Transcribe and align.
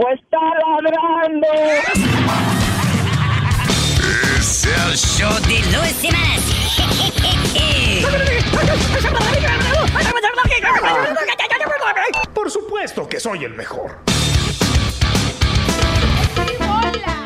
pues 0.00 0.18
está 0.20 0.38
ladrando. 0.82 1.46
Es 4.38 4.64
el 4.64 4.96
show 4.96 5.34
de 5.42 5.58
Luis 5.76 5.96
Por 12.34 12.50
supuesto 12.50 13.08
que 13.08 13.20
soy 13.20 13.44
el 13.44 13.52
mejor. 13.54 13.98
Hola. 16.60 17.19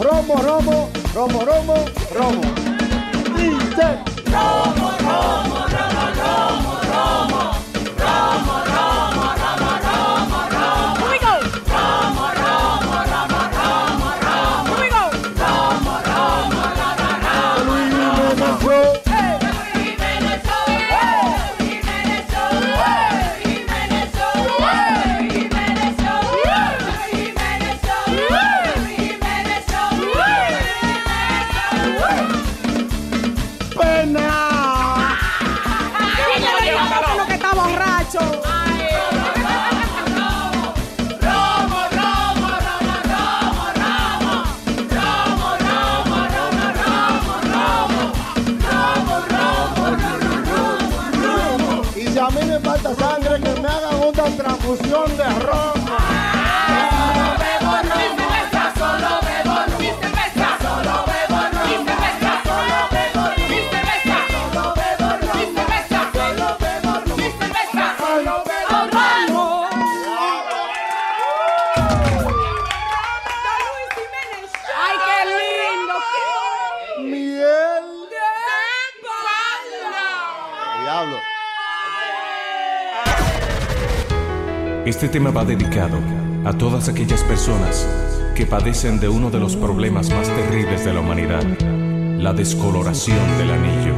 Romo, 0.00 0.36
romo, 0.42 0.88
romo, 1.14 1.44
romo, 1.44 1.74
romo. 2.14 2.57
Step. 3.78 4.07
Este 84.98 85.10
tema 85.10 85.30
va 85.30 85.44
dedicado 85.44 85.96
a 86.44 86.52
todas 86.52 86.88
aquellas 86.88 87.22
personas 87.22 87.86
que 88.34 88.46
padecen 88.46 88.98
de 88.98 89.08
uno 89.08 89.30
de 89.30 89.38
los 89.38 89.54
problemas 89.54 90.10
más 90.10 90.26
terribles 90.26 90.84
de 90.84 90.92
la 90.92 90.98
humanidad, 90.98 91.44
la 92.18 92.32
descoloración 92.32 93.16
del 93.38 93.52
anillo. 93.52 93.94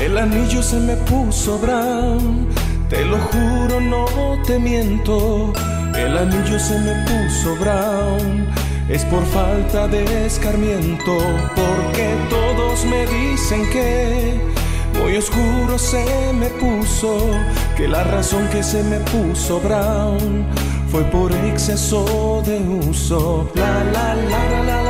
El 0.00 0.16
anillo 0.16 0.62
se 0.62 0.80
me 0.80 0.96
puso 0.96 1.58
brown, 1.58 2.48
te 2.88 3.04
lo 3.04 3.18
juro, 3.18 3.78
no 3.78 4.06
te 4.46 4.58
miento 4.58 5.52
el 6.00 6.16
anillo 6.16 6.58
se 6.58 6.78
me 6.78 6.94
puso 7.04 7.56
brown, 7.56 8.48
es 8.88 9.04
por 9.04 9.24
falta 9.26 9.86
de 9.86 10.26
escarmiento, 10.26 11.18
porque 11.54 12.14
todos 12.30 12.86
me 12.86 13.06
dicen 13.06 13.68
que 13.70 14.40
muy 14.98 15.18
oscuro 15.18 15.78
se 15.78 16.32
me 16.32 16.48
puso, 16.64 17.30
que 17.76 17.86
la 17.86 18.02
razón 18.04 18.48
que 18.48 18.62
se 18.62 18.82
me 18.82 18.98
puso 19.00 19.60
brown 19.60 20.46
fue 20.90 21.04
por 21.04 21.32
exceso 21.32 22.42
de 22.46 22.58
uso. 22.88 23.50
La 23.54 23.84
la 23.84 24.14
la 24.14 24.44
la 24.50 24.62
la 24.64 24.82
la 24.82 24.89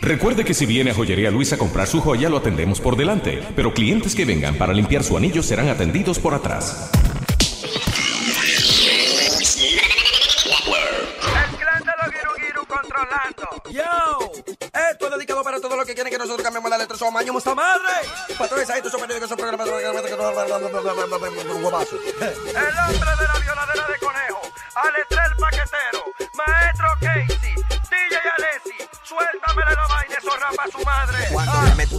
Recuerde 0.00 0.44
que 0.44 0.54
si 0.54 0.64
viene 0.64 0.92
a 0.92 0.94
Joyería 0.94 1.30
Luis 1.30 1.52
a 1.52 1.58
comprar 1.58 1.86
su 1.86 2.00
joya, 2.00 2.30
lo 2.30 2.38
atendemos 2.38 2.80
por 2.80 2.96
delante, 2.96 3.42
pero 3.54 3.74
clientes 3.74 4.14
que 4.14 4.24
vengan 4.24 4.56
para 4.56 4.72
limpiar 4.72 5.04
su 5.04 5.14
anillo 5.16 5.42
serán 5.42 5.68
atendidos 5.68 6.18
por 6.18 6.32
atrás. 6.32 6.90
Yo, 13.70 13.82
esto 14.90 15.06
es 15.06 15.12
dedicado 15.12 15.44
para 15.44 15.60
todos 15.60 15.76
los 15.76 15.86
que 15.86 15.94
quieren 15.94 16.10
que 16.10 16.18
nosotros 16.18 16.42
cambiemos 16.42 16.70
la 16.70 16.78
letra. 16.78 16.96
Somos 16.96 17.14
maño, 17.14 17.32
mucha 17.32 17.54
madre. 17.54 17.92
Patrones, 18.38 18.70
ahí 18.70 18.78
estos 18.78 18.92
son 18.92 19.00
periódicos, 19.02 19.28
son 19.28 19.38
programas. 19.38 19.68
El 19.68 19.74
hombre 19.74 20.02
de 20.02 20.16
la 23.26 23.38
violadera 23.38 23.86
de 23.86 23.99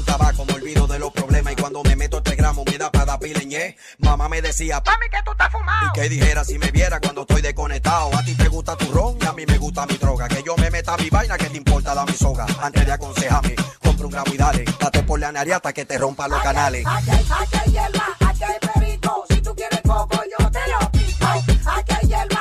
un 0.01 0.05
tabaco 0.05 0.45
me 0.45 0.53
olvido 0.53 0.87
de 0.87 0.99
los 0.99 1.11
problemas 1.13 1.53
y 1.53 1.55
cuando 1.55 1.83
me 1.83 1.95
meto 1.95 2.17
este 2.17 2.35
gramo 2.35 2.63
me 2.65 2.77
da 2.77 2.91
para 2.91 3.19
pileñé. 3.19 3.77
Mamá 3.99 4.27
me 4.29 4.41
decía, 4.41 4.81
Mami, 4.85 5.09
que 5.11 5.21
tú 5.23 5.31
estás 5.31 5.51
fumado. 5.51 5.89
y 5.89 5.99
que 5.99 6.09
dijera 6.09 6.43
si 6.43 6.57
me 6.57 6.71
viera 6.71 6.99
cuando 6.99 7.21
estoy 7.21 7.41
desconectado. 7.41 8.09
A 8.15 8.23
ti 8.23 8.35
te 8.35 8.47
gusta 8.47 8.75
tu 8.77 8.91
ron 8.91 9.17
y 9.21 9.25
a 9.25 9.33
mí 9.33 9.45
me 9.45 9.57
gusta 9.57 9.85
mi 9.85 9.97
droga. 9.97 10.27
Que 10.27 10.41
yo 10.43 10.55
me 10.57 10.69
meta 10.71 10.97
mi 10.97 11.09
vaina, 11.09 11.37
que 11.37 11.49
te 11.49 11.57
importa 11.57 11.93
la 11.93 12.05
mi 12.05 12.13
soga. 12.13 12.45
Antes 12.61 12.85
de 12.85 12.91
aconsejarme, 12.91 13.55
compra 13.81 14.05
un 14.05 14.11
gramo 14.11 14.33
y 14.33 14.37
dale. 14.37 14.65
Date 14.79 15.03
por 15.03 15.19
la 15.19 15.31
nariz 15.31 15.53
que 15.73 15.85
te 15.85 15.97
rompa 15.97 16.27
los 16.27 16.41
canales. 16.41 16.83
Aquí 16.87 17.11
aquí 17.11 17.57
hay 17.63 17.71
hierba, 17.71 18.07
aquí 18.19 18.43
perico. 18.73 19.25
Si 19.29 19.41
tú 19.41 19.55
quieres 19.55 19.81
coco, 19.81 20.19
yo 20.39 20.49
te 20.49 20.59
lo 20.67 20.91
pico. 20.91 21.25
Aquí 21.27 21.93
hay 22.01 22.07
hierba, 22.07 22.40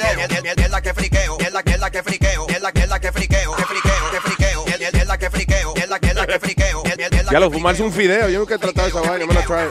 Videos. 0.00 0.56
Es 0.56 0.70
la 0.70 0.80
que 0.80 0.94
friqueo, 0.94 1.38
es 1.38 1.52
la 1.52 1.62
que 1.62 1.70
es 1.72 1.80
la 1.80 1.90
que 1.90 2.02
friqueo, 2.02 2.46
es 2.48 2.60
la 2.60 2.72
que 2.72 2.80
es 2.80 2.88
la 2.88 3.00
que 3.00 3.12
friqueo, 3.12 3.56
que 3.56 3.64
friqueo, 3.64 4.10
que 4.10 4.20
friqueo, 4.20 4.64
es 4.66 5.06
la 5.06 5.18
que 5.18 5.30
friqueo, 5.30 5.74
es 5.76 5.88
la 5.88 5.98
que 5.98 6.08
es 6.08 6.14
la 6.14 6.26
que 6.26 6.40
friqueo. 6.40 6.82
Ya 7.30 7.40
lo 7.40 7.50
fumarse 7.50 7.82
un 7.82 7.92
fideo, 7.92 8.28
yo 8.28 8.40
nunca 8.40 8.54
he 8.54 8.58
tratado 8.58 8.88
esa 8.88 9.00
vaina, 9.00 9.26
me 9.26 9.34
lo 9.34 9.42
trae. 9.42 9.68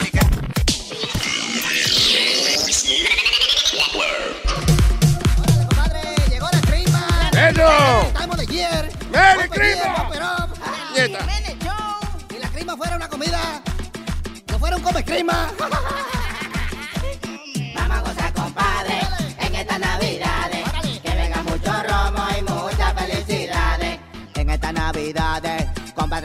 Llegó 6.30 6.48
la 6.52 6.62
crima. 6.62 7.32
¡Eso! 7.34 8.02
Estamos 8.08 8.38
de 8.38 8.44
ayer. 8.44 8.92
¡Merry 9.12 9.50
Crima! 9.50 10.10
Nieta. 10.96 11.20
Si 12.30 12.40
la 12.40 12.50
crima 12.50 12.78
fuera 12.78 12.96
una 12.96 13.10
comida, 13.10 13.62
no 14.48 14.60
fuera 14.60 14.76
un 14.78 14.84
come 14.84 15.04
crima. 15.04 15.52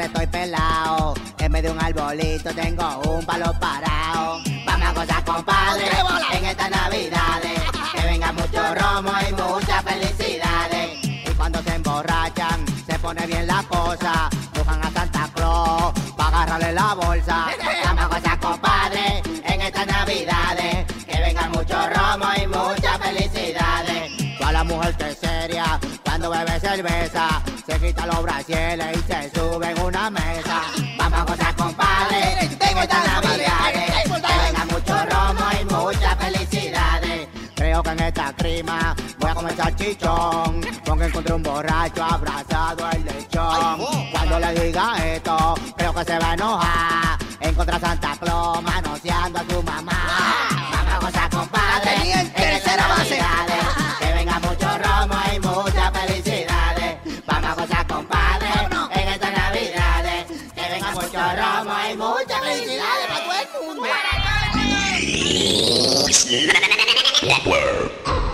Estoy 0.03 0.27
pelado. 0.27 1.15
En 1.39 1.53
vez 1.53 1.63
de 1.63 1.71
un 1.71 1.81
arbolito 1.81 2.53
tengo 2.55 3.01
un 3.09 3.25
palo 3.25 3.53
parado. 3.61 4.41
Vamos 4.67 4.89
a 4.89 4.93
gozar, 4.93 5.25
compadre, 5.25 5.87
en 6.33 6.45
estas 6.45 6.71
navidades. 6.71 7.61
Que 7.95 8.07
venga 8.07 8.33
mucho 8.33 8.75
romo 8.75 9.13
y 9.29 9.33
muchas 9.33 9.83
felicidades. 9.85 10.99
Y 11.05 11.31
cuando 11.37 11.63
se 11.63 11.75
emborrachan, 11.75 12.65
se 12.87 12.99
pone 12.99 13.27
bien 13.27 13.47
la 13.47 13.63
cosa. 13.65 14.29
Buscan 14.55 14.85
a 14.85 14.91
Santa 14.91 15.29
Claus 15.35 15.93
para 16.17 16.43
agarrarle 16.43 16.73
la 16.73 16.95
bolsa. 16.95 17.47
Vamos 17.85 18.05
a 18.05 18.09
gozar, 18.09 18.41
compadre, 18.41 19.23
en 19.45 19.61
estas 19.61 19.87
navidades. 19.87 20.87
Que 21.07 21.21
venga 21.21 21.49
mucho 21.51 21.77
romo 21.89 22.27
y 22.43 22.47
muchas 22.47 22.99
felicidades. 22.99 24.39
Toda 24.39 24.53
la 24.53 24.65
mujer 24.65 24.97
que 24.97 25.11
es 25.11 25.19
seria 25.19 25.79
cuando 26.05 26.31
bebe 26.31 26.59
cerveza. 26.61 27.43
Quita 27.85 28.07
los 28.07 28.23
brasieles 28.23 28.97
y 28.97 29.13
se 29.13 29.31
sube 29.35 29.71
en 29.71 29.79
una 29.83 30.09
mesa. 30.09 30.63
Vamos 30.97 31.19
a 31.19 31.25
gozar, 31.25 31.55
compadre, 31.55 32.33
en 32.41 32.79
estas 32.79 33.05
navidades. 33.05 33.91
Que 34.05 34.11
venga 34.11 34.65
mucho 34.71 34.95
romo 35.05 35.45
y 35.61 35.65
muchas 35.67 36.17
felicidades. 36.17 37.29
Creo 37.55 37.83
que 37.83 37.91
en 37.91 38.01
esta 38.01 38.33
crima 38.37 38.97
voy 39.19 39.31
a 39.31 39.35
comer 39.35 39.55
salchichón. 39.55 40.61
Porque 40.83 41.05
encontré 41.05 41.35
un 41.35 41.43
borracho 41.43 42.05
abrazado 42.05 42.87
al 42.87 43.05
lechón. 43.05 43.79
Cuando 44.13 44.39
le 44.41 44.65
diga 44.65 44.95
esto, 45.05 45.55
creo 45.77 45.93
que 45.93 46.05
se 46.05 46.19
va 46.19 46.31
a 46.31 46.35
enojar. 46.35 46.94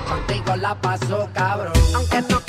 Contigo 0.09 0.57
la 0.57 0.75
paso 0.81 1.29
cabrón. 1.35 1.73
Aunque 1.95 2.23
no 2.23 2.40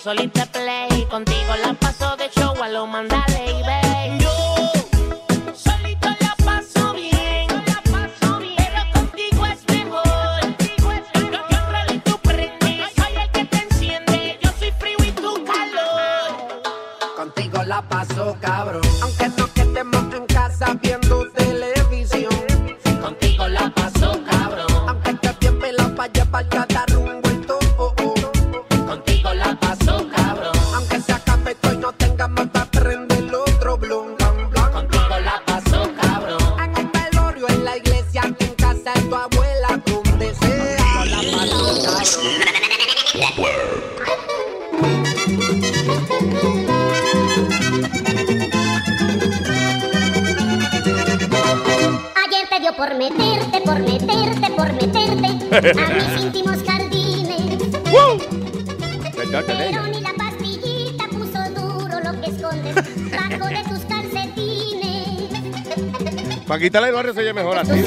consolita 0.00 0.46
play 0.46 0.69
Paquita 66.70 66.86
el 66.86 66.94
barrio 66.94 67.12
se 67.12 67.20
oye 67.20 67.32
mejor 67.32 67.58
así. 67.58 67.82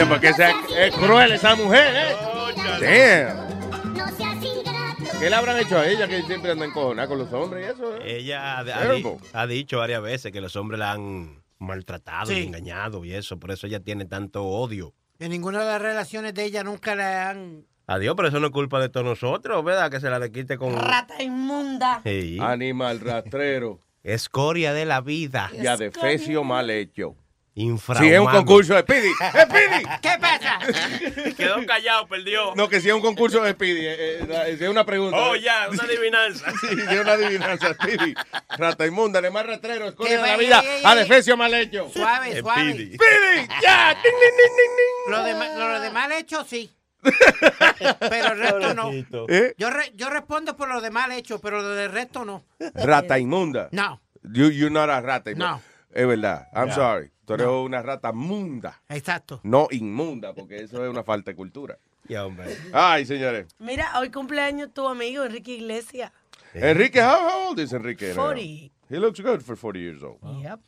Oye, 0.00 0.06
porque 0.06 0.28
esa- 0.28 0.50
es 0.78 0.94
cruel 0.94 1.32
esa 1.32 1.54
mujer, 1.56 1.94
¿eh? 1.96 2.16
Damn. 3.34 3.48
¿Qué 5.20 5.28
le 5.30 5.34
habrán 5.34 5.58
hecho 5.58 5.78
a 5.78 5.86
ella 5.88 6.06
que 6.06 6.22
siempre 6.22 6.52
anda 6.52 6.64
encojonada 6.64 7.08
con 7.08 7.18
los 7.18 7.32
hombres 7.32 7.66
y 7.66 7.70
eso? 7.72 7.96
eh? 7.96 8.18
Ella 8.18 8.40
ha, 8.54 8.58
ha 8.60 8.64
di- 8.64 8.72
Terrible. 8.72 9.16
ha 9.32 9.46
dicho 9.48 9.78
varias 9.78 10.00
veces 10.00 10.30
que 10.30 10.40
los 10.40 10.54
hombres 10.54 10.78
la 10.78 10.92
han 10.92 11.42
maltratado 11.58 12.30
y 12.32 12.44
engañado 12.44 13.04
y 13.04 13.14
eso, 13.14 13.36
por 13.40 13.50
eso 13.50 13.66
ella 13.66 13.80
tiene 13.80 14.04
tanto 14.04 14.44
odio. 14.44 14.94
En 15.18 15.30
ninguna 15.32 15.58
de 15.60 15.66
las 15.66 15.82
relaciones 15.82 16.34
de 16.34 16.44
ella 16.44 16.62
nunca 16.62 16.94
le 16.94 17.02
han... 17.02 17.66
Adiós, 17.88 18.14
pero 18.16 18.28
eso 18.28 18.38
no 18.38 18.46
es 18.46 18.52
culpa 18.52 18.78
de 18.80 18.90
todos 18.90 19.04
nosotros, 19.06 19.64
¿verdad? 19.64 19.90
Que 19.90 19.98
se 19.98 20.08
la 20.08 20.28
quite 20.28 20.56
con... 20.56 20.76
Rata 20.76 21.20
inmunda. 21.20 22.00
Sí. 22.04 22.38
Animal 22.40 23.00
rastrero. 23.00 23.80
Escoria 24.04 24.72
de 24.72 24.84
la 24.84 25.00
vida. 25.00 25.50
Y 25.52 25.66
adefesio 25.66 26.44
mal 26.44 26.70
hecho. 26.70 27.16
Infrahumano. 27.60 28.08
Si 28.08 28.14
es 28.14 28.20
un 28.20 28.26
concurso 28.30 28.74
de 28.74 28.80
Speedy. 28.82 29.08
¡Speedy! 29.42 29.84
¿Qué 30.00 30.10
pasa? 30.20 30.58
Quedó 31.36 31.66
callado, 31.66 32.06
perdió. 32.06 32.54
No, 32.54 32.68
que 32.68 32.80
si 32.80 32.88
es 32.88 32.94
un 32.94 33.00
concurso 33.00 33.42
de 33.42 33.52
Speedy. 33.52 33.84
eh, 33.84 34.18
eh, 34.22 34.56
es 34.60 34.68
una 34.68 34.84
pregunta. 34.86 35.16
Oh, 35.18 35.34
ya, 35.34 35.68
una 35.70 35.82
adivinanza. 35.82 36.52
Sí, 36.60 36.68
si 36.68 36.80
es 36.94 37.00
una 37.00 37.12
adivinanza, 37.12 37.74
Speedy. 37.74 38.14
Rata 38.56 38.86
inmunda, 38.86 39.18
animal 39.18 39.46
rastrero, 39.46 39.88
escoria 39.88 40.16
Que 40.16 40.22
de 40.22 40.28
la 40.28 40.36
vida. 40.36 40.60
ey, 40.60 40.66
ey, 40.68 40.76
ey. 40.78 40.82
Adefesio 40.84 41.36
mal 41.36 41.52
hecho. 41.54 41.90
Suave, 41.92 42.38
suave. 42.40 42.72
Speedy. 42.72 42.94
¡Speedy! 42.94 43.48
¡Ya! 43.62 43.94
¡Ding, 43.94 44.02
ding, 44.02 44.36
ding, 44.36 44.56
ding, 44.56 44.76
ding! 44.76 45.12
Lo 45.12 45.24
de, 45.24 45.58
lo 45.58 45.80
de 45.80 45.90
mal 45.90 46.12
hecho, 46.12 46.44
sí. 46.44 46.70
pero 48.00 48.32
el 48.32 48.38
resto 48.38 48.74
no. 48.74 48.90
¿Eh? 49.28 49.54
Yo, 49.56 49.70
re- 49.70 49.92
yo 49.94 50.10
respondo 50.10 50.56
por 50.56 50.68
lo 50.68 50.80
de 50.80 50.90
mal 50.90 51.10
hecho, 51.12 51.40
pero 51.40 51.60
lo 51.62 51.68
del 51.70 51.90
resto 51.90 52.24
no. 52.24 52.44
Rata 52.74 53.18
inmunda. 53.18 53.68
No. 53.72 54.00
You, 54.22 54.50
you're 54.50 54.70
not 54.70 54.90
a 54.90 55.00
rata. 55.00 55.30
No. 55.34 55.60
Es 55.92 56.06
verdad. 56.06 56.48
I'm 56.54 56.70
sorry. 56.72 57.10
Tú 57.28 57.34
eres 57.34 57.46
una 57.46 57.82
rata 57.82 58.10
munda. 58.12 58.80
Exacto. 58.88 59.40
No 59.44 59.68
inmunda, 59.70 60.32
porque 60.34 60.56
eso 60.62 60.82
es 60.84 60.90
una 60.90 61.04
falta 61.04 61.30
de 61.30 61.36
cultura. 61.36 61.78
Ya, 62.08 62.24
hombre. 62.24 62.56
Ay, 62.72 63.04
señores. 63.04 63.48
Mira, 63.58 63.98
hoy 63.98 64.10
cumpleaños 64.10 64.72
tu 64.72 64.88
amigo 64.88 65.24
Enrique 65.24 65.52
Iglesias. 65.52 66.10
Enrique, 66.54 67.02
how, 67.02 67.50
old 67.50 67.60
is 67.60 67.72
Enrique? 67.74 68.14
now? 68.14 68.24
40. 68.28 68.40
He 68.88 68.98
looks 68.98 69.20
good 69.20 69.42
for 69.42 69.56
40 69.56 69.78
years 69.78 70.02
old. 70.02 70.18
Yep. 70.42 70.58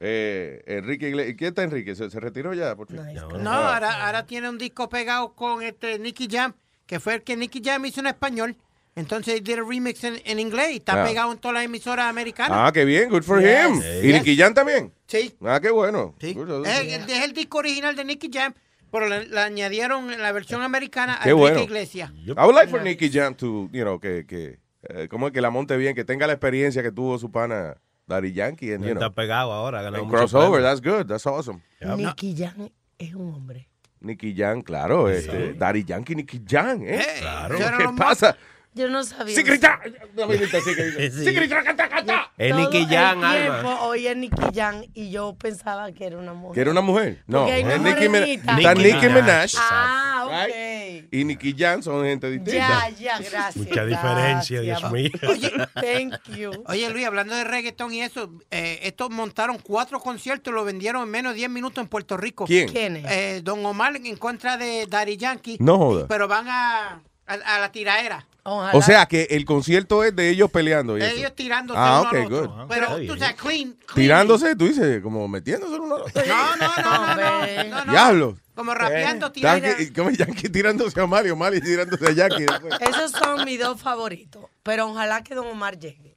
Eh, 0.00 0.62
Enrique 0.66 1.08
Iglesias. 1.08 1.36
¿Quién 1.38 1.48
está 1.48 1.62
Enrique? 1.64 1.94
¿Se, 1.94 2.10
se 2.10 2.20
retiró 2.20 2.54
ya? 2.54 2.76
Por 2.76 2.86
fin? 2.88 3.00
No, 3.42 3.50
Ah. 3.50 3.74
ahora, 3.74 4.06
ahora 4.06 4.26
tiene 4.26 4.48
un 4.48 4.58
disco 4.58 4.88
pegado 4.88 5.34
con 5.34 5.62
este 5.62 5.98
Nicky 5.98 6.28
Jam, 6.30 6.52
que 6.86 7.00
fue 7.00 7.14
el 7.14 7.22
que 7.22 7.36
Nicky 7.36 7.60
Jam 7.64 7.84
hizo 7.86 8.00
en 8.00 8.06
español. 8.08 8.56
Entonces 8.96 9.42
did 9.44 9.58
a 9.58 9.62
remix 9.62 10.02
en, 10.04 10.20
en 10.24 10.40
inglés 10.40 10.70
y 10.72 10.76
está 10.76 11.02
Ah. 11.02 11.06
pegado 11.06 11.30
en 11.32 11.38
todas 11.38 11.54
las 11.54 11.64
emisoras 11.64 12.06
americanas. 12.06 12.58
Ah, 12.60 12.72
qué 12.72 12.84
bien. 12.84 13.08
Good 13.08 13.22
for 13.22 13.40
Yes. 13.40 13.66
him. 13.68 13.80
Yes. 13.80 14.04
¿Y 14.04 14.12
Nicky 14.12 14.36
Jam 14.36 14.54
también? 14.54 14.92
Sí. 15.06 15.34
Ah, 15.44 15.60
qué 15.60 15.70
bueno. 15.70 16.14
Sí. 16.20 16.36
Es, 16.66 16.78
el- 16.80 17.10
es 17.10 17.24
el 17.24 17.32
disco 17.32 17.58
original 17.58 17.94
de 17.94 18.04
Nicky 18.04 18.28
Jam, 18.32 18.54
pero 18.90 19.08
le, 19.08 19.26
le 19.26 19.40
añadieron 19.40 20.12
en 20.12 20.20
la 20.20 20.32
versión 20.32 20.62
americana 20.62 21.18
a 21.20 21.24
Qué 21.24 21.32
bueno. 21.32 21.60
Iglesias. 21.60 22.10
I 22.26 22.32
would 22.32 22.54
like 22.54 22.68
for 22.70 22.82
Nicky 22.82 23.08
Jam 23.10 23.34
to, 23.36 23.68
you 23.72 23.82
know, 23.82 24.00
que, 24.00 24.26
que 24.26 24.58
eh, 24.88 25.06
¿cómo 25.08 25.28
es 25.28 25.32
que 25.32 25.40
la 25.40 25.50
monte 25.50 25.76
bien? 25.76 25.94
Que 25.94 26.04
tenga 26.04 26.26
la 26.26 26.32
experiencia 26.32 26.82
que 26.82 26.90
tuvo 26.90 27.18
su 27.18 27.30
pana 27.30 27.76
Daddy 28.06 28.32
Yankee. 28.32 28.72
And, 28.72 28.82
you 28.84 28.88
Está 28.92 29.06
know, 29.06 29.14
pegado 29.14 29.52
ahora, 29.52 29.86
en 29.86 30.08
crossover. 30.08 30.62
That's 30.62 30.80
good. 30.82 31.06
That's 31.06 31.26
awesome. 31.26 31.60
Nicky 31.96 32.34
Jam 32.36 32.68
es 32.98 33.14
un 33.14 33.32
hombre. 33.34 33.68
Nicky 34.00 34.34
Jam, 34.36 34.62
claro. 34.62 35.08
Este, 35.08 35.54
Daddy 35.54 35.84
Yankee, 35.84 36.14
Nicky 36.14 36.40
Jam, 36.46 36.82
¿eh? 36.84 37.04
Claro. 37.20 37.56
¿Qué 37.56 37.84
pasa? 37.96 38.36
Yo 38.74 38.88
no 38.88 39.02
sabía. 39.02 39.34
Sí, 39.34 39.42
grita. 39.42 39.80
Dame 40.14 40.36
grita, 40.36 40.60
sí, 40.60 40.74
grita. 40.74 40.98
Sí. 41.18 41.24
Sí, 41.24 41.32
grita, 41.34 41.62
canta, 41.64 41.88
canta. 41.88 42.30
Es 42.36 42.54
Nicky 42.54 42.86
tiempo 42.86 43.24
Alma. 43.26 43.80
oía 43.82 44.14
Nicky 44.14 44.42
Jam 44.54 44.82
y 44.94 45.10
yo 45.10 45.34
pensaba 45.36 45.90
que 45.92 46.06
era 46.06 46.16
una 46.18 46.32
mujer. 46.34 46.54
¿Que 46.54 46.60
era 46.60 46.70
una 46.70 46.80
mujer? 46.80 47.24
No, 47.26 47.48
es 47.48 47.64
Nicki 47.80 48.08
Minaj. 48.08 48.28
Está 48.58 48.74
Nicki 48.74 49.08
Minaj. 49.08 49.52
Ah, 49.58 50.28
right? 50.46 51.08
Y 51.12 51.24
Nicky 51.24 51.54
Jam 51.58 51.82
son 51.82 52.04
gente 52.04 52.30
distinta. 52.30 52.88
Ya, 52.90 52.90
ya, 52.90 53.18
gracias. 53.18 53.56
Mucha 53.56 53.84
diferencia, 53.84 54.60
Dios 54.60 54.80
gracias. 54.80 54.92
mío. 54.92 55.10
Oye, 55.28 55.52
Thank 55.74 56.36
you. 56.36 56.50
Oye, 56.66 56.90
Luis, 56.90 57.06
hablando 57.06 57.34
de 57.34 57.44
reggaetón 57.44 57.92
y 57.94 58.02
eso, 58.02 58.30
eh, 58.50 58.78
estos 58.82 59.10
montaron 59.10 59.58
cuatro 59.60 59.98
conciertos 59.98 60.52
y 60.52 60.54
lo 60.54 60.64
vendieron 60.64 61.02
en 61.02 61.10
menos 61.10 61.32
de 61.32 61.38
10 61.38 61.50
minutos 61.50 61.82
en 61.82 61.88
Puerto 61.88 62.16
Rico. 62.16 62.44
¿Quién? 62.44 62.68
¿Quiénes? 62.68 63.04
Eh, 63.10 63.40
Don 63.42 63.64
Omar 63.66 63.96
en 63.96 64.16
contra 64.16 64.56
de 64.56 64.86
Daddy 64.86 65.16
Yankee. 65.16 65.56
No 65.58 65.78
joda. 65.78 66.06
Pero 66.06 66.28
van 66.28 66.46
a, 66.48 67.02
a, 67.26 67.34
a 67.34 67.58
la 67.60 67.72
tiraera. 67.72 68.26
O 68.48 68.82
sea 68.82 69.06
que 69.06 69.24
el 69.30 69.44
concierto 69.44 70.02
es 70.04 70.14
de 70.16 70.30
ellos 70.30 70.50
peleando. 70.50 70.96
y 70.98 71.02
eso. 71.02 71.16
Ellos 71.16 71.34
tirándose 71.34 71.78
Ah, 71.80 72.00
uno 72.00 72.08
ok, 72.10 72.14
al 72.16 72.24
otro. 72.32 72.52
good. 72.56 72.68
Pero 72.68 72.86
tú 73.06 73.18
sabes, 73.18 73.34
clean, 73.36 73.72
clean. 73.72 73.94
Tirándose, 73.94 74.56
tú 74.56 74.66
dices, 74.68 75.02
como 75.02 75.26
metiéndose 75.28 75.74
uno 75.78 75.96
al 75.96 76.02
otro. 76.02 76.22
No, 76.26 76.56
no, 76.56 76.68
no, 76.76 76.82
no, 76.82 77.16
no, 77.16 77.64
no, 77.70 77.84
no. 77.84 77.92
Diablo. 77.92 78.38
Como 78.54 78.74
rapeando, 78.74 79.30
tirando. 79.30 79.66
Yankee, 79.68 79.92
como 79.92 80.10
Yankee 80.10 80.48
tirándose 80.52 81.00
a 81.00 81.06
Mario, 81.06 81.36
Mario 81.36 81.60
tirándose 81.60 82.06
a 82.08 82.12
Yankee. 82.12 82.46
Esos 82.80 83.12
son 83.12 83.44
mis 83.44 83.58
dos 83.60 83.80
favoritos. 83.80 84.44
Pero 84.64 84.88
ojalá 84.90 85.22
que 85.22 85.34
Don 85.34 85.46
Omar 85.46 85.78
llegue. 85.78 86.16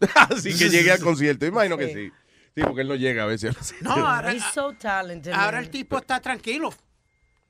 Así 0.14 0.56
que 0.56 0.68
llegue 0.68 0.92
al 0.92 1.00
concierto. 1.00 1.46
Imagino 1.46 1.76
que 1.78 1.92
sí. 1.94 2.12
Sí, 2.54 2.62
porque 2.64 2.80
él 2.82 2.88
no 2.88 2.94
llega 2.96 3.22
a 3.22 3.26
veces. 3.26 3.54
No, 3.80 3.92
ahora, 3.92 4.32
He's 4.32 4.44
so 4.52 4.72
talented. 4.74 5.32
ahora 5.32 5.60
el 5.60 5.70
tipo 5.70 5.96
está 5.96 6.20
tranquilo. 6.20 6.74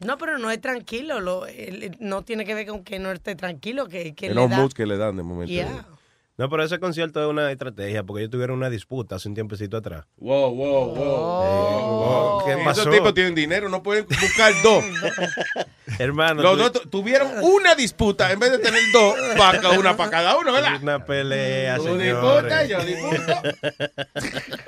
No, 0.01 0.17
pero 0.19 0.39
no 0.39 0.51
es 0.51 0.61
tranquilo. 0.61 1.21
Lo, 1.21 1.47
él- 1.47 1.97
no 2.01 2.23
tiene 2.23 2.45
que 2.45 2.55
ver 2.55 2.67
con 2.67 2.85
que 2.85 2.99
no 2.99 3.11
esté 3.13 3.35
tranquilo. 3.35 3.87
Que, 3.89 4.15
que 4.15 4.33
los 4.33 4.49
da. 4.51 4.57
moods 4.59 4.75
que 4.75 4.87
le 4.87 4.97
dan 4.97 5.17
de 5.17 5.23
momento. 5.23 5.51
Yeah. 5.53 5.85
No, 6.37 6.49
pero 6.49 6.63
ese 6.63 6.79
concierto 6.79 7.21
es 7.21 7.29
una 7.29 7.51
estrategia 7.51 8.05
porque 8.05 8.21
ellos 8.23 8.31
tuvieron 8.31 8.59
una 8.59 8.71
disputa 8.71 9.17
hace 9.17 9.29
un 9.29 9.35
tiempecito 9.35 9.77
atrás. 9.77 10.05
Wow, 10.19 10.55
wow, 10.55 10.95
wow. 10.95 12.45
¿Qué 12.47 12.55
Sí, 12.55 12.61
pasó? 12.65 12.83
Esos 12.83 12.95
tipos 12.95 13.13
tienen 13.13 13.35
dinero, 13.35 13.69
no 13.69 13.83
pueden 13.83 14.07
buscar 14.07 14.53
dos. 14.63 14.85
Hermano, 15.99 16.41
Los 16.43 16.53
tú- 16.53 16.59
dos 16.59 16.73
tu- 16.73 16.89
tuvieron 16.91 17.33
una 17.43 17.75
disputa 17.75 18.31
en 18.31 18.39
vez 18.39 18.53
de 18.53 18.59
tener 18.61 18.81
dos, 18.93 19.17
para 19.37 19.71
una 19.71 19.97
para 19.97 20.11
cada 20.11 20.37
uno, 20.39 20.53
¿verdad? 20.53 20.81
una 20.81 21.05
pelea, 21.05 21.77
Tú 21.79 21.97
disputa, 21.99 22.61
señores. 22.61 22.69
yo 22.69 22.85
disputo. 22.85 23.33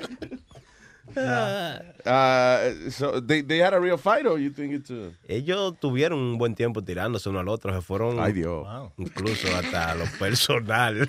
Uh, 2.03 2.89
so 2.89 3.21
they, 3.21 3.41
they 3.41 3.59
had 3.59 3.73
a 3.73 3.79
real 3.79 3.97
fight 3.97 4.25
or 4.25 4.39
you 4.39 4.49
think 4.49 4.73
it's 4.73 4.89
a... 4.89 5.11
Ellos 5.27 5.75
tuvieron 5.79 6.19
un 6.19 6.37
buen 6.37 6.55
tiempo 6.55 6.83
tirándose 6.83 7.29
uno 7.29 7.39
al 7.39 7.47
otro, 7.47 7.73
se 7.73 7.81
fueron 7.81 8.19
Ay, 8.19 8.33
Dios. 8.33 8.67
incluso 8.97 9.47
hasta 9.55 9.93
lo 9.95 10.05
personal. 10.19 11.07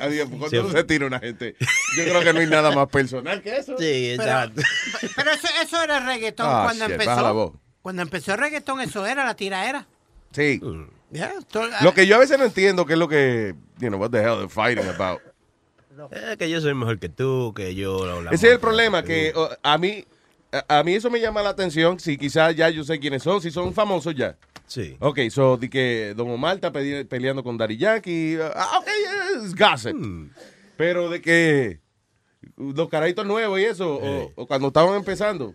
Adiós, 0.00 0.28
cuando 0.28 0.48
Sí. 0.68 0.72
se 0.72 0.84
tira 0.84 1.06
una 1.06 1.20
gente, 1.20 1.54
yo 1.96 2.04
creo 2.04 2.20
que 2.22 2.32
no 2.32 2.40
hay 2.40 2.46
nada 2.48 2.72
más 2.72 2.88
personal 2.88 3.40
que 3.42 3.56
eso. 3.56 3.76
Sí, 3.78 4.14
Pero, 4.16 4.22
exacto. 4.22 4.62
pero 5.14 5.30
eso, 5.30 5.48
eso 5.62 5.82
era 5.82 6.00
reggaetón 6.00 6.46
Ah, 6.48 6.62
cuando 6.64 6.88
shit, 6.88 6.96
baja 7.06 7.22
la 7.22 7.30
voz. 7.32 7.46
empezó. 7.50 7.64
Cuando 7.82 8.02
empezó 8.02 8.32
el 8.32 8.38
reggaetón, 8.40 8.80
eso 8.80 9.06
era 9.06 9.24
la 9.24 9.34
tiraera. 9.36 9.86
Sí. 10.32 10.60
Yeah, 11.12 11.32
to- 11.52 11.68
Lo 11.82 11.94
que 11.94 12.06
yo 12.08 12.16
a 12.16 12.18
veces 12.18 12.38
no 12.38 12.44
entiendo 12.44 12.86
que 12.86 12.94
es 12.94 12.98
lo 12.98 13.06
que, 13.08 13.54
you 13.78 13.88
know, 13.88 14.00
what 14.00 14.10
the 14.10 14.18
hell 14.18 14.36
they're 14.36 14.48
fighting 14.48 14.88
about. 14.88 15.20
Eh, 16.12 16.36
que 16.38 16.48
yo 16.50 16.60
soy 16.60 16.74
mejor 16.74 16.98
que 16.98 17.08
tú, 17.08 17.52
que 17.54 17.74
yo... 17.74 18.04
la- 18.06 18.20
la- 18.22 18.30
Ese 18.30 18.48
es 18.48 18.52
el 18.54 18.60
problema, 18.60 19.02
que 19.02 19.32
oh, 19.34 19.48
a 19.62 19.78
mí, 19.78 20.04
a, 20.52 20.78
a 20.78 20.82
mí 20.84 20.94
eso 20.94 21.10
me 21.10 21.20
llama 21.20 21.42
la 21.42 21.50
atención, 21.50 21.98
si 22.00 22.16
quizás 22.16 22.54
ya 22.56 22.68
yo 22.70 22.84
sé 22.84 22.98
quiénes 22.98 23.22
son, 23.22 23.40
si 23.40 23.50
son 23.50 23.72
famosos 23.74 24.14
ya. 24.14 24.36
Sí. 24.66 24.96
Ok, 25.00 25.20
so, 25.30 25.56
di 25.56 25.68
que 25.68 26.14
Don 26.16 26.30
Omar 26.30 26.56
está 26.56 26.72
peleando 26.72 27.42
con 27.44 27.56
Daddy 27.58 27.76
Yankee, 27.76 28.38
ah, 28.54 28.78
ok, 28.80 28.88
es 29.44 29.54
gossip. 29.54 29.94
Hmm. 29.94 30.30
Pero 30.76 31.10
de 31.10 31.20
que 31.20 31.80
los 32.56 32.88
caraditos 32.88 33.26
nuevos 33.26 33.60
y 33.60 33.64
eso, 33.64 33.94
o, 33.96 34.32
o 34.34 34.46
cuando 34.46 34.68
estaban 34.68 34.94
empezando, 34.96 35.54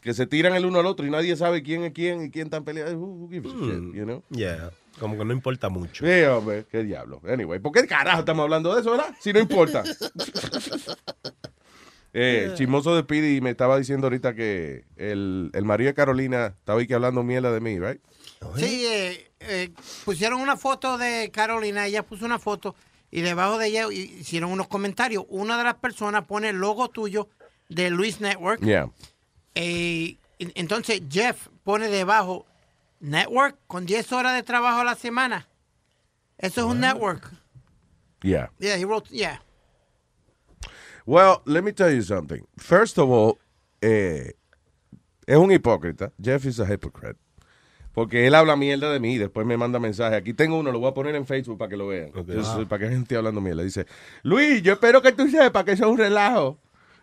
que 0.00 0.14
se 0.14 0.26
tiran 0.26 0.54
el 0.54 0.64
uno 0.64 0.78
al 0.78 0.86
otro 0.86 1.04
y 1.06 1.10
nadie 1.10 1.36
sabe 1.36 1.62
quién 1.62 1.82
es 1.82 1.92
quién 1.92 2.24
y 2.26 2.30
quién 2.30 2.46
están 2.46 2.64
peleando, 2.64 2.96
who, 2.96 3.24
who 3.24 3.28
gives 3.28 3.52
a 3.52 3.56
shit, 3.56 3.94
you 3.94 4.04
know? 4.04 4.22
Yeah, 4.30 4.70
como 4.98 5.18
que 5.18 5.24
no 5.24 5.32
importa 5.32 5.68
mucho. 5.68 6.06
Sí, 6.06 6.22
hombre, 6.24 6.64
qué 6.70 6.82
diablo. 6.82 7.20
Anyway, 7.28 7.58
¿por 7.60 7.72
qué 7.72 7.86
carajo 7.86 8.20
estamos 8.20 8.44
hablando 8.44 8.74
de 8.74 8.80
eso, 8.80 8.90
verdad? 8.92 9.14
Si 9.20 9.32
no 9.32 9.40
importa. 9.40 9.82
eh, 12.12 12.44
el 12.46 12.54
chismoso 12.54 12.96
de 12.96 13.04
Pidi 13.04 13.40
me 13.40 13.50
estaba 13.50 13.78
diciendo 13.78 14.06
ahorita 14.06 14.34
que 14.34 14.84
el, 14.96 15.50
el 15.52 15.64
marido 15.64 15.88
de 15.88 15.94
Carolina 15.94 16.54
estaba 16.58 16.80
ahí 16.80 16.86
que 16.86 16.94
hablando 16.94 17.22
mierda 17.22 17.52
de 17.52 17.60
mí, 17.60 17.78
right? 17.78 18.00
Sí, 18.56 18.86
eh, 18.86 19.30
eh, 19.40 19.70
pusieron 20.04 20.40
una 20.40 20.56
foto 20.56 20.98
de 20.98 21.30
Carolina, 21.32 21.86
ella 21.86 22.02
puso 22.02 22.24
una 22.24 22.38
foto 22.38 22.74
y 23.10 23.20
debajo 23.20 23.58
de 23.58 23.68
ella 23.68 23.92
hicieron 23.92 24.50
unos 24.50 24.68
comentarios. 24.68 25.24
Una 25.28 25.58
de 25.58 25.64
las 25.64 25.74
personas 25.76 26.24
pone 26.24 26.50
el 26.50 26.56
logo 26.56 26.88
tuyo 26.88 27.28
de 27.68 27.90
Luis 27.90 28.20
Network. 28.20 28.60
Yeah. 28.62 28.88
Eh, 29.54 30.16
y- 30.38 30.52
entonces 30.54 31.02
Jeff 31.10 31.48
pone 31.64 31.88
debajo 31.88 32.46
Network 33.00 33.56
con 33.66 33.86
10 33.86 34.12
horas 34.12 34.34
de 34.34 34.42
trabajo 34.42 34.80
a 34.80 34.84
la 34.84 34.94
semana. 34.94 35.46
Eso 36.38 36.60
es 36.60 36.66
un 36.66 36.80
network. 36.80 37.30
Yeah. 38.22 38.50
Yeah, 38.58 38.76
he 38.76 38.84
wrote, 38.84 39.08
yeah. 39.10 39.40
Well, 41.06 41.40
let 41.44 41.62
me 41.62 41.72
tell 41.72 41.92
you 41.94 42.02
something. 42.02 42.46
First 42.56 42.98
of 42.98 43.08
all, 43.10 43.38
eh, 43.80 44.32
es 45.26 45.36
un 45.36 45.50
hipócrita. 45.52 46.12
Jeff 46.20 46.44
is 46.44 46.58
a 46.60 46.66
hypocrite. 46.66 47.16
Porque 47.92 48.26
él 48.26 48.34
habla 48.34 48.56
mierda 48.56 48.92
de 48.92 49.00
mí 49.00 49.14
y 49.14 49.18
después 49.18 49.46
me 49.46 49.56
manda 49.56 49.78
mensaje. 49.78 50.16
Aquí 50.16 50.34
tengo 50.34 50.58
uno, 50.58 50.70
lo 50.70 50.80
voy 50.80 50.90
a 50.90 50.94
poner 50.94 51.14
en 51.14 51.24
Facebook 51.26 51.56
para 51.58 51.70
que 51.70 51.76
lo 51.78 51.86
vean. 51.86 52.08
Entonces, 52.14 52.46
Ah. 52.46 52.62
Para 52.68 52.80
que 52.80 52.84
la 52.86 52.90
gente 52.90 53.02
esté 53.04 53.16
hablando 53.16 53.40
mierda. 53.40 53.62
Dice, 53.62 53.86
Luis, 54.22 54.62
yo 54.62 54.74
espero 54.74 55.00
que 55.00 55.12
tú 55.12 55.28
sepas 55.28 55.64
que 55.64 55.72
eso 55.72 55.84
es 55.86 55.90
un 55.92 55.96
relajo. 55.98 56.58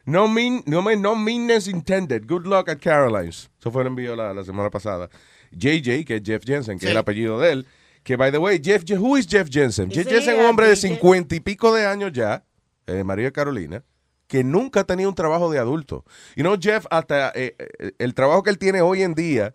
No, 0.05 0.27
mean, 0.27 0.61
no, 0.67 0.81
me- 0.83 0.97
no 0.97 1.15
meanness 1.15 1.67
intended. 1.67 2.27
Good 2.27 2.45
luck 2.45 2.69
at 2.69 2.77
Caroline's. 2.79 3.49
Eso 3.59 3.71
fue 3.71 3.81
el 3.83 3.87
envío 3.87 4.15
la, 4.15 4.33
la 4.33 4.43
semana 4.43 4.69
pasada. 4.69 5.09
JJ, 5.55 6.05
que 6.05 6.17
es 6.17 6.23
Jeff 6.23 6.43
Jensen, 6.45 6.79
que 6.79 6.85
es 6.85 6.91
el 6.91 6.97
apellido 6.97 7.39
de 7.39 7.51
él. 7.51 7.67
Que, 8.03 8.17
by 8.17 8.31
the 8.31 8.37
way, 8.37 8.59
Jeff, 8.61 8.83
who 8.99 9.17
is 9.17 9.27
Jeff 9.27 9.49
Jensen? 9.49 9.89
Jeff 9.89 10.07
Jensen 10.07 10.35
es 10.35 10.39
un 10.39 10.45
hombre 10.45 10.67
de 10.67 10.75
cincuenta 10.75 11.35
y 11.35 11.39
pico 11.39 11.73
de 11.73 11.85
años 11.85 12.11
ya, 12.11 12.43
eh, 12.85 13.03
María 13.03 13.31
Carolina, 13.31 13.83
que 14.27 14.43
nunca 14.43 14.81
ha 14.81 14.83
tenido 14.83 15.09
un 15.09 15.15
trabajo 15.15 15.49
de 15.49 15.59
adulto. 15.59 16.03
Y 16.35 16.43
no, 16.43 16.57
Jeff, 16.59 16.85
hasta 16.89 17.29
eh, 17.29 17.55
eh, 17.57 17.91
el 17.97 18.13
trabajo 18.13 18.43
que 18.43 18.49
él 18.49 18.57
tiene 18.57 18.81
hoy 18.81 19.03
en 19.03 19.13
día, 19.13 19.53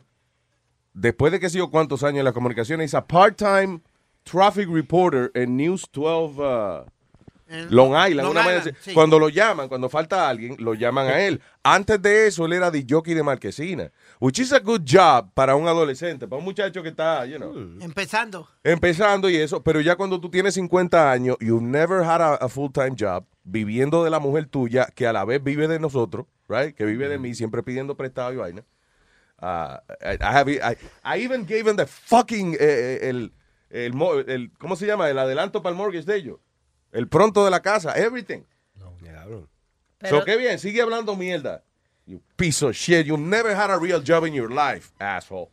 después 0.94 1.30
de 1.32 1.40
que 1.40 1.50
sido 1.50 1.70
cuántos 1.70 2.02
años 2.02 2.20
en 2.20 2.24
la 2.24 2.32
comunicación, 2.32 2.80
es 2.80 2.94
a 2.94 3.06
part-time 3.06 3.80
traffic 4.22 4.68
reporter 4.68 5.30
en 5.34 5.56
News 5.56 5.86
12 5.92 6.40
uh, 6.40 6.86
Long 7.70 7.92
Island. 7.92 8.26
Long 8.26 8.30
una 8.32 8.56
Island, 8.56 8.76
sí. 8.80 8.92
Cuando 8.92 9.18
lo 9.18 9.28
llaman, 9.28 9.68
cuando 9.68 9.88
falta 9.88 10.28
alguien, 10.28 10.56
lo 10.58 10.74
llaman 10.74 11.06
a 11.06 11.20
él. 11.20 11.40
Antes 11.62 12.00
de 12.02 12.26
eso, 12.26 12.44
él 12.46 12.52
era 12.52 12.70
de 12.70 12.84
jockey 12.88 13.14
de 13.14 13.22
marquesina. 13.22 13.90
Which 14.20 14.38
is 14.38 14.52
a 14.52 14.58
good 14.58 14.82
job 14.84 15.32
para 15.34 15.56
un 15.56 15.66
adolescente, 15.66 16.28
para 16.28 16.38
un 16.38 16.44
muchacho 16.44 16.82
que 16.82 16.90
está, 16.90 17.24
you 17.24 17.36
know, 17.36 17.54
Empezando. 17.80 18.48
empezando 18.62 19.30
y 19.30 19.36
eso. 19.36 19.62
Pero 19.62 19.80
ya 19.80 19.96
cuando 19.96 20.20
tú 20.20 20.30
tienes 20.30 20.54
50 20.54 21.10
años, 21.10 21.36
you've 21.40 21.62
never 21.64 22.02
had 22.02 22.20
a, 22.20 22.34
a 22.34 22.48
full-time 22.48 22.94
job, 22.98 23.24
viviendo 23.44 24.04
de 24.04 24.10
la 24.10 24.18
mujer 24.18 24.46
tuya, 24.46 24.86
que 24.94 25.06
a 25.06 25.12
la 25.12 25.24
vez 25.24 25.42
vive 25.42 25.68
de 25.68 25.78
nosotros, 25.80 26.26
right? 26.48 26.74
Que 26.74 26.84
vive 26.84 27.08
de 27.08 27.18
mí, 27.18 27.34
siempre 27.34 27.62
pidiendo 27.62 27.96
prestado 27.96 28.32
y 28.32 28.36
vaina. 28.36 28.64
Uh, 29.40 29.78
I, 30.02 30.14
I 30.20 30.34
have, 30.34 30.50
I, 30.50 30.76
I 31.04 31.24
even 31.24 31.46
gave 31.46 31.66
him 31.70 31.76
the 31.76 31.86
fucking, 31.86 32.54
eh, 32.54 32.58
eh, 32.60 33.08
el, 33.08 33.32
el, 33.70 34.50
¿cómo 34.58 34.74
se 34.76 34.84
llama? 34.86 35.08
El 35.08 35.18
adelanto 35.18 35.62
para 35.62 35.70
el 35.72 35.76
mortgage 35.76 36.04
de 36.04 36.16
ellos. 36.16 36.38
El 36.92 37.08
pronto 37.08 37.44
de 37.44 37.50
la 37.50 37.60
casa, 37.60 37.92
everything. 37.96 38.42
Pero- 39.98 40.20
so, 40.20 40.24
qué 40.24 40.36
bien, 40.36 40.58
sigue 40.58 40.80
hablando 40.80 41.16
mierda. 41.16 41.62
You 42.06 42.22
piece 42.36 42.64
of 42.64 42.74
shit. 42.74 43.04
You 43.06 43.18
never 43.18 43.54
had 43.54 43.70
a 43.70 43.78
real 43.78 44.00
job 44.00 44.24
in 44.24 44.32
your 44.32 44.50
life, 44.50 44.92
asshole. 44.98 45.50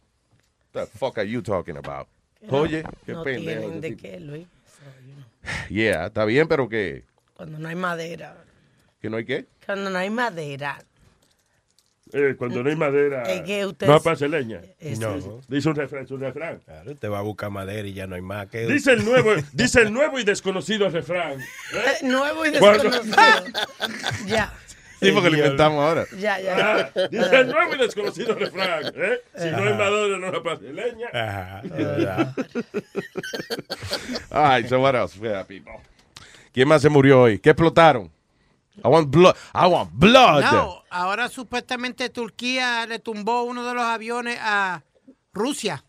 The 0.72 0.86
fuck 0.86 1.18
are 1.18 1.28
you 1.28 1.42
talking 1.42 1.78
about? 1.78 2.08
Oye, 2.50 2.84
qué 3.06 3.14
no 3.14 3.24
pendejo. 3.24 3.70
de 3.82 3.90
tipo. 3.90 4.02
qué, 4.02 4.20
Luis. 4.20 4.48
Yeah, 5.70 6.08
está 6.08 6.26
bien, 6.26 6.48
pero 6.48 6.70
que, 6.70 7.04
Cuando 7.36 7.58
no 7.60 7.68
hay 7.68 7.76
madera. 7.76 8.38
que 9.02 9.10
no 9.10 9.18
hay 9.18 9.26
qué. 9.26 9.46
Cuando 9.66 9.90
no 9.90 9.98
hay 9.98 10.10
madera. 10.10 10.78
Eh, 12.14 12.36
cuando 12.38 12.62
no 12.64 12.70
hay 12.70 12.76
madera, 12.76 13.24
Es 13.24 13.42
que 13.42 13.66
usted- 13.66 13.88
no 13.88 14.00
pase 14.00 14.28
leña. 14.30 14.62
No. 15.00 15.42
Dice 15.48 15.70
un 15.70 15.76
refrán, 15.76 16.04
es 16.06 16.12
un 16.12 16.22
refrán. 16.22 16.60
Claro, 16.64 16.96
te 16.96 17.08
va 17.08 17.20
a 17.20 17.22
buscar 17.24 17.50
madera 17.50 17.88
y 17.88 17.94
ya 17.94 18.06
no 18.06 18.16
hay 18.16 18.22
más 18.22 18.48
que... 18.48 18.68
Dice 18.68 18.92
el 18.94 19.04
nuevo, 19.04 19.32
dice 19.54 19.82
el 19.82 19.92
nuevo 19.92 20.20
y 20.20 20.24
desconocido 20.24 20.88
refrán. 20.90 21.40
Eh, 21.42 21.46
Nuevo 22.04 22.46
y 22.46 22.52
desconocido. 22.52 22.92
ya. 24.28 24.54
Sí, 25.02 25.12
porque 25.12 25.30
lo 25.30 25.38
inventamos 25.38 25.84
ahora. 25.84 26.06
Ya, 26.18 26.40
ya. 26.40 26.56
Ah, 26.96 27.08
dice 27.12 27.36
el 27.42 27.48
nuevo 27.48 27.76
y 27.76 27.78
desconocido 27.80 28.36
refrán. 28.36 28.86
¿eh? 28.96 29.20
Si 29.38 29.50
no 29.50 29.58
hay 29.58 29.74
madera, 29.74 30.18
no 30.20 30.44
pase 30.44 30.72
leña. 30.72 31.08
Ajá. 31.12 32.34
All 34.32 34.44
right, 34.62 34.68
so 34.70 34.80
what 34.80 34.96
else? 34.96 35.20
Yeah, 35.20 35.44
people. 35.44 35.74
¿Quién 36.54 36.68
más 36.68 36.82
se 36.82 36.90
murió 36.90 37.24
hoy? 37.24 37.40
¿Qué 37.40 37.50
explotaron? 37.50 38.10
I 38.84 38.88
want 38.88 39.10
blood. 39.10 39.36
I 39.54 39.68
want 39.68 39.92
blood. 39.94 40.44
No, 40.44 40.84
ahora 40.90 41.30
supuestamente 41.30 42.10
Turquía 42.10 42.86
le 42.88 43.00
tumbó 43.00 43.44
uno 43.44 43.64
de 43.64 43.74
los 43.74 43.84
aviones 43.84 44.38
a 44.42 44.84
Rusia. 45.34 45.84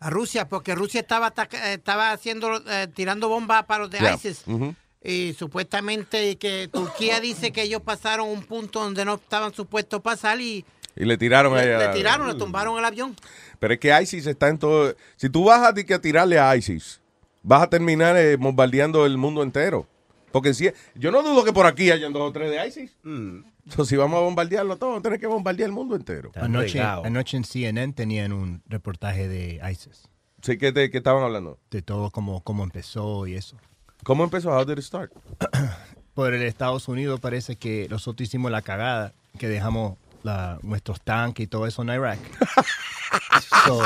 A 0.00 0.10
Rusia, 0.10 0.48
porque 0.48 0.74
Rusia 0.76 1.00
estaba 1.00 1.32
eh, 1.52 1.72
estaba 1.74 2.12
haciendo 2.12 2.62
eh, 2.70 2.86
tirando 2.94 3.28
bombas 3.28 3.64
para 3.64 3.82
los 3.84 3.90
de 3.90 3.98
Yeah. 3.98 4.14
ISIS. 4.14 4.42
Mhm. 4.46 4.74
Y 5.02 5.32
supuestamente 5.34 6.36
que 6.38 6.68
Turquía 6.72 7.18
dice 7.20 7.50
que 7.52 7.62
ellos 7.62 7.82
pasaron 7.82 8.28
un 8.28 8.42
punto 8.44 8.80
donde 8.80 9.04
no 9.04 9.14
estaban 9.14 9.52
supuestos 9.54 10.00
pasar 10.00 10.40
y 10.40 10.64
Y 10.96 11.04
le 11.04 11.16
tiraron 11.18 11.54
Le, 11.54 11.74
a- 11.74 11.78
le 11.78 11.88
tiraron, 11.94 12.28
le 12.28 12.34
tumbaron 12.34 12.78
el 12.78 12.84
avión. 12.84 13.16
Pero 13.58 13.74
es 13.74 13.80
que 13.80 14.00
ISIS 14.02 14.26
está 14.26 14.48
en 14.48 14.58
todo. 14.58 14.94
Si 15.16 15.28
tú 15.30 15.44
vas 15.44 15.60
a, 15.60 15.68
a 15.68 15.98
tirarle 16.00 16.38
a 16.38 16.54
ISIS, 16.56 17.00
vas 17.42 17.62
a 17.62 17.66
terminar 17.68 18.16
eh, 18.16 18.36
bombardeando 18.36 19.04
el 19.06 19.16
mundo 19.18 19.42
entero. 19.42 19.86
Porque 20.32 20.54
si, 20.54 20.70
yo 20.94 21.10
no 21.10 21.22
dudo 21.22 21.44
que 21.44 21.52
por 21.52 21.66
aquí 21.66 21.90
hayan 21.90 22.12
dos 22.12 22.22
o 22.28 22.32
tres 22.32 22.50
de 22.50 22.66
ISIS. 22.66 22.96
Entonces, 23.04 23.88
si 23.88 23.96
vamos 23.96 24.18
a 24.18 24.22
bombardearlo 24.22 24.76
todo, 24.76 24.90
vamos 24.90 25.00
a 25.00 25.02
tener 25.02 25.20
que 25.20 25.26
bombardear 25.26 25.68
el 25.68 25.74
mundo 25.74 25.96
entero. 25.96 26.30
Anoche, 26.36 26.80
anoche 26.80 27.36
en 27.36 27.44
CNN 27.44 27.92
tenían 27.94 28.32
un 28.32 28.62
reportaje 28.66 29.28
de 29.28 29.60
ISIS. 29.70 30.08
Sí, 30.42 30.56
¿qué, 30.58 30.72
te- 30.72 30.90
qué 30.90 30.98
estaban 30.98 31.22
hablando? 31.22 31.58
De 31.70 31.82
todo 31.82 32.10
cómo, 32.10 32.42
cómo 32.42 32.62
empezó 32.64 33.26
y 33.26 33.34
eso. 33.34 33.56
¿Cómo 34.04 34.22
empezó? 34.24 34.50
How 34.56 34.64
did 34.64 34.78
it 34.78 34.84
start? 34.84 35.12
Por 36.14 36.34
el 36.34 36.42
Estados 36.42 36.88
Unidos 36.88 37.20
parece 37.20 37.56
que 37.56 37.86
nosotros 37.90 38.26
hicimos 38.28 38.50
la 38.50 38.62
cagada 38.62 39.12
que 39.38 39.48
dejamos 39.48 39.96
la- 40.22 40.58
nuestros 40.62 41.00
tanques 41.02 41.44
y 41.44 41.46
todo 41.46 41.66
eso 41.66 41.82
en 41.82 41.88
Irak. 41.90 42.18
so, 43.64 43.80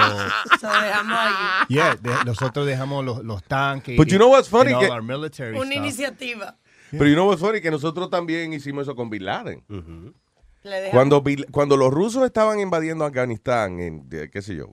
So, 0.60 0.68
dejamos 0.82 1.18
ahí. 1.18 1.34
yeah, 1.68 1.96
de- 1.96 2.24
nosotros 2.24 2.66
dejamos 2.66 3.04
los, 3.04 3.24
los 3.24 3.42
tanques. 3.44 3.96
But 3.96 4.08
you 4.08 4.16
know 4.18 4.30
what's 4.30 4.48
funny? 4.48 4.72
Que- 4.78 4.88
our 4.90 5.02
military 5.02 5.56
Una 5.56 5.64
stuff. 5.66 5.76
iniciativa. 5.76 6.56
Pero 6.90 7.06
you 7.06 7.14
know 7.14 7.26
what's 7.28 7.40
funny? 7.40 7.60
Que 7.60 7.70
nosotros 7.70 8.10
también 8.10 8.52
hicimos 8.52 8.82
eso 8.82 8.94
con 8.94 9.08
Bin 9.10 9.24
Laden. 9.24 9.64
Dejamos- 10.64 10.90
Cuando, 10.92 11.24
cuando 11.50 11.76
los 11.76 11.90
rusos 11.92 12.24
estaban 12.24 12.60
invadiendo 12.60 13.04
Afganistán 13.04 13.80
en, 13.80 14.08
qué 14.08 14.42
sé 14.42 14.54
yo, 14.56 14.66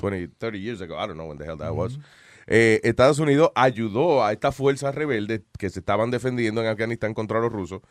20, 0.00 0.28
30 0.38 0.58
years 0.58 0.80
ago, 0.80 0.94
I 0.94 1.06
don't 1.06 1.14
know 1.14 1.28
when 1.28 1.38
the 1.38 1.44
hell 1.44 1.56
that 1.58 1.72
was, 1.72 1.98
eh, 2.48 2.80
Estados 2.84 3.18
Unidos 3.18 3.50
ayudó 3.54 4.24
a 4.24 4.32
estas 4.32 4.54
fuerzas 4.54 4.94
rebeldes 4.94 5.42
que 5.58 5.70
se 5.70 5.78
estaban 5.80 6.10
defendiendo 6.10 6.60
en 6.60 6.68
Afganistán 6.68 7.14
contra 7.14 7.38
los 7.40 7.52
rusos 7.52 7.82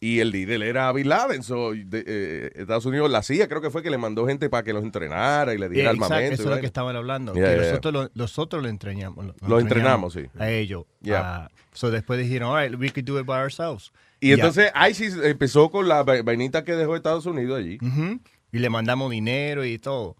y 0.00 0.20
el 0.20 0.30
líder 0.30 0.62
era 0.62 0.92
Bin 0.92 1.08
Laden. 1.08 1.42
So, 1.42 1.72
de- 1.72 2.04
eh, 2.06 2.50
Estados 2.54 2.86
Unidos, 2.86 3.10
la 3.10 3.22
CIA 3.22 3.48
creo 3.48 3.60
que 3.60 3.70
fue 3.70 3.82
que 3.82 3.90
le 3.90 3.98
mandó 3.98 4.26
gente 4.26 4.48
para 4.48 4.62
que 4.62 4.72
los 4.72 4.82
entrenara 4.84 5.54
y 5.54 5.58
le 5.58 5.68
diera 5.68 5.90
Yeah, 5.90 5.92
exacto, 5.92 6.14
armamento. 6.14 6.34
eso 6.34 6.42
y 6.42 6.46
es 6.46 6.54
lo 6.56 6.60
que 6.60 6.66
estaban 6.66 6.96
hablando. 6.96 7.34
Yeah, 7.34 7.42
que 7.44 7.48
yeah, 7.50 7.60
yeah. 7.62 7.68
nosotros, 7.70 7.92
lo, 7.94 8.10
nosotros 8.14 8.62
lo 8.62 8.68
entrenamos. 8.68 9.26
Lo, 9.26 9.34
Lo 9.48 9.60
entrenamos, 9.60 10.12
sí. 10.14 10.26
A 10.38 10.50
ellos. 10.50 10.84
Yeah. 11.02 11.20
Ah, 11.44 11.50
so 11.72 11.90
después 11.90 12.18
dijeron, 12.20 12.50
all 12.54 12.62
right, 12.70 12.78
we 12.80 12.90
could 12.90 13.04
do 13.04 13.18
it 13.18 13.26
by 13.26 13.38
ourselves. 13.40 13.92
Y 14.20 14.28
Ya. 14.28 14.34
entonces 14.34 14.72
ISIS 14.90 15.16
empezó 15.22 15.70
con 15.70 15.86
la 15.88 16.02
va- 16.02 16.22
vainita 16.22 16.64
que 16.64 16.72
dejó 16.72 16.96
Estados 16.96 17.26
Unidos 17.26 17.58
allí. 17.58 17.78
Ujú. 17.82 18.20
Y 18.50 18.58
le 18.60 18.70
mandamos 18.70 19.10
dinero 19.10 19.64
y 19.64 19.78
todo. 19.78 20.16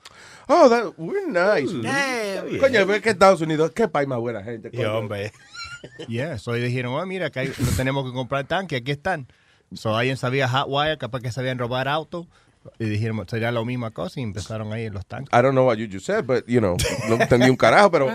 Oh, 0.49 0.69
that, 0.69 0.93
we're 0.99 1.27
nice. 1.27 1.73
Damn. 1.83 2.59
Coño, 2.59 2.85
ves 2.87 3.01
que 3.01 3.11
Estados 3.11 3.41
Unidos, 3.41 3.71
qué 3.75 3.89
país 3.89 4.07
más 4.07 4.19
buena 4.19 4.43
gente. 4.43 4.71
coño. 4.71 4.99
hombre. 4.99 5.33
Yeah, 6.09 6.39
so 6.39 6.53
ahí 6.53 6.61
dijeron, 6.61 6.93
oh, 6.95 7.07
mira, 7.07 7.31
que 7.31 7.39
hay- 7.39 7.53
no 7.57 7.69
tenemos 7.77 8.05
que 8.05 8.13
comprar 8.13 8.45
tanques, 8.49 8.81
aquí 8.81 8.91
están. 8.91 9.29
So 9.75 9.97
alguien 9.97 10.17
sabía 10.17 10.49
hotwire, 10.49 10.99
capaz 10.99 11.21
que 11.21 11.33
sabían 11.33 11.59
robar 11.59 11.89
autos. 11.89 12.27
Y 12.79 12.85
dijeron, 12.87 13.25
sería 13.29 13.51
la 13.51 13.65
misma 13.65 13.93
cosa 13.93 14.21
y 14.21 14.25
empezaron 14.25 14.73
ahí 14.73 14.85
en 14.87 14.95
los 14.95 15.07
tanques. 15.07 15.31
I 15.33 15.41
don't 15.43 15.53
know 15.53 15.67
what 15.67 15.77
you 15.77 15.87
just 15.91 16.05
said, 16.05 16.25
but, 16.27 16.45
you 16.47 16.59
know, 16.61 16.77
no 17.09 17.15
entendí 17.15 17.49
un 17.49 17.57
carajo, 17.57 17.91
pero... 17.91 18.07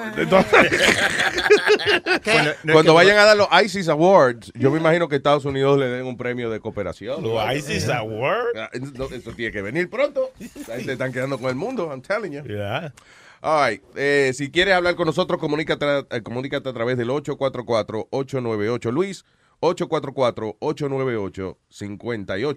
Bueno, 2.26 2.52
no 2.64 2.74
Cuando 2.74 2.92
que- 2.94 2.96
vayan 2.96 3.18
a 3.18 3.26
dar 3.26 3.38
los 3.38 3.48
ISIS 3.64 3.88
Awards, 3.90 4.52
yo 4.56 4.72
me 4.72 4.80
imagino 4.80 5.08
que 5.08 5.16
Estados 5.16 5.46
Unidos 5.46 5.78
le 5.80 5.88
den 5.88 6.06
un 6.06 6.18
premio 6.18 6.50
de 6.50 6.60
cooperación. 6.60 7.24
¿Los. 7.24 7.56
ISIS 7.56 7.90
Awards? 7.90 8.50
Ah, 8.58 8.70
no, 8.96 9.06
Eso 9.06 9.32
tiene 9.32 9.52
que 9.52 9.62
venir 9.62 9.90
pronto. 9.90 10.32
La 10.68 10.76
gente 10.78 10.94
están 10.94 11.12
quedando 11.12 11.38
con 11.40 11.50
el 11.50 11.56
mundo, 11.56 11.88
I'm 11.90 12.02
telling 12.02 12.32
you. 12.32 12.44
Yeah. 12.44 12.94
All 13.42 13.70
right. 13.70 13.82
Eh, 13.96 14.32
si 14.36 14.50
quieres 14.52 14.74
hablar 14.74 14.96
con 14.96 15.06
nosotros, 15.08 15.40
comunícate, 15.40 15.86
a- 15.86 16.06
eh, 16.12 16.22
comunícate 16.22 16.70
a 16.70 16.74
través 16.74 16.98
del 16.98 17.10
844-898. 17.10 19.24
Luis, 19.64 19.76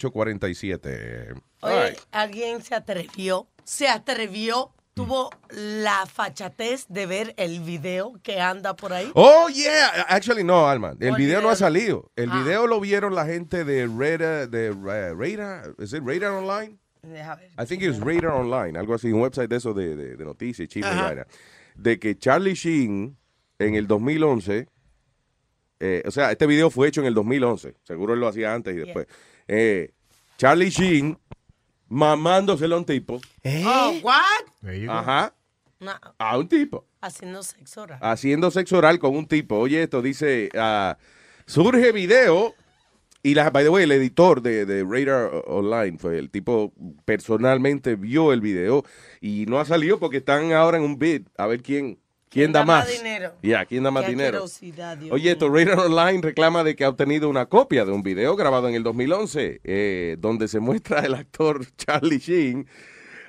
844-898-5847. 0.06 1.34
All 1.62 1.72
Oye, 1.72 1.88
right. 1.90 1.98
alguien 2.12 2.62
se 2.62 2.74
atrevió, 2.74 3.46
se 3.64 3.88
atrevió, 3.88 4.72
tuvo 4.94 5.30
la 5.50 6.06
fachatez 6.06 6.86
de 6.88 7.06
ver 7.06 7.34
el 7.36 7.60
video 7.60 8.14
que 8.22 8.40
anda 8.40 8.74
por 8.76 8.92
ahí. 8.92 9.10
Oh, 9.14 9.48
yeah. 9.48 10.06
Actually, 10.08 10.44
no, 10.44 10.68
Alma. 10.68 10.92
El 11.00 11.08
¿Cuál 11.10 11.20
video 11.20 11.40
no 11.42 11.50
ha 11.50 11.56
salido. 11.56 12.10
El 12.16 12.30
Ah. 12.30 12.42
video 12.42 12.66
lo 12.66 12.80
vieron 12.80 13.14
la 13.14 13.24
gente 13.26 13.64
de 13.64 13.86
Radar, 13.86 14.48
de 14.48 14.70
Ra- 14.72 15.14
Radar, 15.14 15.74
¿es 15.78 15.92
it 15.92 16.02
Radar 16.04 16.30
Online? 16.32 16.76
Deja 17.02 17.36
ver. 17.36 17.50
I 17.62 17.64
think 17.66 17.82
it's 17.82 18.00
Radar 18.00 18.32
Online, 18.32 18.76
algo 18.78 18.94
así, 18.94 19.12
un 19.12 19.20
website 19.20 19.48
de 19.48 19.56
eso 19.56 19.72
de, 19.74 19.94
de, 19.94 20.16
de 20.16 20.24
noticias, 20.24 20.68
chismes. 20.68 21.24
De 21.76 21.98
que 22.00 22.16
Charlie 22.18 22.54
Sheen 22.54 23.16
en 23.58 23.74
el 23.74 23.86
2011, 23.86 24.66
eh, 25.80 26.02
o 26.06 26.10
sea, 26.10 26.30
este 26.32 26.46
video 26.46 26.70
fue 26.70 26.88
hecho 26.88 27.00
en 27.00 27.06
el 27.06 27.14
2011, 27.14 27.74
seguro 27.82 28.14
él 28.14 28.20
lo 28.20 28.28
hacía 28.28 28.54
antes 28.54 28.74
y 28.74 28.78
después. 28.78 29.06
Eh, 29.48 29.92
Charlie 30.38 30.70
Sheen 30.70 31.18
mamándoselo 31.88 32.76
a 32.76 32.78
un 32.78 32.84
tipo. 32.84 33.20
Oh, 33.64 33.98
what? 34.02 34.24
Ajá, 34.88 35.34
No, 35.80 35.92
a 36.18 36.38
un 36.38 36.48
tipo. 36.48 36.86
haciendo 37.00 37.42
sexo 37.42 37.82
oral. 37.82 37.98
haciendo 38.02 38.50
sexo 38.50 38.78
oral 38.78 38.98
con 38.98 39.14
un 39.16 39.26
tipo. 39.26 39.56
Oye, 39.58 39.82
esto 39.82 40.02
dice, 40.02 40.48
ah, 40.56 40.96
surge 41.46 41.92
video 41.92 42.54
y 43.22 43.34
la, 43.34 43.50
by 43.50 43.64
the 43.64 43.70
way, 43.70 43.84
el 43.84 43.92
editor 43.92 44.40
de, 44.42 44.66
de 44.66 44.84
Radar 44.84 45.42
Online 45.46 45.98
fue 45.98 46.18
el 46.18 46.30
tipo 46.30 46.72
personalmente 47.04 47.96
vio 47.96 48.32
el 48.32 48.40
video 48.40 48.84
y 49.20 49.46
no 49.46 49.58
ha 49.58 49.64
salido 49.64 49.98
porque 49.98 50.18
están 50.18 50.52
ahora 50.52 50.78
en 50.78 50.84
un 50.84 50.98
bid 50.98 51.22
a 51.36 51.46
ver 51.46 51.62
quién 51.62 51.98
quién 52.36 52.52
da, 52.52 52.64
más. 52.64 52.88
dinero? 52.88 53.32
Ya, 53.42 53.64
quién 53.64 53.82
da 53.82 53.90
más 53.90 54.04
Qué 54.04 54.10
dinero. 54.10 54.44
Oye, 55.10 55.30
esto 55.32 55.48
Radar 55.48 55.78
Online 55.78 56.20
reclama 56.22 56.62
de 56.62 56.76
que 56.76 56.84
ha 56.84 56.88
obtenido 56.90 57.28
una 57.28 57.46
copia 57.46 57.84
de 57.84 57.92
un 57.92 58.02
video 58.02 58.36
grabado 58.36 58.68
en 58.68 58.74
el 58.74 58.82
2011 58.82 59.60
eh, 59.64 60.16
donde 60.18 60.48
se 60.48 60.60
muestra 60.60 61.00
el 61.00 61.14
actor 61.14 61.64
Charlie 61.76 62.18
Sheen 62.18 62.66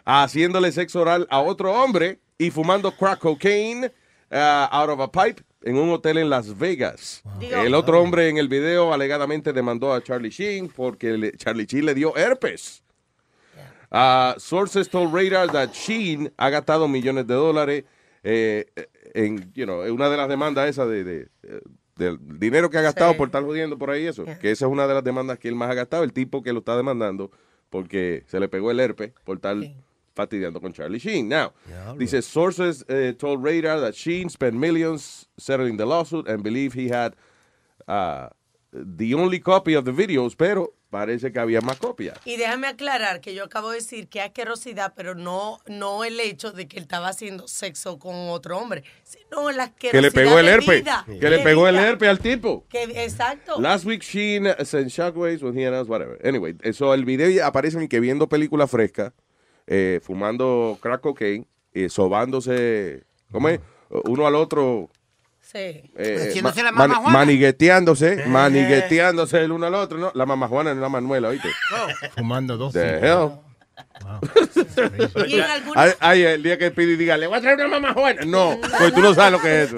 haciéndole 0.06 0.72
sexo 0.72 1.02
oral 1.02 1.28
a 1.30 1.40
otro 1.40 1.74
hombre 1.74 2.20
y 2.38 2.52
fumando 2.52 2.92
crack 2.92 3.20
cocaine 3.20 3.92
uh, 4.32 4.68
out 4.72 4.90
of 4.90 5.00
a 5.00 5.12
pipe 5.12 5.42
en 5.64 5.78
un 5.78 5.90
hotel 5.90 6.18
en 6.18 6.30
Las 6.30 6.58
Vegas. 6.58 7.24
El 7.42 7.74
otro 7.74 8.02
hombre 8.02 8.30
en 8.30 8.38
el 8.38 8.48
video 8.48 8.94
alegadamente 8.94 9.52
demandó 9.54 9.94
a 9.94 10.02
Charlie 10.04 10.30
Sheen 10.30 10.68
porque 10.70 11.18
le- 11.18 11.32
Charlie 11.38 11.66
Sheen 11.66 11.86
le 11.86 11.94
dio 11.94 12.16
herpes. 12.16 12.84
Uh, 13.90 14.38
sources 14.38 14.90
told 14.90 15.14
Radar 15.14 15.50
that 15.50 15.72
Sheen 15.74 16.32
ha 16.38 16.50
gastado 16.50 16.88
millones 16.90 17.26
de 17.26 17.34
dólares 17.34 17.84
eh, 18.24 18.66
en, 19.26 19.52
you 19.54 19.66
know, 19.66 19.82
una 19.94 20.10
de 20.10 20.18
las 20.18 20.30
demandas 20.30 20.70
esas 20.70 20.88
de, 20.90 21.04
de- 21.04 21.28
eh, 21.44 21.62
del 21.96 22.20
dinero 22.40 22.70
que 22.70 22.78
ha 22.78 22.82
gastado 22.82 23.12
Sí. 23.14 23.18
por 23.18 23.28
estar 23.30 23.44
jodiendo 23.44 23.78
por 23.78 23.90
ahí 23.90 24.06
eso, 24.06 24.24
que 24.40 24.52
esa 24.52 24.66
es 24.68 24.72
una 24.72 24.86
de 24.88 24.94
las 24.94 25.04
demandas 25.04 25.40
que 25.40 25.48
él 25.48 25.56
más 25.56 25.72
ha 25.72 25.74
gastado, 25.74 26.04
el 26.04 26.14
tipo 26.14 26.44
que 26.44 26.54
lo 26.54 26.60
está 26.60 26.78
demandando 26.78 27.32
porque 27.72 28.24
se 28.28 28.40
le 28.40 28.48
pegó 28.48 28.70
el 28.72 28.80
herpes 28.80 29.14
por 29.24 29.38
estar 29.38 29.58
fastidiando 30.14 30.62
con 30.62 30.74
Charlie 30.74 31.00
Sheen. 31.00 31.28
Now, 31.28 31.52
dice 31.98 32.22
sources 32.22 32.86
eh, 32.88 33.14
told 33.18 33.44
Radar 33.44 33.80
that 33.82 33.94
Sheen 33.94 34.30
spent 34.30 34.54
millions 34.56 35.28
settling 35.38 35.78
the 35.78 35.86
lawsuit 35.86 36.28
and 36.30 36.44
believe 36.44 36.74
he 36.80 36.90
had 36.92 37.14
uh, 37.88 38.30
the 38.72 39.14
only 39.16 39.40
copy 39.40 39.76
of 39.76 39.84
the 39.86 39.92
videos, 39.92 40.36
pero 40.36 40.74
parece 40.90 41.32
que 41.32 41.40
había 41.40 41.62
más 41.62 41.78
copias. 41.78 42.18
Y 42.26 42.38
déjame 42.38 42.68
aclarar 42.68 43.22
que 43.22 43.34
yo 43.34 43.44
acabo 43.44 43.72
de 43.72 43.78
decir 43.78 44.08
que 44.08 44.22
asquerosidad, 44.22 44.94
pero 44.96 45.16
no, 45.16 45.60
no 45.68 46.04
el 46.04 46.20
hecho 46.20 46.52
de 46.52 46.68
que 46.68 46.78
él 46.78 46.84
estaba 46.84 47.10
haciendo 47.10 47.48
sexo 47.48 48.00
con 48.00 48.16
otro 48.30 48.58
hombre, 48.58 48.84
sino 49.04 49.52
la 49.52 49.64
asquerosidad 49.64 49.92
Que 49.92 50.02
le 50.02 50.12
pegó 50.12 50.40
el 50.40 50.48
herpes. 50.48 50.84
Que 51.20 51.30
le 51.30 51.40
pegó 51.40 51.68
el 51.68 51.78
herpes 51.78 52.10
al 52.10 52.20
tipo. 52.20 52.66
Que, 52.70 52.84
exacto. 53.04 53.60
Last 53.60 53.86
week, 53.86 54.02
Sheen 54.02 54.48
sent 54.64 54.90
shockwaves 54.90 55.42
when 55.42 55.58
he 55.58 55.66
announced 55.66 55.90
whatever. 55.90 56.18
Anyway, 56.24 56.56
eso 56.62 56.94
el 56.94 57.06
video 57.06 57.46
aparece 57.46 57.78
en 57.78 57.88
que 57.88 58.00
viendo 58.00 58.28
película 58.28 58.68
fresca, 58.68 59.14
eh, 59.68 60.00
fumando 60.02 60.78
crack 60.82 61.02
cocaine, 61.02 61.46
eh, 61.74 61.90
sobándose, 61.90 63.04
¿cómo 63.32 63.50
es? 63.50 63.60
Uno 63.90 64.28
al 64.28 64.36
otro. 64.36 64.90
Sí. 65.52 65.58
eh, 65.98 66.26
Haciéndose 66.30 66.62
la 66.64 66.72
ma- 66.72 66.80
mani- 66.80 66.90
mamajuana. 66.94 67.18
manigueteándose, 67.20 68.26
manigueteándose 68.28 69.40
el 69.44 69.52
uno 69.54 69.66
al 69.68 69.76
otro, 69.76 69.98
¿no? 69.98 70.12
La 70.14 70.26
mamajuana 70.26 70.74
no 70.74 70.82
la 70.82 70.90
Manuela, 70.90 71.30
¿oíste? 71.30 71.50
Fumando 72.16 72.58
dos. 72.58 72.74
The? 72.74 73.00
Y 75.28 75.40
algunos- 75.40 75.76
Ay, 75.78 75.92
ay, 76.00 76.22
el 76.24 76.44
día 76.44 76.58
que 76.58 76.72
pide 76.72 76.94
y 76.94 76.96
diga, 76.98 77.18
le 77.18 77.28
voy 77.28 77.38
a 77.38 77.42
traer 77.42 77.58
una 77.60 77.80
mamajuana. 77.80 78.22
No, 78.26 78.58
pues 78.78 78.94
tú 78.94 79.02
no 79.02 79.14
sabes 79.14 79.32
lo 79.34 79.42
que 79.42 79.64
es 79.64 79.68
eso. 79.72 79.78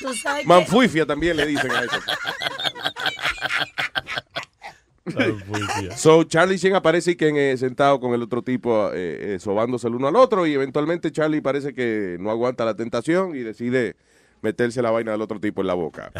Tú 0.00 0.14
sabes 0.14 0.42
que- 0.42 0.48
Manfuifia 0.48 1.06
también 1.06 1.36
le 1.36 1.46
dicen 1.46 1.70
a 1.70 1.80
eso. 1.84 1.96
So 5.96 6.24
Charlie 6.24 6.56
Sheen 6.56 6.74
aparece 6.74 7.16
que 7.16 7.52
eh, 7.52 7.56
sentado 7.58 8.00
con 8.00 8.14
el 8.14 8.22
otro 8.22 8.42
tipo 8.42 8.90
eh, 8.92 9.34
eh, 9.34 9.38
sobándose 9.38 9.86
el 9.86 9.94
uno 9.94 10.08
al 10.08 10.16
otro 10.16 10.46
y 10.46 10.54
eventualmente 10.54 11.12
Charlie 11.12 11.42
parece 11.42 11.74
que 11.74 12.16
no 12.20 12.30
aguanta 12.30 12.64
la 12.64 12.74
tentación 12.74 13.36
y 13.36 13.40
decide 13.40 13.96
meterse 14.40 14.80
la 14.82 14.90
vaina 14.90 15.12
del 15.12 15.20
otro 15.20 15.40
tipo 15.40 15.60
en 15.60 15.66
la 15.66 15.74
boca. 15.74 16.10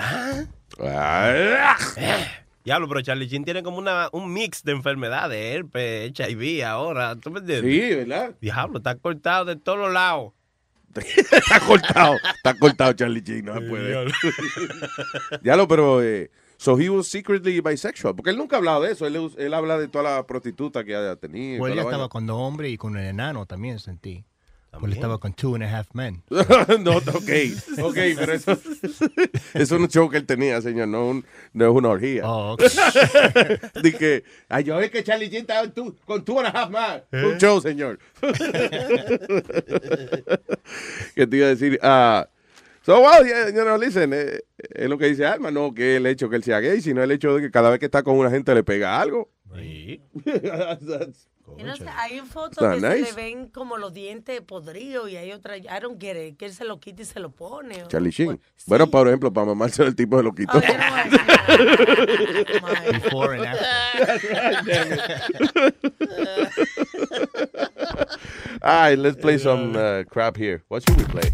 Ah. 0.78 1.76
Diablo, 2.64 2.88
pero 2.88 3.02
Charlie 3.02 3.26
Sheen 3.26 3.44
tiene 3.44 3.62
como 3.62 3.78
una, 3.78 4.08
un 4.12 4.32
mix 4.32 4.62
de 4.64 4.72
enfermedades, 4.72 5.56
herpes, 5.56 6.12
HIV 6.18 6.64
ahora, 6.64 7.14
¿tú 7.16 7.30
me 7.30 7.40
entiendes? 7.40 7.70
Sí, 7.70 7.94
¿verdad? 7.94 8.34
Diablo, 8.40 8.78
está 8.78 8.94
cortado 8.96 9.44
de 9.44 9.56
todos 9.56 9.78
los 9.78 9.92
lados. 9.92 10.32
está 10.94 11.60
cortado, 11.60 12.16
está 12.36 12.54
cortado 12.58 12.92
Charlie 12.92 13.20
Sheen, 13.20 13.44
no 13.46 13.54
se 13.54 13.60
puede. 13.62 14.06
Diablo, 15.42 15.68
pero 15.68 16.02
eh, 16.02 16.30
So 16.56 16.76
he 16.78 16.88
was 16.88 17.08
secretly 17.08 17.60
bisexual. 17.60 18.14
Porque 18.14 18.30
él 18.30 18.36
nunca 18.36 18.56
ha 18.56 18.58
hablado 18.58 18.82
de 18.82 18.92
eso. 18.92 19.06
Él, 19.06 19.30
él 19.36 19.54
habla 19.54 19.78
de 19.78 19.88
toda 19.88 20.16
la 20.16 20.26
prostituta 20.26 20.84
que 20.84 20.94
haya 20.94 21.16
tenido. 21.16 21.58
Pues 21.58 21.72
él 21.72 21.78
estaba 21.78 21.96
vaina. 21.96 22.08
con 22.08 22.26
dos 22.26 22.38
hombres 22.40 22.72
y 22.72 22.76
con 22.78 22.92
un 22.92 22.98
enano 22.98 23.46
también 23.46 23.78
sentí. 23.78 24.24
Pues 24.80 24.84
él 24.90 24.92
estaba 24.94 25.18
con 25.18 25.32
two 25.34 25.54
and 25.54 25.62
a 25.62 25.78
half 25.78 25.86
men. 25.94 26.22
no, 26.28 26.96
ok, 26.96 27.30
ok, 27.80 27.96
pero 28.16 28.32
eso, 28.32 28.52
eso 28.82 29.06
es 29.54 29.70
un 29.70 29.86
show 29.86 30.10
que 30.10 30.16
él 30.16 30.26
tenía, 30.26 30.60
señor, 30.60 30.88
no, 30.88 31.10
un- 31.10 31.24
no 31.52 31.66
es 31.66 31.70
una 31.70 31.90
orgía. 31.90 32.22
Oh, 32.24 32.56
Dije, 33.82 34.24
ay, 34.48 34.64
yo 34.64 34.80
es 34.80 34.90
que 34.90 35.04
Charlie 35.04 35.28
Sheen 35.28 35.42
estaba 35.42 35.70
con 36.04 36.24
two 36.24 36.40
and 36.40 36.48
a 36.48 36.50
half 36.50 36.70
man. 36.70 37.04
¿Eh? 37.12 37.24
Un 37.24 37.38
show, 37.38 37.60
señor. 37.60 38.00
que 41.14 41.26
te 41.26 41.36
iba 41.36 41.46
a 41.46 41.50
decir, 41.50 41.78
ah, 41.82 42.28
so, 42.84 43.00
well, 43.00 43.24
yeah, 43.26 43.46
you 43.48 43.62
know, 43.64 43.76
listen, 43.76 44.12
eh, 44.12 44.40
es 44.74 44.88
lo 44.88 44.96
que 44.98 45.06
dice 45.06 45.26
Alma, 45.26 45.50
no 45.50 45.72
que 45.74 45.96
el 45.96 46.06
hecho 46.06 46.28
que 46.28 46.36
él 46.36 46.44
sea 46.44 46.60
gay, 46.60 46.80
sino 46.80 47.02
el 47.02 47.10
hecho 47.10 47.34
de 47.34 47.42
que 47.42 47.50
cada 47.50 47.70
vez 47.70 47.78
que 47.80 47.86
está 47.86 48.02
con 48.02 48.16
una 48.18 48.30
gente 48.30 48.54
le 48.54 48.62
pega 48.62 49.00
algo. 49.00 49.30
That's- 50.24 51.26
Y 51.58 51.62
no 51.62 51.76
sé, 51.76 51.84
hay 51.94 52.20
fotos 52.20 52.66
que 52.74 52.80
se 52.80 53.00
le 53.02 53.12
ven 53.12 53.48
como 53.48 53.76
los 53.76 53.92
dientes 53.92 54.40
podridos 54.40 55.10
y 55.10 55.16
hay 55.18 55.30
otra, 55.32 55.56
I 55.58 55.66
don't 55.80 56.00
get 56.00 56.16
it, 56.16 56.38
que 56.38 56.46
él 56.46 56.54
se 56.54 56.64
lo 56.64 56.80
quita 56.80 57.02
y 57.02 57.04
se 57.04 57.20
lo 57.20 57.30
pone. 57.30 57.82
o- 57.84 57.88
Charlie 57.88 58.10
Sheen. 58.10 58.40
Bueno, 58.66 58.88
por 58.90 59.06
ejemplo, 59.06 59.30
para 59.32 59.46
mamarse 59.48 59.82
el 59.84 59.94
tipo 59.94 60.16
de 60.16 60.22
loquito. 60.24 60.58
Before 62.90 63.36
and 63.36 63.46
All 68.62 68.88
right, 68.88 68.98
let's 68.98 69.16
play 69.20 69.38
some 69.38 69.76
uh, 69.80 70.04
crap 70.04 70.36
here. 70.36 70.62
What 70.68 70.82
should 70.88 70.98
we 70.98 71.04
play? 71.04 71.30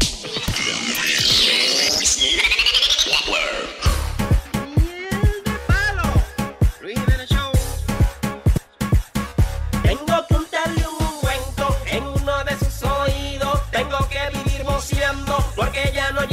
Porque 15.55 15.91
ya 15.93 16.11
no 16.11 16.23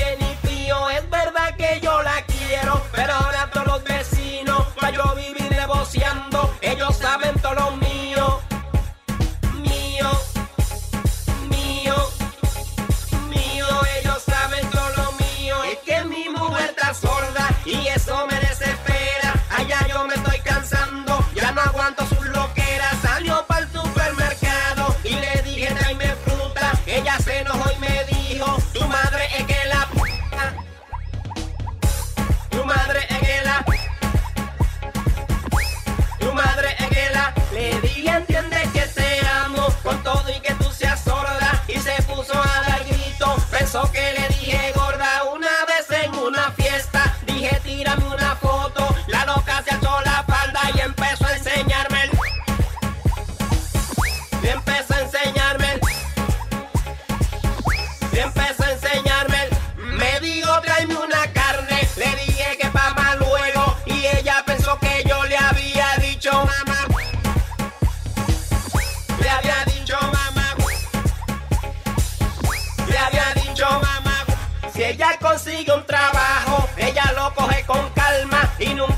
calma 78.68 78.86
y 78.86 78.97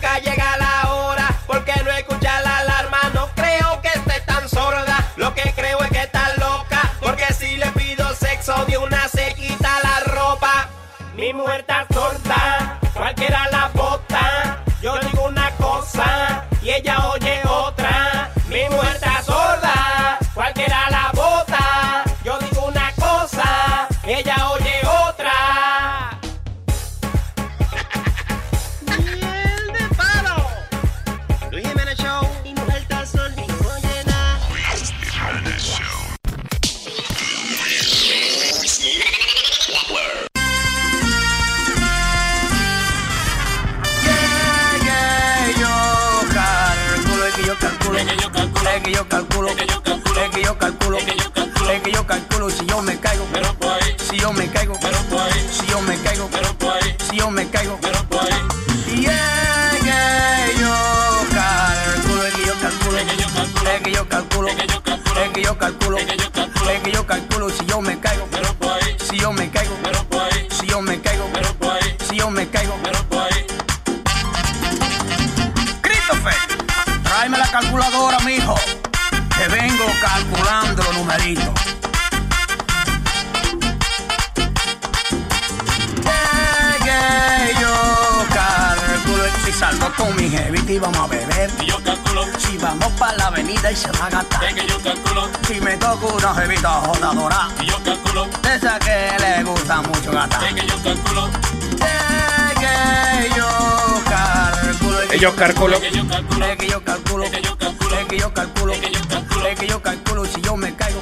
que 105.20 105.26
Ellos 105.26 105.34
calculo. 105.34 105.76
Es 105.76 105.82
que 105.82 105.90
yo 105.92 106.08
calculo. 106.08 106.46
Es 106.46 106.56
que 106.56 106.66
yo 106.66 106.84
calculo. 106.84 107.24
Es 107.24 107.30
que 107.30 107.42
yo 107.42 107.58
calculo. 107.58 107.94
Es 107.94 108.06
que 108.06 108.16
yo 108.16 108.32
calculo. 108.32 108.72
Es 108.72 108.80
que 108.80 108.90
yo 108.90 109.08
calculo. 109.08 109.46
Es 109.46 109.58
que 109.58 109.66
yo 109.66 109.82
calculo 109.82 110.24
si 110.24 110.40
yo 110.40 110.56
me 110.56 110.74
caigo. 110.76 111.00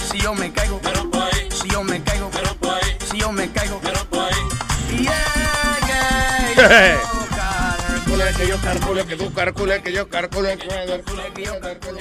Si 0.00 0.18
yo 0.18 0.34
me 0.34 0.52
caigo. 0.52 0.80
Si 1.50 1.68
yo 1.68 1.84
me 1.84 2.02
caigo. 2.02 2.30
Si 3.08 3.18
yo 3.18 3.32
me 3.32 3.48
caigo. 3.52 3.80
Y 4.90 5.06
es 5.06 5.26
que 6.56 6.56
yo 6.56 6.68
calculo. 7.30 8.24
Es 8.26 8.36
que 8.36 8.48
yo 8.48 8.60
calculo, 8.60 9.06
que 9.06 9.16
tú 9.16 9.32
calcules, 9.32 9.82
que 9.82 9.92
yo 9.92 10.08
calculo, 10.08 10.48
que 10.48 10.64
yo 10.64 10.86
calculo, 10.86 11.22
que 11.34 11.44
yo 11.44 11.60
calculo, 11.60 11.98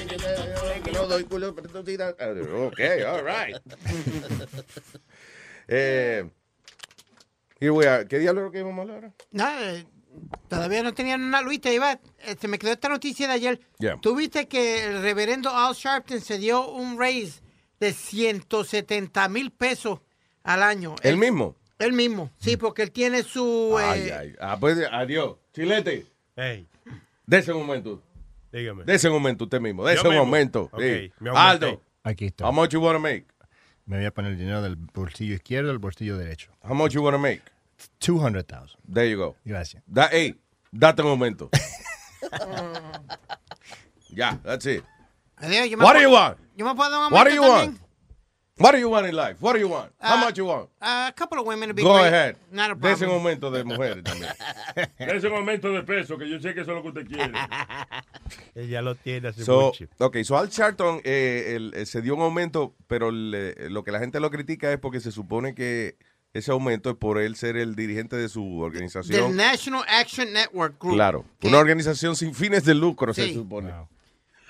que 0.83 0.91
yo 0.91 1.07
doy 1.07 1.23
culo, 1.25 1.53
pero 1.53 1.69
tú 1.69 1.83
tiras. 1.83 2.13
Ok, 2.13 2.79
all 3.07 3.23
right. 3.23 3.55
eh, 5.67 6.27
here 7.59 7.71
we 7.71 7.87
are. 7.87 8.07
¿Qué 8.07 8.19
lo 8.33 8.49
que 8.51 8.59
íbamos 8.59 8.79
a 8.79 8.81
hablar 8.81 9.13
ahora? 9.31 9.61
Eh, 9.61 9.85
todavía 10.47 10.83
no 10.83 10.93
tenían 10.93 11.23
una 11.23 11.41
Luis, 11.41 11.59
iba, 11.65 11.99
se 12.39 12.47
me 12.47 12.57
quedó 12.59 12.71
esta 12.71 12.89
noticia 12.89 13.27
de 13.27 13.33
ayer. 13.33 13.59
Yeah. 13.79 13.97
¿Tú 14.01 14.15
viste 14.15 14.47
que 14.47 14.85
el 14.85 15.01
reverendo 15.01 15.49
Al 15.49 15.73
Sharpton 15.73 16.21
se 16.21 16.37
dio 16.37 16.69
un 16.69 16.99
raise 16.99 17.41
de 17.79 17.93
170 17.93 19.27
mil 19.29 19.51
pesos 19.51 19.99
al 20.43 20.63
año? 20.63 20.95
¿El 21.03 21.17
mismo? 21.17 21.55
Él 21.77 21.91
mismo, 21.91 22.31
sí, 22.37 22.55
porque 22.55 22.83
él 22.83 22.91
tiene 22.91 23.23
su... 23.23 23.75
Ay, 23.77 24.07
eh, 24.07 24.13
ay. 24.13 24.35
Ah, 24.39 24.57
pues, 24.57 24.77
adiós. 24.89 25.35
Chilete. 25.53 26.05
Hey. 26.35 26.67
Dese 27.25 27.51
un 27.51 27.65
momento. 27.65 28.01
Dígame. 28.51 28.85
Dese 28.85 29.07
un 29.09 29.15
momento 29.15 29.43
usted 29.43 29.59
mismo. 29.59 29.83
Yo 29.83 30.01
un 30.03 30.09
mismo. 30.09 30.25
momento. 30.25 30.69
Ok, 30.71 30.81
Sí. 30.81 31.11
me 31.19 31.29
aumenté. 31.31 31.65
Aldo. 31.65 31.81
Aquí 32.03 32.25
está. 32.27 32.47
How 32.47 32.53
much 32.53 32.71
you 32.71 32.79
want 32.79 32.95
to 32.95 32.99
make? 32.99 33.25
Me 33.85 33.97
voy 33.97 34.05
a 34.05 34.11
poner 34.11 34.31
el 34.31 34.37
dinero 34.37 34.61
del 34.61 34.75
bolsillo 34.77 35.35
izquierdo 35.35 35.71
al 35.71 35.79
bolsillo 35.79 36.17
derecho. 36.17 36.51
How 36.63 36.73
much 36.73 36.93
you 36.93 37.03
want 37.03 37.15
to 37.15 37.19
make? 37.19 37.41
200,000. 37.99 38.77
There 38.91 39.07
you 39.09 39.17
go. 39.17 39.35
Gracias. 39.45 39.83
Da, 39.87 40.07
hey, 40.11 40.35
date 40.71 41.01
un 41.01 41.09
momento. 41.09 41.49
Ya, 44.09 44.39
that's 44.43 44.65
it. 44.65 44.83
adiós, 45.37 45.69
yo 45.69 45.77
me 45.77 45.83
What 45.83 45.93
do 45.95 45.99
you 46.01 46.11
want? 46.11 46.37
Yo 46.55 46.65
me 46.65 46.73
puedo 46.73 46.89
dar 46.89 47.07
un 47.07 47.11
What 47.13 47.25
do 47.27 47.33
you 47.33 47.41
también. 47.41 47.67
want? 47.67 47.79
What 48.57 48.71
do 48.71 48.77
you 48.77 48.89
want 48.89 49.05
in 49.05 49.13
life? 49.15 49.35
What 49.41 49.53
do 49.55 49.59
you 49.59 49.67
want? 49.67 49.91
How 49.99 50.15
Ah, 50.15 50.21
much 50.25 50.37
you 50.37 50.45
want? 50.45 50.69
A 50.79 51.11
couple 51.13 51.37
of 51.39 51.45
women 51.45 51.67
to 51.67 51.73
be 51.75 51.81
Go 51.83 51.95
great. 51.95 52.07
ahead. 52.07 52.37
Not 52.51 52.71
a 52.71 52.75
Dese 52.75 53.03
un 53.03 53.09
problem. 53.09 53.17
momento 53.23 53.51
de 53.51 53.63
mujeres 53.65 54.03
también. 54.05 54.31
Ese 54.97 55.27
momento 55.27 55.73
de 55.73 55.83
peso, 55.83 56.17
que 56.17 56.29
yo 56.29 56.39
sé 56.39 56.53
que 56.53 56.61
eso 56.61 56.71
es 56.71 56.75
lo 56.77 56.81
que 56.81 56.87
usted 56.87 57.05
quiere. 57.07 57.33
Ella 58.55 58.81
lo 58.81 58.95
tiene 58.95 59.27
hace 59.27 59.43
So, 59.43 59.73
mucho. 59.73 59.87
ok, 59.97 60.17
so 60.23 60.37
Al 60.37 60.47
Sharpton 60.47 61.01
eh, 61.03 61.55
el- 61.57 61.73
eh, 61.75 61.85
se 61.85 62.01
dio 62.01 62.15
un 62.15 62.21
aumento, 62.21 62.73
pero 62.87 63.11
le- 63.11 63.69
lo 63.69 63.83
que 63.83 63.91
la 63.91 63.99
gente 63.99 64.21
lo 64.21 64.31
critica 64.31 64.71
es 64.71 64.79
porque 64.79 65.01
se 65.01 65.11
supone 65.11 65.53
que 65.53 65.97
ese 66.37 66.51
aumento 66.51 66.89
es 66.89 66.95
por 66.97 67.17
él 67.19 67.35
ser 67.35 67.55
el 67.57 67.75
dirigente 67.75 68.15
de 68.15 68.27
su 68.29 68.41
Del 68.43 68.61
organización. 68.61 69.35
National 69.35 69.83
Action 69.87 70.31
Network 70.33 70.79
Group. 70.79 70.95
Claro, 70.95 71.25
una 71.43 71.57
organización 71.59 72.15
sin 72.15 72.33
fines 72.35 72.65
de 72.65 72.75
lucro 72.75 73.13
se 73.13 73.27
Sí. 73.27 73.33
supone. 73.33 73.73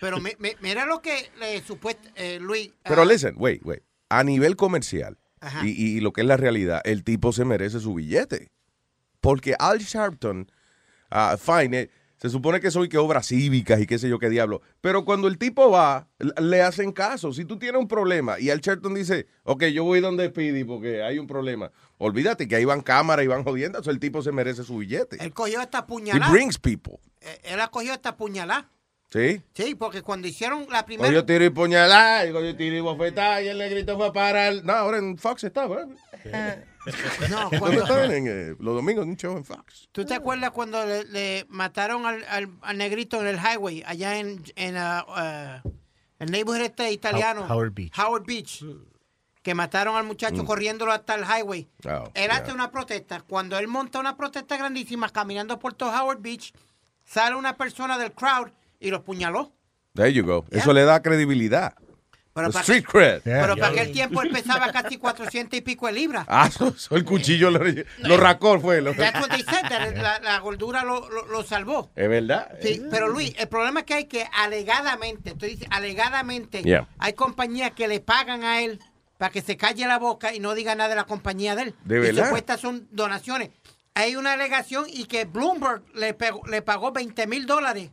Pero 0.02 0.19
mi- 0.19 0.34
mi- 0.39 0.56
mira 0.62 0.86
lo 0.86 1.02
que 1.02 1.30
le 1.39 1.62
supuesto, 1.62 2.10
eh, 2.15 2.39
Luis. 2.41 2.71
Pero 2.84 3.04
ah, 3.04 3.06
listen, 3.06 3.36
wait, 3.38 3.62
wait. 3.63 3.82
A 4.10 4.24
nivel 4.24 4.56
comercial 4.56 5.17
y, 5.63 5.69
y 5.69 6.00
lo 6.00 6.12
que 6.12 6.21
es 6.21 6.28
la 6.28 6.38
realidad, 6.38 6.82
el 6.86 7.04
tipo 7.04 7.32
se 7.32 7.45
merece 7.45 7.80
su 7.80 7.93
billete. 7.93 8.52
Porque 9.21 9.56
Al 9.58 9.80
Sharpton, 9.80 10.52
ah, 11.10 11.38
fine, 11.39 11.82
eh, 11.82 11.89
se 12.25 12.31
supone 12.31 12.59
que 12.59 12.71
soy 12.71 12.89
que 12.89 12.97
obras 12.97 13.27
cívicas 13.27 13.79
y 13.79 13.85
qué 13.85 13.99
sé 13.99 14.09
yo 14.09 14.17
qué 14.17 14.29
diablo. 14.29 14.61
Pero 14.81 15.05
cuando 15.05 15.27
el 15.27 15.38
tipo 15.38 15.69
va, 15.69 16.07
le 16.41 16.63
hacen 16.63 16.91
caso. 16.91 17.31
Si 17.33 17.45
tú 17.45 17.59
tienes 17.59 17.79
un 17.79 17.88
problema 17.88 18.39
y 18.39 18.49
Al 18.49 18.61
Sharpton 18.61 18.95
dice, 18.95 19.27
ok, 19.43 19.65
yo 19.65 19.83
voy 19.83 19.99
donde 19.99 20.27
Speedy 20.29 20.63
porque 20.63 21.03
hay 21.03 21.19
un 21.19 21.27
problema. 21.27 21.71
Olvídate 21.99 22.47
que 22.47 22.55
ahí 22.55 22.65
van 22.65 22.81
cámaras 22.81 23.23
y 23.23 23.27
van 23.27 23.43
jodiendo. 23.43 23.79
el 23.85 23.99
tipo 23.99 24.23
se 24.23 24.31
merece 24.31 24.63
su 24.63 24.79
billete. 24.79 25.17
Él 25.23 25.33
cogió 25.33 25.61
esta 25.61 25.79
He 25.79 25.83
puñalada. 25.83 26.31
brings 26.31 26.57
people. 26.57 26.95
Eh, 27.21 27.39
Él 27.43 27.59
ha 27.61 27.67
cogido 27.67 27.93
esta 27.93 28.17
puñalada. 28.17 28.71
¿Sí? 29.15 29.41
Sí, 29.54 29.75
porque 29.75 30.01
cuando 30.01 30.28
hicieron 30.28 30.67
la 30.69 30.86
primera. 30.86 31.08
Cogió 31.08 31.25
tiro 31.25 31.45
y 31.45 31.49
puñalada, 31.49 32.25
y 32.28 32.34
cogió 32.34 32.54
tiro 32.58 32.75
y 32.75 32.82
bofetada, 32.82 33.41
y 33.41 33.47
el 33.47 33.58
negrito 33.58 33.95
fue 33.95 34.08
a 34.08 34.12
parar. 34.12 34.56
No, 34.65 34.73
ahora 34.73 34.97
en 34.97 35.17
Fox 35.17 35.45
está, 35.45 35.67
¿verdad? 35.67 35.88
No, 37.30 37.41
¿Dónde 37.43 37.60
cuando, 37.60 37.82
están? 37.84 38.12
En, 38.12 38.28
eh, 38.28 38.56
los 38.60 38.75
domingos 38.75 39.04
en 39.06 39.12
un 39.12 39.17
show 39.17 39.38
en 39.38 39.45
Fox. 39.45 39.88
¿Tú 39.93 40.04
te 40.06 40.13
acuerdas 40.15 40.51
cuando 40.51 40.86
le, 40.86 41.06
le 41.06 41.45
mataron 41.49 42.06
al, 42.06 42.25
al- 42.28 42.49
al 42.62 42.78
negrito 42.78 43.21
en 43.21 43.28
el 43.28 43.38
highway, 43.38 43.84
allá 43.86 44.19
en, 44.19 44.43
en 44.56 44.75
ah, 44.78 45.06
ah, 45.08 45.62
el 46.19 46.32
neighborhood 46.32 46.65
este 46.65 46.91
italiano? 46.91 47.41
How- 47.47 47.54
Howard 47.54 47.71
Beach. 47.73 47.97
Howard 47.97 48.25
Beach. 48.25 48.65
Que 49.41 49.54
mataron 49.56 49.95
al 49.95 50.04
muchacho 50.04 50.43
Mm. 50.43 50.45
corriéndolo 50.45 50.91
hasta 50.91 51.15
el 51.15 51.23
highway. 51.23 51.67
Oh, 51.88 52.10
él 52.15 52.25
yeah. 52.25 52.36
hace 52.36 52.51
una 52.51 52.69
protesta. 52.71 53.21
Cuando 53.21 53.58
él 53.58 53.67
monta 53.67 53.99
una 53.99 54.17
protesta 54.17 54.58
grandísima 54.58 55.10
caminando 55.10 55.58
por 55.58 55.73
todo 55.73 55.89
Howard 55.91 56.19
Beach, 56.19 56.51
sale 57.06 57.36
una 57.36 57.56
persona 57.56 57.97
del 57.97 58.12
crowd 58.12 58.49
y 58.79 58.89
lo 58.91 59.03
puñaló. 59.03 59.51
There 59.93 60.11
you 60.11 60.25
go. 60.25 60.45
Eso 60.51 60.73
le 60.73 60.83
da 60.83 61.01
credibilidad. 61.01 61.73
Pero 62.33 62.49
para 62.51 62.59
street 62.63 62.83
cred. 62.85 63.21
Pero 63.23 63.55
para 63.55 63.69
aquel 63.69 63.93
tiempo 63.93 64.21
él 64.21 64.29
pesaba 64.29 64.69
casi 64.73 64.97
400 64.97 65.57
y 65.57 65.61
pico 65.61 65.88
de 65.88 65.93
libras. 65.93 66.25
Ah, 66.29 66.47
eso, 66.49 66.67
eso 66.75 66.95
el 66.97 67.05
cuchillo 67.05 67.49
lo, 67.49 67.61
lo 67.99 68.17
racó, 68.17 68.59
fue. 68.59 68.81
Lo, 68.81 68.93
That's 68.93 69.21
what 69.21 69.29
they 69.29 69.41
said, 69.43 69.61
that 69.69 69.95
la, 69.95 70.19
la 70.19 70.39
gordura 70.39 70.83
lo, 70.83 71.09
lo- 71.09 71.27
lo 71.27 71.43
salvó. 71.43 71.91
es 71.95 72.09
verdad. 72.09 72.51
Sí, 72.61 72.81
pero 72.91 73.07
Luis, 73.07 73.33
el 73.38 73.47
problema 73.47 73.79
es 73.81 73.85
que 73.85 73.93
hay 73.93 74.05
que 74.05 74.27
alegadamente, 74.33 75.29
estoy 75.29 75.51
diciendo, 75.51 75.73
alegadamente, 75.77 76.61
Yeah. 76.63 76.89
hay 76.97 77.13
compañías 77.13 77.71
que 77.71 77.88
le 77.88 78.01
pagan 78.01 78.43
a 78.43 78.61
él 78.61 78.81
para 79.17 79.31
que 79.31 79.41
se 79.41 79.55
calle 79.55 79.88
la 79.88 79.97
boca 79.97 80.33
y 80.33 80.39
no 80.41 80.55
diga 80.55 80.75
nada 80.75 80.89
de 80.89 80.95
la 80.95 81.05
compañía 81.05 81.55
de 81.55 81.61
él. 81.63 81.75
¿De 81.85 81.95
y 81.95 81.99
verdad? 82.01 82.25
supuestas 82.25 82.59
son 82.59 82.85
donaciones. 82.91 83.51
Hay 83.93 84.17
una 84.17 84.33
alegación 84.33 84.83
y 84.89 85.05
que 85.05 85.23
Bloomberg 85.23 85.83
le, 85.93 86.13
pegó- 86.13 86.45
le 86.49 86.61
pagó 86.61 86.91
20 86.91 87.27
mil 87.27 87.45
dólares 87.45 87.91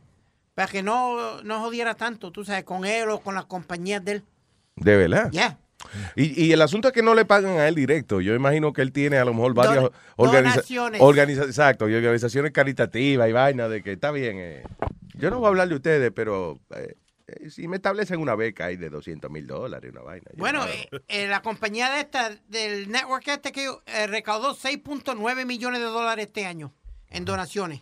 para 0.55 0.67
que 0.71 0.83
no, 0.83 1.41
no 1.43 1.59
jodiera 1.61 1.95
tanto, 1.95 2.31
tú 2.31 2.45
sabes, 2.45 2.63
con 2.63 2.85
él 2.85 3.09
o 3.09 3.19
con 3.21 3.35
las 3.35 3.45
compañías 3.45 4.03
de 4.03 4.11
él. 4.13 4.23
De 4.75 4.95
verdad. 4.97 5.29
Ya. 5.31 5.57
Y, 6.15 6.45
y 6.45 6.53
el 6.53 6.61
asunto 6.61 6.87
es 6.87 6.93
que 6.93 7.01
no 7.03 7.13
le 7.13 7.25
pagan 7.25 7.57
a 7.57 7.67
él 7.67 7.75
directo. 7.75 8.21
Yo 8.21 8.33
imagino 8.35 8.71
que 8.71 8.81
él 8.81 8.91
tiene 8.93 9.17
a 9.17 9.25
lo 9.25 9.33
mejor 9.33 9.53
varias 9.53 9.75
Don- 9.83 9.91
organiza- 10.97 11.43
exacto, 11.43 11.89
y 11.89 11.95
organizaciones 11.95 12.51
caritativas 12.51 13.27
y 13.27 13.31
vaina 13.33 13.67
de 13.67 13.83
que 13.83 13.91
está 13.91 14.11
bien. 14.11 14.37
eh, 14.39 14.63
yo 15.15 15.29
no 15.29 15.37
voy 15.39 15.45
a 15.45 15.49
hablar 15.49 15.67
de 15.69 15.75
ustedes, 15.75 16.11
pero 16.15 16.59
eh, 16.75 16.95
eh, 17.27 17.49
si 17.49 17.67
me 17.67 17.75
establecen 17.75 18.19
una 18.21 18.35
beca 18.35 18.65
ahí 18.65 18.77
de 18.77 18.89
200 18.89 19.29
mil 19.29 19.45
dólares, 19.45 19.91
una 19.91 20.01
vaina. 20.01 20.31
Bueno, 20.37 20.59
no- 20.59 20.71
eh, 20.71 20.89
eh, 21.09 21.27
la 21.27 21.41
compañía 21.41 21.91
de 21.91 21.99
esta, 22.01 22.29
del 22.47 22.89
network 22.89 23.27
este 23.27 23.51
que 23.51 23.69
recaudó 24.07 24.55
6.9 24.55 25.45
millones 25.45 25.79
de 25.81 25.85
dólares 25.87 26.27
este 26.27 26.45
año 26.45 26.71
en 27.09 27.25
donaciones. 27.25 27.81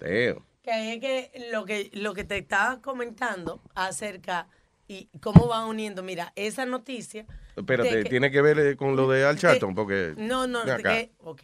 Damn. 0.00 0.44
Que 0.68 0.92
es 0.94 1.00
que 1.00 1.48
lo 1.50 1.64
que 1.64 1.88
lo 1.94 2.12
que 2.12 2.24
te 2.24 2.36
estaba 2.36 2.82
comentando 2.82 3.62
acerca 3.74 4.48
y 4.86 5.08
cómo 5.22 5.46
van 5.48 5.64
uniendo, 5.66 6.02
mira, 6.02 6.32
esa 6.36 6.66
noticia. 6.66 7.24
Espérate, 7.56 8.02
que- 8.02 8.10
tiene 8.10 8.30
que 8.30 8.42
ver 8.42 8.76
con 8.76 8.94
lo 8.94 9.08
de 9.08 9.24
Al 9.24 9.38
Charlton, 9.38 9.74
porque... 9.74 10.12
No, 10.18 10.46
no, 10.46 10.64
que, 10.64 11.12
ok. 11.18 11.42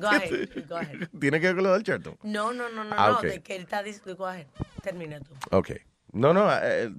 Go 0.00 0.08
ahead, 0.08 0.48
go 0.68 0.76
ahead. 0.76 1.08
Tiene 1.20 1.40
que 1.40 1.46
ver 1.46 1.54
con 1.54 1.62
lo 1.64 1.70
de 1.70 1.76
Al 1.76 1.82
Charlton. 1.84 2.16
No, 2.24 2.52
no, 2.52 2.68
no, 2.70 2.82
no, 2.82 2.94
Ah, 2.98 3.10
no, 3.10 3.16
ok. 3.18 3.22
de 3.24 3.40
que 3.42 3.54
él 3.56 3.62
está 3.62 3.82
diciendo, 3.84 4.16
go 4.16 4.26
ahead, 4.26 4.46
termina 4.82 5.20
tú. 5.20 5.32
Ok. 5.52 5.70
No, 6.12 6.32
no, 6.34 6.48
eh, 6.62 6.90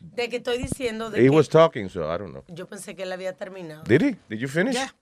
De 0.00 0.28
que 0.28 0.36
estoy 0.36 0.58
diciendo 0.58 1.10
de 1.10 1.20
he 1.20 1.22
que 1.24 1.30
was 1.30 1.48
talking, 1.48 1.88
so 1.88 2.02
I 2.02 2.18
don't 2.18 2.30
know. 2.32 2.44
yo 2.48 2.66
pensé 2.66 2.94
que 2.94 3.02
él 3.04 3.12
había 3.12 3.32
terminado. 3.34 3.82
Did 3.84 4.02
he? 4.02 4.16
Did 4.28 4.38
you 4.40 4.48
finish? 4.48 4.74
Yeah. 4.74 4.94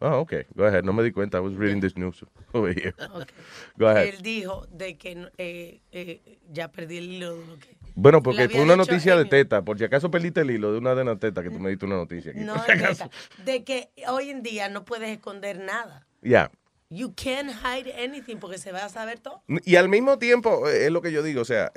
Oh, 0.00 0.20
okay. 0.20 0.44
Go 0.54 0.64
ahead. 0.64 0.84
No 0.84 0.92
me 0.92 1.02
di 1.02 1.10
cuenta. 1.10 1.38
I 1.38 1.40
was 1.40 1.54
reading 1.54 1.80
this 1.80 1.96
news 1.96 2.22
over 2.52 2.72
here. 2.72 2.94
Ok. 3.14 3.30
Go 3.78 3.86
ahead. 3.86 4.08
Él 4.08 4.22
dijo 4.22 4.66
de 4.70 4.96
que 4.98 5.30
eh, 5.38 5.80
eh, 5.90 6.38
ya 6.52 6.70
perdí 6.70 6.98
el 6.98 7.12
hilo 7.12 7.36
de 7.36 7.46
lo 7.46 7.58
que 7.58 7.76
Bueno, 7.94 8.22
porque 8.22 8.48
fue 8.50 8.60
una 8.60 8.76
noticia 8.76 9.16
de 9.16 9.24
teta. 9.24 9.62
Por 9.62 9.78
si 9.78 9.84
acaso 9.84 10.10
perdiste 10.10 10.42
el 10.42 10.50
hilo 10.50 10.72
de 10.72 10.78
una 10.78 10.94
de 10.94 11.04
las 11.04 11.18
tetas 11.18 11.42
que 11.42 11.50
tú 11.50 11.58
me 11.58 11.70
diste 11.70 11.86
una 11.86 11.96
noticia 11.96 12.32
aquí. 12.32 12.40
No, 12.40 12.54
por 12.54 12.64
si 12.66 12.72
es 12.72 12.82
acaso. 12.82 13.04
neta. 13.04 13.44
de 13.44 13.64
que 13.64 13.90
hoy 14.08 14.30
en 14.30 14.42
día 14.42 14.68
no 14.68 14.84
puedes 14.84 15.08
esconder 15.08 15.58
nada. 15.58 16.06
Ya. 16.20 16.50
You 16.90 17.14
can't 17.14 17.50
hide 17.50 17.92
anything 17.98 18.36
porque 18.36 18.58
se 18.58 18.70
va 18.72 18.84
a 18.84 18.88
saber 18.90 19.18
todo. 19.18 19.42
Y 19.64 19.76
al 19.76 19.88
mismo 19.88 20.18
tiempo, 20.18 20.68
eh, 20.68 20.84
es 20.86 20.90
lo 20.90 21.00
que 21.00 21.10
yo 21.10 21.22
digo, 21.22 21.40
o 21.40 21.46
sea, 21.46 21.72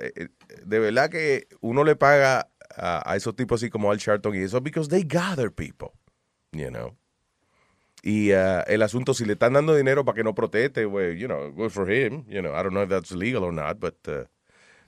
de 0.65 0.79
verdad 0.79 1.09
que 1.09 1.47
uno 1.61 1.85
le 1.85 1.95
paga 1.95 2.49
a, 2.75 3.11
a 3.11 3.15
esos 3.15 3.35
tipos 3.35 3.61
así 3.61 3.69
como 3.69 3.89
Al 3.89 3.97
Sharpton 3.97 4.35
y 4.35 4.39
eso, 4.39 4.59
because 4.61 4.89
they 4.89 5.03
gather 5.03 5.49
people, 5.49 5.93
you 6.51 6.67
know. 6.69 6.95
Y 8.01 8.31
uh, 8.31 8.63
el 8.67 8.81
asunto, 8.81 9.13
si 9.13 9.25
le 9.25 9.33
están 9.33 9.53
dando 9.53 9.75
dinero 9.75 10.05
para 10.05 10.15
que 10.15 10.23
no 10.23 10.33
proteste, 10.33 10.85
well, 10.85 11.15
you 11.17 11.27
know, 11.27 11.51
good 11.51 11.69
for 11.69 11.91
him, 11.91 12.23
you 12.27 12.41
know, 12.41 12.51
I 12.53 12.63
don't 12.63 12.71
know 12.71 12.83
if 12.83 12.89
that's 12.89 13.11
legal 13.11 13.43
or 13.43 13.51
not, 13.53 13.77
but, 13.79 13.95
uh, 14.07 14.25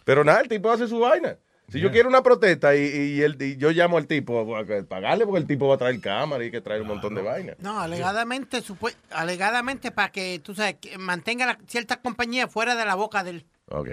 pero 0.06 0.24
nada, 0.24 0.40
el 0.42 0.48
tipo 0.48 0.72
hace 0.72 0.88
su 0.88 1.00
vaina. 1.00 1.38
Si 1.68 1.80
yo 1.80 1.90
quiero 1.90 2.10
una 2.10 2.22
protesta 2.22 2.76
y, 2.76 2.82
y, 2.82 3.22
el- 3.22 3.42
y 3.42 3.56
yo 3.56 3.72
llamo 3.72 3.98
al 3.98 4.06
tipo 4.06 4.46
pagarle 4.90 5.26
porque 5.26 5.40
el 5.40 5.48
tipo 5.48 5.70
va 5.70 5.76
a 5.76 5.78
traer 5.78 6.02
cámara 6.02 6.44
y 6.44 6.52
que 6.52 6.60
traer 6.60 6.82
un 6.82 6.90
montón 6.90 7.16
de 7.16 7.22
vainas. 7.22 7.56
No, 7.60 7.80
alegadamente, 7.80 8.62
supue- 8.62 8.94
alegadamente 9.10 9.90
para 9.92 10.12
que, 10.12 10.40
tú 10.44 10.54
sabes, 10.54 10.76
que 10.82 10.98
mantenga 10.98 11.46
la, 11.46 11.58
cierta 11.68 12.02
compañía 12.02 12.50
fuera 12.50 12.76
de 12.76 12.84
la 12.86 12.96
boca 12.96 13.24
del... 13.24 13.46
Ok. 13.68 13.88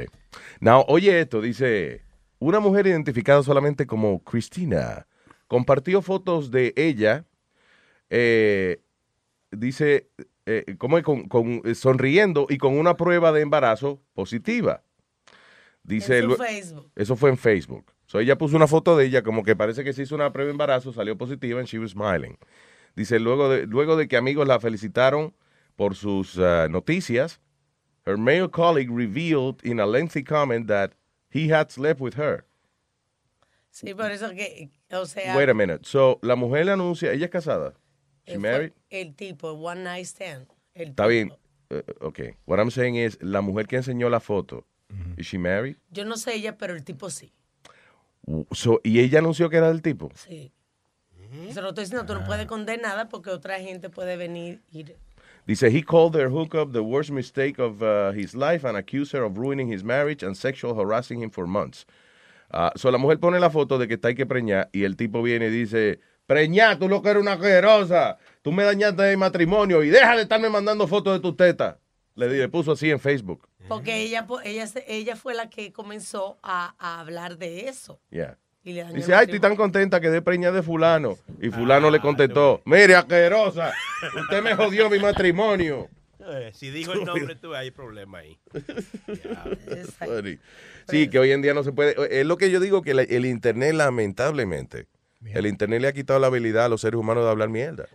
Now, 0.59 0.85
oye 0.89 1.21
esto, 1.21 1.41
dice, 1.41 2.03
una 2.41 2.59
mujer 2.59 2.89
identificada 2.89 3.45
solamente 3.45 3.87
como 3.87 4.25
Cristina 4.25 5.07
compartió 5.47 6.03
fotos 6.03 6.51
de 6.51 6.73
ella, 6.75 7.27
eh, 8.11 8.81
dice, 9.51 10.11
eh, 10.47 10.77
como 10.79 11.03
con, 11.03 11.29
con- 11.29 11.63
eh, 11.65 11.75
sonriendo 11.75 12.47
y 12.49 12.59
con 12.59 12.79
una 12.79 12.97
prueba 12.97 13.33
de 13.33 13.43
embarazo 13.43 14.01
positiva. 14.15 14.83
Dice, 15.83 16.19
En 16.19 16.31
su 16.31 16.37
Facebook. 16.37 16.91
Eso 16.97 17.17
fue 17.17 17.31
en 17.31 17.39
Facebook. 17.39 17.93
So, 18.07 18.21
ella 18.21 18.37
puso 18.39 18.57
una 18.57 18.67
foto 18.67 18.97
de 18.97 19.07
ella 19.07 19.23
como 19.23 19.43
que 19.43 19.55
parece 19.57 19.85
que 19.85 19.93
se 19.93 20.03
hizo 20.03 20.15
una 20.15 20.33
prueba 20.33 20.47
de 20.49 20.53
embarazo, 20.53 20.93
salió 20.93 21.17
positiva 21.17 21.61
and 21.61 21.69
she 21.69 21.79
was 21.79 21.91
smiling. 21.93 22.39
Dice, 22.97 23.19
luego 23.21 23.49
de, 23.49 23.67
luego 23.67 23.97
de 23.97 24.09
que 24.09 24.17
amigos 24.17 24.47
la 24.49 24.59
felicitaron 24.61 25.35
por 25.77 25.95
sus 25.95 26.39
ah, 26.39 26.67
noticias, 26.69 27.41
her 28.07 28.17
male 28.17 28.49
colleague 28.51 28.91
revealed 28.91 29.57
in 29.63 29.79
a 29.81 29.87
lengthy 29.87 30.25
comment 30.25 30.67
that 30.67 30.93
he 31.31 31.53
had 31.53 31.71
slept 31.71 32.01
with 32.01 32.15
her. 32.19 32.45
Sí, 33.71 33.95
por 33.95 34.11
eso 34.11 34.31
que, 34.31 34.71
o 34.91 35.07
sea, 35.07 35.37
Wait 35.37 35.49
a 35.49 35.55
minute. 35.55 35.81
So, 35.85 36.19
la 36.23 36.35
mujer 36.35 36.67
le 36.67 36.73
anuncia, 36.73 37.13
ella 37.13 37.27
es 37.27 37.31
casada. 37.31 37.75
She 38.29 38.39
married? 38.39 38.73
el 38.91 39.15
tipo, 39.15 39.53
one 39.53 39.85
night 39.85 40.07
stand. 40.07 40.47
El 40.75 40.91
Está 40.91 41.07
bien. 41.07 41.33
Eh, 41.71 41.83
ok. 42.01 42.21
What 42.47 42.59
I'm 42.59 42.71
saying 42.71 42.97
is, 42.97 43.19
la 43.21 43.41
mujer 43.41 43.67
que 43.67 43.77
enseñó 43.77 44.09
la 44.09 44.21
foto, 44.21 44.65
is 45.17 45.27
she 45.27 45.39
married? 45.39 45.77
Yo 45.91 46.05
no 46.05 46.17
sé 46.17 46.35
ella, 46.35 46.57
pero 46.57 46.75
el 46.75 46.85
tipo 46.85 47.11
sí. 47.11 47.33
So, 48.53 48.81
y 48.85 49.01
ella 49.01 49.21
anunció 49.21 49.49
que 49.49 49.57
era 49.57 49.69
del 49.69 49.83
tipo. 49.83 50.11
Sí. 50.15 50.53
Eso 51.47 51.61
lo 51.61 51.69
estoy 51.69 51.85
diciendo, 51.85 52.07
tú 52.07 52.15
no 52.19 52.25
puedes 52.25 52.47
condenar 52.47 52.83
nada 52.83 53.09
porque 53.09 53.31
otra 53.31 53.59
gente 53.61 53.91
puede 53.91 54.17
venir 54.17 54.63
y... 54.71 54.85
Dice, 55.47 55.71
he 55.71 55.83
called 55.83 56.13
their 56.13 56.29
hookup 56.29 56.73
the 56.73 56.83
worst 56.83 57.11
mistake 57.11 57.59
of 57.59 57.83
uh, 57.83 58.13
his 58.13 58.35
life 58.35 58.67
and 58.67 58.77
accused 58.77 59.13
her 59.13 59.23
of 59.23 59.39
ruining 59.39 59.71
his 59.71 59.83
marriage 59.83 60.23
and 60.23 60.37
sexual 60.37 60.75
harassing 60.75 61.23
him 61.23 61.31
for 61.31 61.47
months. 61.47 61.87
Ah, 62.51 62.73
so 62.77 62.91
la 62.91 62.99
mujer 62.99 63.19
pone 63.19 63.41
la 63.41 63.51
foto 63.51 63.79
de 63.79 63.89
que 63.89 63.95
está 63.95 64.09
hay 64.09 64.15
que 64.15 64.27
preñar 64.27 64.69
y 64.73 64.85
el 64.85 64.97
tipo 64.97 65.23
viene 65.23 65.47
y 65.47 65.51
dice, 65.51 66.01
preñar, 66.29 66.79
tú 66.79 66.89
lo 66.89 67.01
que 67.03 67.09
eres 67.09 67.23
una 67.23 67.33
asquerosa, 67.33 68.19
tú 68.43 68.53
me 68.53 68.63
dañaste 68.63 69.11
el 69.11 69.17
matrimonio 69.17 69.83
y 69.83 69.89
deja 69.89 70.15
de 70.15 70.23
estarme 70.23 70.51
mandando 70.51 70.87
fotos 70.87 71.15
de 71.15 71.21
tus 71.21 71.37
tetas. 71.37 71.77
Le, 72.15 72.29
le 72.29 72.49
puso 72.49 72.73
así 72.73 72.91
en 72.91 73.01
Facebook. 73.01 73.49
Porque 73.67 74.03
ella, 74.03 74.27
ella, 74.45 74.67
ella 74.87 75.17
fue 75.17 75.35
la 75.35 75.49
que 75.49 75.73
comenzó 75.73 76.39
a, 76.43 76.75
a 76.79 77.01
hablar 77.01 77.39
de 77.39 77.69
eso. 77.69 77.99
Yeah. 78.11 78.37
Y 78.63 78.73
le 78.75 78.85
Dice, 78.93 79.15
ay, 79.15 79.25
estoy 79.25 79.41
tan 79.41 79.57
contenta 79.57 80.01
que 80.01 80.11
de 80.11 80.21
preñar 80.21 80.53
de 80.53 80.63
fulano. 80.63 81.17
Y 81.41 81.49
fulano 81.49 81.91
le 81.91 82.01
contestó, 82.01 82.61
mire, 82.67 82.95
asquerosa, 82.95 83.73
usted 84.21 84.43
me 84.43 84.55
jodió 84.55 84.91
mi 84.91 84.99
matrimonio. 84.99 85.89
Eh, 86.31 86.51
si 86.53 86.71
dijo 86.71 86.93
el 86.93 87.05
nombre, 87.05 87.37
tú 87.37 87.55
hay 87.55 87.71
problema 87.71 88.19
ahí. 88.19 88.39
Sí, 90.89 91.09
que 91.09 91.19
hoy 91.19 91.31
en 91.33 91.41
día 91.43 91.55
no 91.55 91.63
se 91.63 91.73
puede. 91.73 91.95
Es 92.21 92.27
lo 92.27 92.37
que 92.37 92.51
yo 92.51 92.61
digo, 92.61 92.83
que 92.83 92.95
la- 92.95 93.03
el 93.03 93.25
Internet, 93.27 93.75
lamentablemente, 93.75 94.87
el 95.35 95.47
Internet 95.47 95.83
le 95.83 95.89
ha 95.89 95.93
quitado 95.93 96.19
la 96.19 96.29
habilidad 96.29 96.67
a 96.67 96.69
los 96.69 96.81
seres 96.81 96.99
humanos 96.99 97.25
de 97.25 97.31
hablar 97.31 97.49
mierda. 97.49 97.87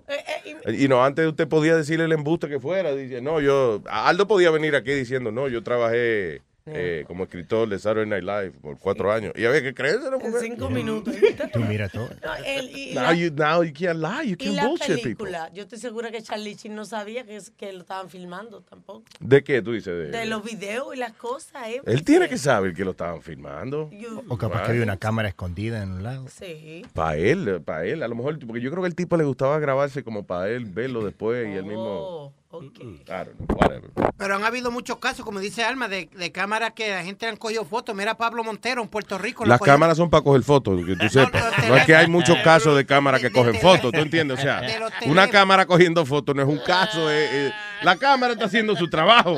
Y 0.68 0.88
no, 0.88 1.04
antes 1.04 1.28
usted 1.28 1.48
podía 1.48 1.76
decirle 1.76 2.06
el 2.06 2.12
embuste 2.12 2.48
que 2.48 2.60
fuera. 2.60 2.94
Dice, 2.96 3.22
no, 3.22 3.42
yo. 3.42 3.82
Aldo 3.86 4.28
podía 4.28 4.52
venir 4.52 4.76
aquí 4.76 4.92
diciendo, 4.92 5.32
no, 5.32 5.48
yo 5.48 5.64
trabajé 5.64 6.42
eh, 6.66 7.04
como 7.08 7.24
escritor 7.26 7.68
de 7.68 7.78
Saturday 7.78 8.08
Night 8.08 8.24
Live 8.24 8.52
por 8.62 8.78
cuatro 8.80 9.12
años. 9.12 9.34
Y 9.36 9.46
había 9.46 9.62
que 9.62 9.74
creérselo. 9.74 10.20
En 10.22 10.34
cinco 10.40 10.70
minutos. 10.70 11.14
Tú 11.54 11.60
mira 11.60 11.90
todo. 11.90 12.08
No, 12.24 12.36
el- 12.46 12.70
y, 12.76 12.94
Now 12.94 13.04
la, 13.04 13.14
you, 13.14 13.32
now 13.36 13.64
you 13.64 13.74
can't 13.74 14.00
lie, 14.00 14.30
you 14.30 14.34
y 14.34 14.36
can't 14.38 14.56
la 14.56 14.68
bullshit 14.68 14.88
people. 14.88 15.02
película, 15.04 15.50
yo 15.54 15.64
estoy 15.64 15.80
segura 15.80 16.10
que 16.12 16.22
Charlie 16.22 16.56
Sheen 16.56 16.76
no 16.76 16.86
sabía 16.86 17.26
que, 17.26 17.36
es- 17.36 17.52
que 17.52 17.74
lo 17.74 17.82
estaban 17.82 18.10
filmando 18.10 18.62
tampoco. 18.62 19.04
¿De 19.20 19.44
qué 19.44 19.62
tú 19.62 19.74
dices? 19.74 20.12
De 20.12 20.26
los 20.26 20.44
videos 20.44 20.96
y 20.96 20.98
las 20.98 21.14
cosas, 21.14 21.68
¿eh? 21.68 21.82
Él 21.86 22.04
tiene 22.04 22.30
que 22.30 22.38
saber 22.38 22.74
que 22.74 22.86
lo 22.86 22.92
estaban 22.92 23.22
filmando. 23.22 23.90
O 24.30 24.38
capaz 24.38 24.64
que 24.64 24.72
había 24.72 24.84
una 24.84 24.98
cámara 24.98 25.28
escondida 25.28 25.84
en 25.84 25.92
un 25.92 26.04
lado. 26.04 26.28
Sí. 26.30 26.86
Para 26.94 27.18
él, 27.18 27.62
para 27.66 27.86
él, 27.86 28.04
a 28.04 28.08
lo 28.08 28.16
mejor, 28.16 28.40
porque 28.46 28.62
yo 28.62 28.72
creo 28.72 28.84
que 28.84 28.88
el 28.88 28.96
tipo 28.96 29.18
le 29.18 29.24
gustaba 29.26 29.60
grabarse 29.60 30.04
como 30.04 30.26
para 30.26 30.50
él 30.50 30.66
verlo 30.66 31.04
después 31.04 31.48
y 31.48 31.52
él 31.58 31.66
mismo. 31.66 32.34
I 32.54 32.60
don't 33.08 33.36
know, 33.38 33.58
whatever. 33.58 33.90
Pero 34.18 34.36
han 34.36 34.44
habido 34.44 34.70
muchos 34.72 34.98
casos, 34.98 35.26
como 35.26 35.40
dice 35.40 35.64
Alma, 35.64 35.88
de, 35.88 36.10
de 36.16 36.32
cámaras 36.32 36.74
que 36.74 36.90
la 36.90 37.04
gente 37.04 37.26
han 37.28 37.36
cogido 37.38 37.66
fotos. 37.66 37.96
Mira 37.96 38.12
a 38.12 38.18
Pablo 38.18 38.44
Montero 38.44 38.82
en 38.82 38.88
Puerto 38.90 39.18
Rico. 39.18 39.44
Las 39.46 39.60
cogió- 39.60 39.74
cámaras 39.74 39.98
son 39.98 40.10
para 40.10 40.24
coger 40.24 40.44
fotos, 40.44 40.86
que 40.86 40.96
tú 40.96 41.10
sepas. 41.10 41.44
No 41.68 41.76
es 41.76 41.86
que 41.86 41.96
hay 41.96 42.08
muchos 42.08 42.38
casos 42.44 42.76
de 42.78 42.86
cámaras 42.86 43.22
que 43.22 43.32
cogen 43.32 43.56
fotos, 43.56 43.92
¿tú 43.92 44.00
entiendes? 44.00 44.38
O 44.40 44.42
sea, 44.42 44.62
una 45.08 45.28
cámara 45.30 45.66
cogiendo 45.66 46.06
fotos 46.06 46.36
no 46.36 46.42
es 46.44 46.48
un 46.48 46.60
caso. 46.60 47.10
eh, 47.12 47.48
eh, 47.48 47.52
la 47.82 47.96
cámara 47.98 48.34
está 48.34 48.46
haciendo 48.46 48.76
su 48.76 48.90
trabajo. 48.90 49.38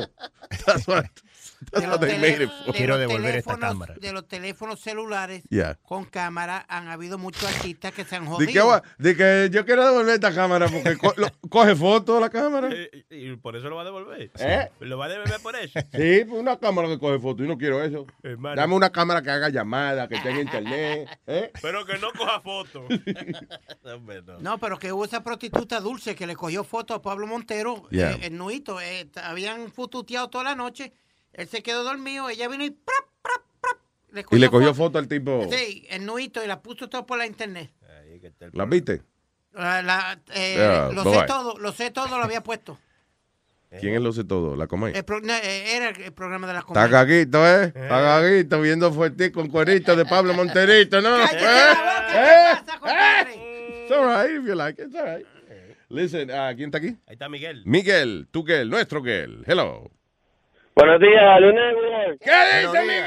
That's 1.70 1.86
what, 1.86 1.98
that's 2.00 2.00
what 2.00 2.00
they 2.00 2.18
made 2.18 2.42
it 2.44 2.50
for. 2.64 2.74
de 2.74 2.86
los 2.86 2.98
teléfonos- 3.08 4.00
De 4.00 4.12
los 4.12 4.28
teléfonos 4.28 4.80
celulares 4.80 5.42
Yeah. 5.50 5.76
con 5.82 6.04
cámara 6.04 6.64
han 6.68 6.88
habido 6.88 7.18
muchos 7.18 7.44
artistas 7.44 7.92
que 7.92 8.04
se 8.04 8.16
han 8.16 8.24
De 8.24 8.30
jodido. 8.30 8.82
que, 8.98 9.02
de 9.02 9.16
que 9.16 9.50
yo 9.54 9.64
quiero 9.64 9.84
devolver 9.86 10.14
esta 10.14 10.34
cámara 10.34 10.68
porque 10.68 10.96
co- 10.96 11.14
lo- 11.16 11.28
coge 11.50 11.74
fotos 11.76 12.20
la 12.20 12.30
cámara. 12.30 12.68
Eh, 12.72 13.04
Y 13.10 13.36
por 13.36 13.56
eso 13.56 13.68
lo 13.68 13.76
va 13.76 13.82
a 13.82 13.84
devolver. 13.86 14.30
¿Eh? 14.38 14.70
Lo 14.80 14.98
va 14.98 15.06
a 15.06 15.08
devolver 15.08 15.40
por 15.40 15.56
eso. 15.56 15.78
Sí, 15.92 16.24
pues 16.24 16.40
una 16.40 16.58
cámara 16.58 16.88
que 16.88 16.98
coge 16.98 17.18
fotos. 17.18 17.40
Yo 17.46 17.52
no 17.52 17.58
quiero 17.58 17.82
eso. 17.82 18.06
Hermano. 18.22 18.56
Dame 18.56 18.74
una 18.74 18.90
cámara 18.90 19.22
que 19.22 19.30
haga 19.30 19.48
llamadas, 19.48 20.08
que 20.08 20.18
tenga 20.20 20.40
internet. 20.40 21.08
¿eh? 21.26 21.50
Pero 21.62 21.84
que 21.86 21.98
no 21.98 22.12
coja 22.12 22.40
fotos. 22.40 22.84
No. 23.84 24.38
No, 24.40 24.58
pero 24.58 24.78
que 24.78 24.92
hubo 24.92 25.04
esa 25.04 25.22
prostituta 25.22 25.80
dulce 25.80 26.14
que 26.14 26.26
le 26.26 26.34
cogió 26.36 26.64
foto 26.64 26.94
a 26.94 27.02
Pablo 27.02 27.26
Montero, 27.26 27.86
Yeah. 27.90 28.12
eh, 28.12 28.18
el 28.22 28.36
nuito. 28.36 28.80
eh, 28.80 29.08
habían 29.22 29.70
fututeado 29.72 30.28
toda 30.28 30.44
la 30.44 30.54
noche. 30.54 30.92
Él 31.36 31.48
se 31.48 31.62
quedó 31.62 31.84
dormido, 31.84 32.28
ella 32.30 32.48
vino 32.48 32.64
y 32.64 32.70
¡prap, 32.70 33.04
prap, 33.22 33.42
prap! 33.60 34.32
Y 34.32 34.38
le 34.38 34.48
cogió 34.48 34.72
foto 34.74 34.98
al 34.98 35.06
tipo. 35.06 35.46
Sí, 35.52 35.86
el 35.90 36.04
nuito 36.06 36.42
y 36.42 36.46
la 36.46 36.60
puso 36.62 36.88
todo 36.88 37.04
por 37.06 37.18
la 37.18 37.26
internet. 37.26 37.70
¿Las 38.52 38.68
viste? 38.68 39.02
La- 39.52 39.82
la- 39.82 40.18
eh, 40.34 40.54
Yeah, 40.56 40.90
lo 40.92 41.04
sé 41.04 41.22
todo, 41.26 41.58
lo 41.58 41.72
sé 41.72 41.90
todo, 41.90 42.08
lo 42.18 42.24
había 42.24 42.42
puesto. 42.42 42.78
¿Quién 43.80 43.94
es 43.94 44.00
lo 44.00 44.12
sé 44.12 44.24
todo? 44.24 44.56
¿La 44.56 44.66
Comay? 44.66 44.94
El 44.96 45.04
pro- 45.04 45.20
no, 45.20 45.34
eh, 45.34 45.76
era 45.76 45.90
el 45.90 46.12
programa 46.12 46.46
de 46.46 46.54
la 46.54 46.60
Está 46.60 46.66
comedia. 46.72 46.88
gaguito, 46.88 47.46
¿eh? 47.46 47.64
Está 47.74 48.00
gaguito, 48.00 48.60
viendo 48.62 48.90
fuertico 48.92 49.40
con 49.40 49.48
cuerito 49.50 49.94
de 49.94 50.06
Pablo 50.06 50.32
Monterito, 50.34 51.00
¿no? 51.02 51.18
¿Eh? 51.24 51.28
¿Eh? 51.34 52.52
¿Eh? 52.88 53.82
It's 53.82 53.92
all 53.92 54.06
right 54.06 54.30
if 54.40 54.46
you 54.46 54.54
like 54.54 54.80
it, 54.80 54.88
it's 54.88 54.96
all 54.96 55.04
right. 55.04 55.26
Listen, 55.88 56.30
ah, 56.30 56.52
¿quién 56.56 56.66
está 56.68 56.78
aquí? 56.78 56.96
Ahí 57.06 57.12
está 57.14 57.28
Miguel. 57.28 57.62
Miguel, 57.66 58.26
tu 58.30 58.44
Gel, 58.44 58.68
nuestro 58.70 59.02
Gel. 59.04 59.44
Hello. 59.46 59.90
Buenos 60.76 61.00
días, 61.00 61.40
Lunes. 61.40 62.18
¿Qué 62.20 62.60
dice 62.60 62.80
Miguel? 62.82 63.06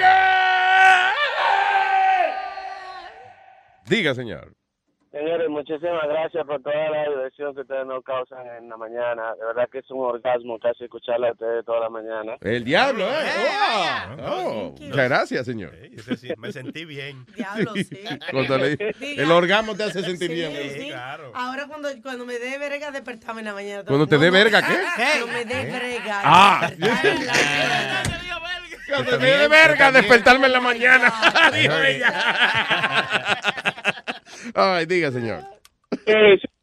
Diga, 3.85 4.15
señor. 4.15 4.58
Señores, 5.11 5.49
muchísimas 5.49 6.07
gracias 6.07 6.45
por 6.45 6.61
toda 6.61 6.89
la 6.91 7.09
diversión 7.09 7.55
que 7.55 7.61
ustedes 7.61 7.83
nos 7.87 8.03
causan 8.03 8.45
en 8.59 8.69
la 8.69 8.77
mañana. 8.77 9.33
De 9.39 9.45
verdad 9.45 9.67
que 9.71 9.79
es 9.79 9.89
un 9.89 10.01
orgasmo 10.05 10.59
casi 10.59 10.83
escucharla 10.83 11.29
a 11.29 11.31
ustedes 11.31 11.65
toda 11.65 11.79
la 11.79 11.89
mañana. 11.89 12.37
El 12.41 12.63
diablo, 12.63 13.05
¿eh? 13.09 13.25
Oh, 14.23 14.75
muchas 14.79 15.09
gracias, 15.09 15.45
señor. 15.47 15.71
Yo 15.89 16.15
sí, 16.15 16.29
me 16.37 16.51
sentí 16.51 16.85
bien. 16.85 17.25
Diablo, 17.35 17.73
sí. 17.73 17.89
Diga. 18.99 19.23
el 19.23 19.31
orgasmo 19.31 19.75
te 19.75 19.83
hace 19.83 20.03
sentir 20.03 20.29
Sí, 20.29 20.35
bien. 20.35 20.51
sí. 20.53 20.91
Ahora 21.33 21.65
cuando, 21.67 21.89
cuando 22.03 22.25
me 22.27 22.37
dé 22.37 22.59
verga, 22.59 22.91
despertarme 22.91 23.41
en 23.41 23.45
la 23.45 23.53
mañana. 23.53 23.83
Cuando 23.85 24.05
te 24.05 24.17
dé 24.19 24.29
verga, 24.29 24.61
¿qué? 24.61 24.75
Cuando 25.23 25.27
me 25.33 25.45
dé 25.45 25.71
verga. 25.71 26.21
Ah. 26.23 26.69
despertarme 26.77 27.09
en 27.19 27.25
la 27.25 27.33
mañana. 27.33 28.03
Cuando 28.87 29.19
me 29.19 29.25
dé 29.27 29.47
verga 29.47 29.91
despertarme 29.91 30.45
en 30.45 30.53
la 30.53 30.59
mañana. 30.61 31.13
Dijo 31.53 31.75
ella. 31.77 32.13
Ay, 34.55 34.85
diga, 34.85 35.11
señor. 35.11 35.41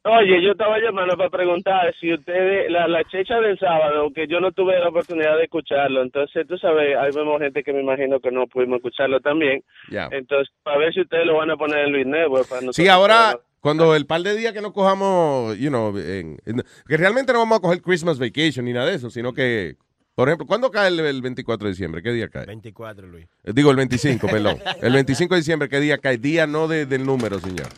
Oye, 0.09 0.41
yo 0.41 0.53
estaba 0.53 0.79
llamando 0.79 1.17
para 1.17 1.31
preguntar 1.31 1.93
si 2.01 2.13
ustedes, 2.15 2.71
la, 2.71 2.87
la 2.87 3.03
checha 3.05 3.41
del 3.41 3.59
sábado, 3.59 4.09
que 4.15 4.29
yo 4.29 4.39
no 4.41 4.53
tuve 4.53 4.79
la 4.79 4.89
oportunidad 4.89 5.37
de 5.37 5.45
escucharlo, 5.45 6.01
entonces 6.03 6.47
tú 6.47 6.57
sabes, 6.59 6.97
hay 6.97 7.11
vemos 7.13 7.41
gente 7.41 7.65
que 7.65 7.73
me 7.73 7.81
imagino 7.83 8.21
que 8.21 8.31
no 8.31 8.47
pudimos 8.47 8.77
escucharlo 8.77 9.19
también. 9.21 9.65
Ya. 9.91 10.09
Entonces, 10.13 10.55
para 10.63 10.79
ver 10.79 10.95
si 10.95 11.01
ustedes 11.01 11.27
lo 11.27 11.37
van 11.39 11.51
a 11.51 11.57
poner 11.57 11.87
en 11.87 11.93
Luis 11.93 12.07
Network. 12.07 12.49
Para 12.49 12.73
Sí, 12.73 12.87
ahora, 12.87 13.33
poderlo- 13.33 13.43
cuando 13.61 13.97
el 13.97 14.07
par 14.07 14.21
de 14.21 14.37
días 14.37 14.53
que 14.53 14.61
nos 14.61 14.73
cojamos, 14.73 15.59
you 15.59 15.71
know, 15.71 15.89
en- 15.99 16.37
en- 16.47 16.63
que 16.87 16.97
realmente 16.97 17.33
no 17.33 17.41
vamos 17.41 17.59
a 17.59 17.63
coger 17.63 17.83
Christmas 17.83 18.21
vacation 18.21 18.65
ni 18.65 18.73
nada 18.73 18.87
de 18.91 18.95
eso, 18.95 19.11
sino 19.11 19.33
que, 19.33 19.75
por 20.17 20.29
ejemplo, 20.29 20.47
¿cuándo 20.47 20.71
cae 20.71 20.89
el, 20.89 20.99
el 20.99 21.23
24 21.23 21.67
de 21.67 21.73
diciembre? 21.73 22.03
¿Qué 22.03 22.11
día 22.11 22.29
cae? 22.29 22.47
24, 22.47 23.07
Luis. 23.07 23.27
Eh, 23.45 23.53
Digo, 23.55 23.71
el 23.71 23.77
25, 23.77 24.27
perdón. 24.27 24.57
El 24.83 24.95
25 24.95 25.35
de 25.35 25.41
diciembre, 25.41 25.69
¿qué 25.69 25.79
día 25.79 25.99
cae? 25.99 26.17
Día 26.17 26.47
no 26.47 26.67
de- 26.67 26.87
del 26.87 27.05
número, 27.07 27.39
señor. 27.39 27.69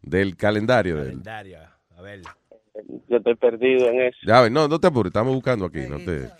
Del 0.00 0.36
calendario. 0.36 0.94
Del, 0.96 1.06
Calendario. 1.06 1.58
A 1.96 2.00
ver. 2.00 2.22
Yo 3.08 3.16
estoy 3.16 3.34
perdido 3.34 3.88
en 3.90 4.02
eso. 4.02 4.18
ya, 4.24 4.48
no, 4.48 4.68
no 4.68 4.78
te 4.78 4.86
apures, 4.86 5.10
estamos 5.10 5.34
buscando 5.34 5.66
aquí. 5.66 5.80
No 5.80 5.98
te, 5.98 6.30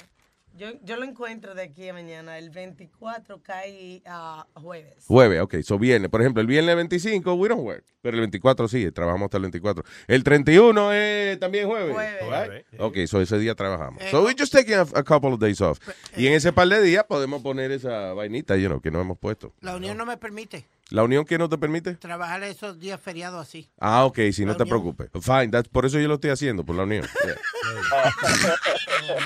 Yo, 0.59 0.73
yo 0.83 0.97
lo 0.97 1.05
encuentro 1.05 1.55
de 1.55 1.63
aquí 1.63 1.89
a 1.89 1.93
mañana. 1.93 2.37
El 2.37 2.51
24 2.51 3.41
cae 3.45 4.03
a 4.05 4.45
jueves. 4.55 5.05
jueves, 5.07 5.41
ok, 5.41 5.55
so 5.63 5.79
viernes. 5.79 6.11
Por 6.11 6.21
ejemplo, 6.21 6.41
el 6.41 6.49
viernes 6.49 6.75
25, 6.75 7.33
we 7.35 7.49
don't 7.49 7.63
work. 7.65 7.85
Pero 8.03 8.17
el 8.17 8.23
24 8.23 8.67
sí, 8.67 8.91
trabajamos 8.91 9.27
hasta 9.27 9.37
el 9.37 9.43
24. 9.43 9.85
El 10.09 10.25
31 10.25 10.93
es 10.93 11.39
también 11.39 11.69
jueves. 11.69 11.95
Jueves. 11.95 12.49
right? 12.51 12.81
Ok, 12.81 12.97
so 13.07 13.21
ese 13.21 13.39
día 13.39 13.55
trabajamos. 13.55 14.03
So 14.11 14.25
we 14.25 14.35
just 14.37 14.53
taking 14.53 14.75
a, 14.75 14.81
a 14.95 15.05
couple 15.05 15.33
of 15.33 15.39
days 15.39 15.61
off. 15.61 15.79
Y 16.17 16.27
en 16.27 16.33
ese 16.33 16.53
par 16.53 16.67
de 16.69 16.83
días 16.83 17.05
podemos 17.05 17.41
poner 17.41 17.71
esa 17.71 18.13
vainita, 18.15 18.57
you 18.57 18.67
know, 18.67 18.81
que 18.81 18.91
no 18.91 19.01
hemos 19.01 19.17
puesto. 19.17 19.55
La 19.61 19.77
unión 19.77 19.97
no 19.97 20.07
me 20.07 20.17
permite 20.17 20.67
¿La 20.91 21.05
unión 21.05 21.25
que 21.27 21.37
no 21.37 21.49
te 21.51 21.59
permite? 21.59 21.95
trabajar 21.97 22.43
esos 22.45 22.81
días 22.81 22.99
feriados 22.99 23.47
así. 23.47 23.69
Ah, 23.79 24.07
ok, 24.07 24.19
si 24.33 24.45
no 24.47 24.57
te 24.57 24.65
preocupes. 24.65 25.11
Fine, 25.21 25.51
that's- 25.51 25.69
por 25.69 25.85
eso 25.85 25.99
yo 26.01 26.09
lo 26.09 26.15
estoy 26.15 26.31
haciendo, 26.31 26.65
por 26.65 26.75
la 26.77 26.85
unión. 26.85 27.05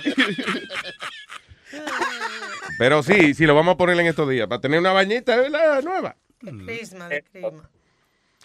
Pero 2.79 3.03
sí, 3.03 3.35
sí, 3.35 3.47
lo 3.47 3.55
vamos 3.55 3.75
a 3.75 3.79
poner 3.79 3.99
en 3.99 4.07
estos 4.07 4.29
días, 4.29 4.47
para 4.47 4.61
tener 4.61 4.81
una 4.81 4.93
bañita 4.93 5.37
¿verdad? 5.37 5.83
nueva. 5.83 6.17
De 6.41 6.51
Christmas, 6.51 7.09
de 7.09 7.23
Christmas. 7.23 7.69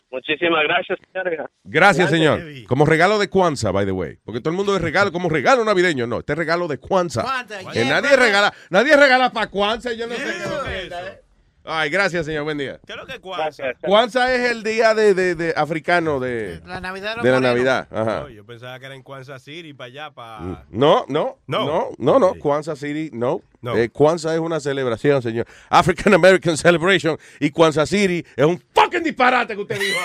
Muchísimas 0.10 0.64
gracias, 0.64 1.00
señora. 1.12 1.50
Gracias, 1.66 2.10
señor. 2.10 2.42
Como 2.68 2.86
regalo 2.86 3.20
de 3.20 3.30
Kwanzaa, 3.30 3.72
by 3.72 3.86
the 3.86 3.92
way. 3.92 4.18
Porque 4.24 4.40
todo 4.40 4.52
el 4.52 4.56
mundo 4.56 4.76
es 4.76 4.82
regalo, 4.82 5.12
como 5.12 5.28
regalo 5.28 5.66
navideño. 5.66 6.08
No, 6.08 6.20
este 6.20 6.34
es 6.34 6.38
regalo 6.38 6.68
de 6.68 6.78
Kwanzaa. 6.78 7.46
Que 7.74 7.84
yeah, 7.84 8.02
nadie 8.02 8.16
regala, 8.16 8.54
nadie 8.70 8.96
regala 8.96 9.32
para 9.32 9.48
Kwanzaa, 9.48 9.94
yo 9.94 10.08
no 10.08 10.16
sé 10.16 10.24
qué 10.24 10.30
es 10.30 10.36
eso. 10.38 11.27
Ay, 11.70 11.90
gracias, 11.90 12.26
señor, 12.26 12.46
buen 12.46 12.58
día. 12.58 12.80
¿Qué 12.86 12.94
es 12.94 12.98
lo 12.98 13.06
que 13.06 13.20
cuadra? 13.20 13.50
Kwanzaa 13.82 14.34
es 14.34 14.52
el 14.52 14.64
día 14.64 14.94
de, 14.94 15.14
de- 15.14 15.36
de 15.36 15.54
africano 15.58 16.18
de, 16.18 16.62
La 16.66 16.80
Navidad 16.80 17.18
de 17.22 17.30
la. 17.30 17.40
Navidad. 17.42 17.88
Ajá. 17.92 18.22
No, 18.22 18.30
yo 18.30 18.46
pensaba 18.46 18.80
que 18.80 18.86
era 18.86 18.96
en 18.96 19.04
Kansas 19.04 19.42
City, 19.42 19.74
para 19.74 19.88
allá, 19.88 20.12
para... 20.12 20.66
No, 20.70 21.04
no, 21.10 21.40
No. 21.46 21.66
no, 21.66 21.90
no, 21.98 22.20
no, 22.20 22.36
Kwanzaa 22.36 22.78
City, 22.78 23.10
no. 23.12 23.42
No. 23.62 23.76
Eh, 23.76 23.90
Kwanzaa 23.90 24.34
es 24.36 24.40
una 24.40 24.60
celebración, 24.60 25.22
señor. 25.22 25.48
African 25.70 26.14
American 26.14 26.56
Celebration 26.58 27.18
y 27.40 27.50
Kwanzaa 27.50 27.86
City 27.88 28.24
es 28.36 28.46
un 28.46 28.64
fucking 28.74 29.04
disparate 29.04 29.56
que 29.56 29.62
usted 29.62 29.80
dijo. 29.80 30.00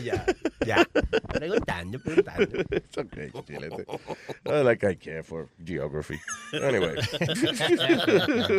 Ya, 0.02 0.24
ya. 0.66 0.88
Preguntando, 1.28 1.98
preguntando. 2.00 2.64
It's 2.70 2.96
okay, 2.98 3.30
chilete. 3.46 3.84
Not 4.44 4.64
like 4.64 4.82
I 4.84 4.96
care 4.96 5.22
for 5.22 5.48
geography. 5.64 6.18
Anyway. 6.52 6.96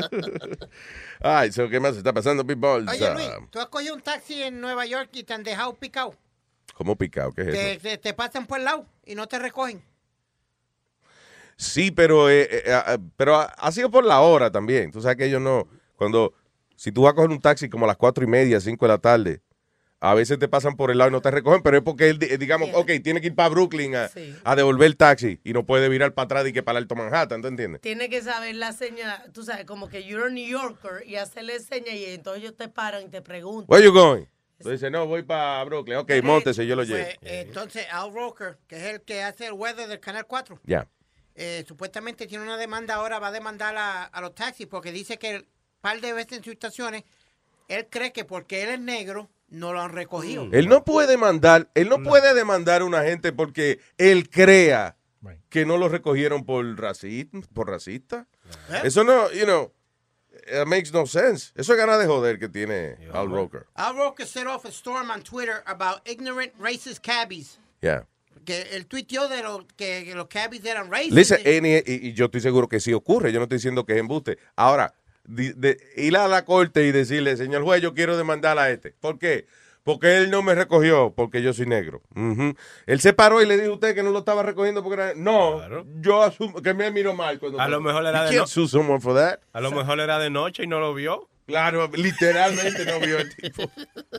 All 1.23 1.41
right, 1.41 1.51
so, 1.53 1.67
¿qué 1.69 1.79
más 1.79 1.95
está 1.97 2.13
pasando, 2.13 2.45
people? 2.45 2.85
Oye, 2.89 3.13
Luis, 3.13 3.29
tú 3.49 3.59
has 3.59 3.67
cogido 3.67 3.95
un 3.95 4.01
taxi 4.01 4.43
en 4.43 4.59
Nueva 4.61 4.85
York 4.85 5.09
y 5.13 5.23
te 5.23 5.33
han 5.33 5.43
dejado 5.43 5.73
picado. 5.75 6.15
¿Cómo 6.75 6.95
picado? 6.97 7.31
¿Qué 7.33 7.41
es 7.43 7.47
Te, 7.51 7.71
eso? 7.73 7.81
te- 7.81 7.97
te 7.97 8.13
pasan 8.13 8.45
por 8.47 8.59
el 8.59 8.65
lado 8.65 8.85
y 9.05 9.15
no 9.15 9.27
te 9.27 9.39
recogen. 9.39 9.83
Sí, 11.57 11.91
pero, 11.91 12.29
eh, 12.29 12.47
eh, 12.51 12.63
ah, 12.73 12.97
pero 13.15 13.35
ha, 13.35 13.71
sido 13.71 13.89
por 13.91 14.03
la 14.05 14.21
hora 14.21 14.51
también. 14.51 14.91
Tú 14.91 15.01
sabes 15.01 15.17
que 15.17 15.25
ellos 15.25 15.41
no. 15.41 15.67
Cuando. 15.95 16.33
Si 16.75 16.91
tú 16.91 17.03
vas 17.03 17.13
a 17.13 17.15
coger 17.15 17.29
un 17.29 17.39
taxi 17.39 17.69
como 17.69 17.85
a 17.85 17.87
las 17.87 17.97
cuatro 17.97 18.23
y 18.23 18.27
media, 18.27 18.59
cinco 18.59 18.85
de 18.85 18.89
la 18.89 18.97
tarde, 18.97 19.41
a 20.01 20.13
veces 20.15 20.37
te 20.37 20.49
pasan 20.49 20.75
por 20.75 20.91
el 20.91 20.97
lado 20.97 21.11
y 21.11 21.13
no 21.13 21.21
te 21.21 21.31
recogen, 21.31 21.61
pero 21.61 21.77
es 21.77 21.83
porque 21.83 22.09
él, 22.09 22.19
di- 22.19 22.35
digamos, 22.35 22.67
ok, 22.73 22.91
tiene 23.01 23.21
que 23.21 23.27
ir 23.27 23.35
para 23.35 23.47
Brooklyn 23.49 23.95
a, 23.95 24.09
a 24.43 24.55
devolver 24.55 24.87
el 24.87 24.97
taxi 24.97 25.39
y 25.45 25.53
no 25.53 25.65
puede 25.65 25.87
virar 25.87 26.13
para 26.13 26.25
atrás 26.25 26.47
y 26.47 26.51
que 26.51 26.61
para 26.61 26.79
el 26.79 26.83
Alto 26.83 26.95
Manhattan, 26.95 27.41
¿tú 27.41 27.47
entiendes? 27.47 27.79
Tiene 27.79 28.09
que 28.09 28.21
saber 28.21 28.55
la 28.55 28.73
señal, 28.73 29.31
tú 29.31 29.43
sabes, 29.43 29.63
como 29.65 29.87
que 29.87 30.03
you're 30.03 30.27
a 30.27 30.29
New 30.29 30.45
Yorker 30.45 31.07
y 31.07 31.15
hacerle 31.15 31.59
señas 31.61 31.93
y 31.93 32.05
entonces 32.05 32.43
ellos 32.43 32.57
te 32.57 32.67
paran 32.67 33.03
y 33.03 33.07
te 33.09 33.21
preguntan. 33.21 33.67
Where 33.69 33.85
you 33.85 33.93
going? 33.93 34.25
Tú 34.59 34.69
dices, 34.71 34.91
no, 34.91 35.05
voy 35.07 35.23
para 35.23 35.63
Brooklyn. 35.63 35.97
Ok, 35.97 36.11
montese, 36.21 36.65
yo 36.65 36.75
lo 36.75 36.83
llevo. 36.83 37.03
Pues, 37.03 37.15
eh, 37.21 37.45
entonces, 37.47 37.85
Al 37.91 38.13
Roker, 38.13 38.57
que 38.67 38.75
es 38.77 38.83
el 38.95 39.01
que 39.01 39.21
hace 39.23 39.45
el 39.47 39.53
weather 39.53 39.87
del 39.87 39.99
Canal 40.01 40.25
4, 40.25 40.59
Ya. 40.65 40.87
Eh, 41.35 41.63
supuestamente 41.67 42.27
tiene 42.27 42.43
una 42.43 42.57
demanda 42.57 42.95
ahora, 42.95 43.19
va 43.19 43.27
a 43.27 43.31
demandar 43.31 43.75
a, 43.77 44.03
a 44.03 44.21
los 44.21 44.35
taxis 44.35 44.67
porque 44.67 44.91
dice 44.91 45.17
que 45.17 45.35
el 45.35 45.47
par 45.81 45.99
de 46.01 46.13
veces 46.13 46.37
en 46.37 46.43
sus 46.43 46.53
estaciones, 46.53 47.03
él 47.67 47.87
cree 47.89 48.11
que 48.11 48.25
porque 48.25 48.63
él 48.63 48.69
es 48.69 48.79
negro, 48.79 49.29
no 49.49 49.71
lo 49.71 49.81
han 49.81 49.91
recogido. 49.91 50.47
Él 50.51 50.67
no 50.67 50.83
puede 50.83 51.17
mandar, 51.17 51.69
él 51.75 51.89
no 51.89 52.01
puede 52.01 52.33
demandar 52.33 52.81
a 52.81 52.85
una 52.85 53.03
gente 53.03 53.31
porque 53.31 53.79
él 53.97 54.29
crea 54.29 54.97
que 55.49 55.65
no 55.65 55.77
lo 55.77 55.87
recogieron 55.87 56.45
por 56.45 56.65
racista, 56.79 57.37
por 57.53 57.69
racista. 57.69 58.27
¿Eh? 58.69 58.81
Eso 58.85 59.03
no, 59.03 59.31
you 59.31 59.45
know, 59.45 59.71
it 60.47 60.65
makes 60.65 60.91
no 60.91 61.05
sense. 61.05 61.51
Eso 61.55 61.73
es 61.73 61.77
ganas 61.77 61.99
de 61.99 62.07
joder 62.07 62.39
que 62.39 62.49
tiene 62.49 62.97
Al 63.13 63.29
Roker. 63.29 63.67
Al 63.75 63.95
Roker 63.95 64.25
set 64.25 64.47
off 64.47 64.65
a 64.65 64.71
storm 64.71 65.11
on 65.11 65.21
Twitter 65.21 65.63
about 65.65 66.01
ignorant 66.05 66.51
racist 66.59 67.01
cabbies. 67.03 67.59
Yeah. 67.81 68.05
Que 68.45 68.61
él 68.73 68.85
tuiteó 68.87 69.27
de 69.29 69.41
lo, 69.43 69.65
que, 69.75 70.03
que 70.05 70.15
los 70.15 70.27
cabbies 70.27 70.63
eran 70.65 70.91
racist. 70.91 71.13
Listen, 71.13 71.65
y, 71.65 72.07
y 72.09 72.13
yo 72.13 72.25
estoy 72.25 72.41
seguro 72.41 72.67
que 72.67 72.79
sí 72.79 72.93
ocurre. 72.93 73.31
Yo 73.31 73.39
no 73.39 73.43
estoy 73.43 73.57
diciendo 73.57 73.85
que 73.85 73.93
es 73.93 73.99
embuste. 73.99 74.37
Ahora, 74.55 74.93
di- 75.25 75.53
de- 75.55 75.77
ir 75.97 76.17
a 76.17 76.27
la 76.27 76.43
corte 76.45 76.83
y 76.85 76.91
decirle, 76.91 77.37
señor 77.37 77.63
juez, 77.63 77.81
yo 77.81 77.93
quiero 77.93 78.17
demandar 78.17 78.57
a 78.59 78.69
este. 78.69 78.91
¿Por 78.99 79.19
qué? 79.19 79.45
Porque 79.83 80.15
él 80.17 80.31
no 80.31 80.41
me 80.41 80.55
recogió 80.55 81.13
porque 81.13 81.41
yo 81.41 81.51
soy 81.51 81.65
negro. 81.65 82.01
Ujú. 82.15 82.55
Él 82.85 83.01
se 83.01 83.11
paró 83.11 83.41
y 83.41 83.45
le 83.45 83.57
dijo 83.57 83.71
a 83.71 83.73
usted 83.75 83.93
que 83.95 84.01
no 84.01 84.11
lo 84.11 84.19
estaba 84.19 84.41
recogiendo 84.41 84.81
porque 84.81 85.01
era... 85.01 85.13
No, 85.13 85.61
yo 85.99 86.23
asumo 86.23 86.61
que 86.61 86.73
me 86.73 86.89
miró 86.89 87.13
mal. 87.13 87.37
Cuando 87.37 87.59
A 87.59 87.67
lo 87.67 87.81
mejor 87.81 88.05
era 88.05 88.19
You 88.25 88.29
de 88.31 88.37
can't 88.37 88.41
no- 88.43 88.47
sue 88.47 88.67
someone 88.69 89.01
for 89.01 89.13
that. 89.13 89.39
A 89.51 89.59
lo 89.59 89.71
mejor 89.71 89.99
era 89.99 90.19
de 90.19 90.29
noche 90.29 90.63
y 90.63 90.67
no 90.67 90.79
lo 90.79 90.93
vio. 90.93 91.27
Claro, 91.45 91.89
literalmente 91.93 92.85
no 92.85 93.01
vio 93.01 93.17
el 93.19 93.35
tipo. 93.35 93.69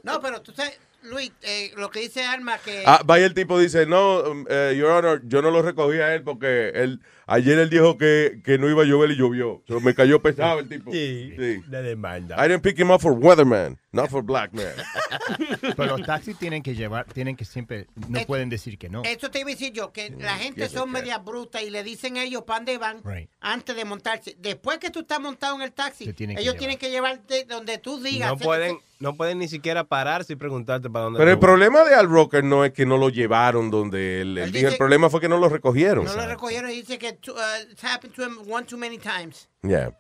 No, 0.02 0.20
pero 0.20 0.42
tú 0.42 0.52
sabes, 0.52 0.78
Luis, 1.04 1.32
eh, 1.42 1.70
lo 1.76 1.90
que 1.90 2.00
dice 2.00 2.24
Alma 2.24 2.58
que... 2.58 2.82
Ah, 2.86 3.02
vaya 3.04 3.26
el 3.26 3.34
tipo 3.34 3.58
dice, 3.58 3.84
no, 3.84 4.22
eh, 4.48 4.74
Your 4.76 4.90
Honor, 4.90 5.20
yo 5.26 5.42
no 5.42 5.50
lo 5.50 5.60
recogí 5.60 5.98
a 5.98 6.14
él 6.14 6.22
porque 6.22 6.70
él, 6.70 7.00
ayer 7.26 7.58
él 7.58 7.70
dijo 7.70 7.96
que, 7.98 8.40
que 8.44 8.58
no 8.58 8.68
iba 8.68 8.82
a 8.82 8.86
llover 8.86 9.10
y 9.10 9.16
llovió. 9.16 9.62
So, 9.66 9.80
me 9.80 9.94
cayó 9.94 10.20
pesado 10.22 10.60
el 10.60 10.68
tipo. 10.68 10.90
Sí, 10.92 11.32
Sí. 11.38 11.60
la 11.68 11.82
demanda. 11.82 12.36
I 12.44 12.48
didn't 12.48 12.62
pick 12.62 12.78
him 12.78 12.90
up 12.90 13.00
for 13.00 13.12
weatherman, 13.12 13.78
not 13.92 14.10
for 14.10 14.22
black 14.22 14.52
man. 14.52 14.72
Pero 15.76 15.96
los 15.96 16.02
taxis 16.06 16.36
tienen 16.38 16.62
que 16.62 16.74
llevar, 16.74 17.06
tienen 17.12 17.36
que 17.36 17.44
siempre, 17.44 17.86
no 18.08 18.20
pueden 18.26 18.48
decir 18.48 18.78
que 18.78 18.88
no. 18.88 19.02
Eso 19.04 19.30
te 19.30 19.40
iba 19.40 19.48
a 19.50 19.52
decir 19.52 19.72
yo, 19.72 19.92
que 19.92 20.10
la 20.10 20.36
gente 20.36 20.68
son 20.68 20.90
media 20.90 21.18
bruta 21.18 21.62
y 21.62 21.70
le 21.70 21.82
dicen 21.82 22.16
a 22.16 22.24
ellos 22.24 22.42
para 22.42 22.60
dónde 22.60 22.78
van 22.78 23.00
Right. 23.04 23.28
antes 23.40 23.74
de 23.76 23.84
montarse. 23.84 24.36
Después 24.38 24.78
que 24.78 24.90
tú 24.90 25.00
estás 25.00 25.20
montado 25.20 25.56
en 25.56 25.62
el 25.62 25.72
taxi, 25.72 26.12
tienen 26.12 26.36
ellos 26.38 26.54
llevar. 26.54 26.58
tienen 26.58 26.78
que 26.78 26.90
llevarte 26.90 27.44
donde 27.48 27.78
tú 27.78 28.00
digas. 28.00 28.30
No 28.30 28.36
pueden, 28.38 28.78
no 29.00 29.16
pueden 29.16 29.38
ni 29.38 29.48
siquiera 29.48 29.84
pararse 29.84 30.32
y 30.32 30.36
preguntarte 30.36 30.88
para 30.90 31.04
dónde 31.06 31.18
Pero 31.18 31.30
el 31.30 31.38
problema 31.38 31.84
de 31.84 31.94
Al 31.94 32.08
Roker 32.08 32.42
no 32.44 32.64
es 32.64 32.72
que 32.72 32.86
no 32.86 32.96
lo 32.96 33.08
llevaron 33.10 33.70
donde 33.70 34.20
él, 34.22 34.38
él 34.38 34.52
dijo, 34.52 34.66
el 34.66 34.72
dice- 34.72 34.78
problema 34.78 35.10
fue 35.10 35.20
que 35.20 35.28
no 35.28 35.38
lo 35.38 35.48
recogieron. 35.48 36.04
No 36.04 36.14
lo 36.14 36.26
recogieron 36.26 36.70
y 36.70 36.74
dice 36.74 36.98
que 36.98 37.13
tu- 37.20 37.32
uh, 37.32 37.62
it's 37.70 37.82
happened 37.82 38.14
to 38.14 38.22
him 38.22 38.38
one 38.48 38.64
too 38.66 38.76
many 38.76 38.98
times. 38.98 39.48
Yeah. 39.62 39.90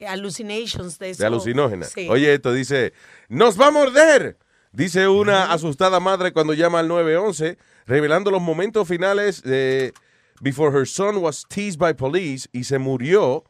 hallucinations 0.00 0.98
de, 0.98 1.06
de 1.06 1.12
eso. 1.12 1.26
alucinógena. 1.26 1.86
Sí. 1.86 2.08
Oye, 2.08 2.34
esto 2.34 2.52
dice, 2.52 2.92
¡nos 3.28 3.60
va 3.60 3.68
a 3.68 3.70
morder! 3.70 4.38
Dice 4.72 5.06
una 5.06 5.52
asustada 5.52 6.00
madre 6.00 6.32
cuando 6.32 6.52
llama 6.52 6.80
al 6.80 6.88
911, 6.88 7.58
revelando 7.86 8.30
los 8.30 8.42
momentos 8.42 8.88
finales 8.88 9.42
de 9.42 9.92
before 10.40 10.76
her 10.76 10.86
son 10.86 11.18
was 11.18 11.44
teased 11.48 11.78
by 11.78 11.94
police 11.94 12.48
y 12.52 12.64
se 12.64 12.78
murió 12.78 13.44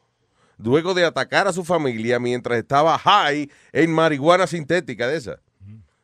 luego 0.57 0.93
de 0.93 1.03
atacar 1.03 1.47
a 1.47 1.53
su 1.53 1.63
familia 1.63 2.19
mientras 2.19 2.59
estaba 2.59 2.97
high 2.99 3.49
en 3.73 3.91
marihuana 3.91 4.45
sintética 4.47 5.07
de 5.07 5.17
esa. 5.17 5.39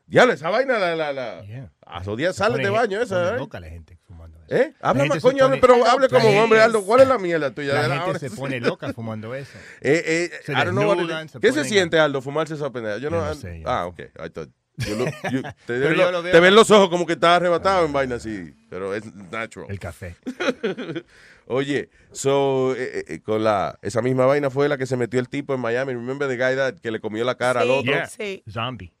Ya, 0.08 0.24
esa 0.24 0.50
vaina, 0.50 0.78
la, 0.78 0.94
la, 0.94 1.12
la. 1.12 1.70
A 1.86 2.04
salen 2.32 2.62
de 2.62 2.68
baño 2.70 3.00
esa, 3.00 3.34
¿eh? 3.34 3.38
loca 3.38 3.58
la 3.60 3.68
gente 3.68 3.96
fumando 4.02 4.21
eso. 4.21 4.21
¿Eh? 4.48 4.72
La 4.80 4.88
Habla 4.90 5.04
más, 5.06 5.20
coño, 5.22 5.44
pone- 5.46 5.58
pero 5.60 5.86
hable 5.86 6.08
como 6.08 6.28
hombre, 6.42 6.60
Aldo. 6.60 6.84
¿Cuál 6.84 7.00
es 7.02 7.08
la 7.08 7.18
mierda 7.18 7.50
tuya? 7.52 7.86
La 7.88 8.00
gente 8.02 8.18
se 8.18 8.30
pone 8.30 8.60
loca 8.60 8.92
fumando 8.92 9.34
eso. 9.34 9.52
Eh, 9.80 10.02
eh, 10.06 10.30
Se 10.44 10.54
desnudan, 10.54 11.28
se 11.28 11.38
¿Qué 11.40 11.52
se 11.52 11.64
siente, 11.64 11.98
Aldo, 11.98 12.20
fumarse 12.20 12.54
esa 12.54 12.70
pendeja? 12.70 12.98
Yo 12.98 13.10
no, 13.10 13.18
Yo 13.20 13.26
no 13.26 13.34
sé, 13.34 13.60
yo 13.60 13.68
ah, 13.68 13.86
ok. 13.86 14.00
I 14.00 14.28
thought- 14.30 14.50
yo 14.76 14.94
lo- 14.96 15.04
yo- 15.30 15.42
te, 15.66 15.78
ven 15.78 15.90
yo 15.90 15.94
lo- 15.96 16.12
lo 16.12 16.22
veo- 16.22 16.32
te 16.32 16.40
ven 16.40 16.54
los 16.54 16.70
ojos 16.70 16.88
como 16.88 17.06
que 17.06 17.12
estás 17.14 17.36
arrebatado 17.36 17.84
en 17.84 17.92
vaina 17.92 18.14
así, 18.16 18.54
pero 18.70 18.94
es 18.94 19.04
natural. 19.14 19.66
El 19.70 19.78
café. 19.78 20.16
Oye, 21.46 21.90
so, 22.12 22.74
eh, 22.76 23.20
con 23.24 23.42
la, 23.44 23.78
esa 23.82 24.00
misma 24.00 24.26
vaina 24.26 24.48
fue 24.48 24.68
la 24.68 24.78
que 24.78 24.86
se 24.86 24.96
metió 24.96 25.18
el 25.20 25.28
tipo 25.28 25.54
en 25.54 25.60
Miami. 25.60 25.92
Remember 25.92 26.28
the 26.28 26.36
guy 26.36 26.56
that, 26.56 26.74
que 26.80 26.90
le 26.90 27.00
comió 27.00 27.24
la 27.24 27.34
cara 27.34 27.60
al 27.60 27.66
Sí, 27.66 27.72
otro? 27.72 27.92
Yeah. 27.92 28.06
Sí. 28.06 28.42
Zombie. 28.50 28.92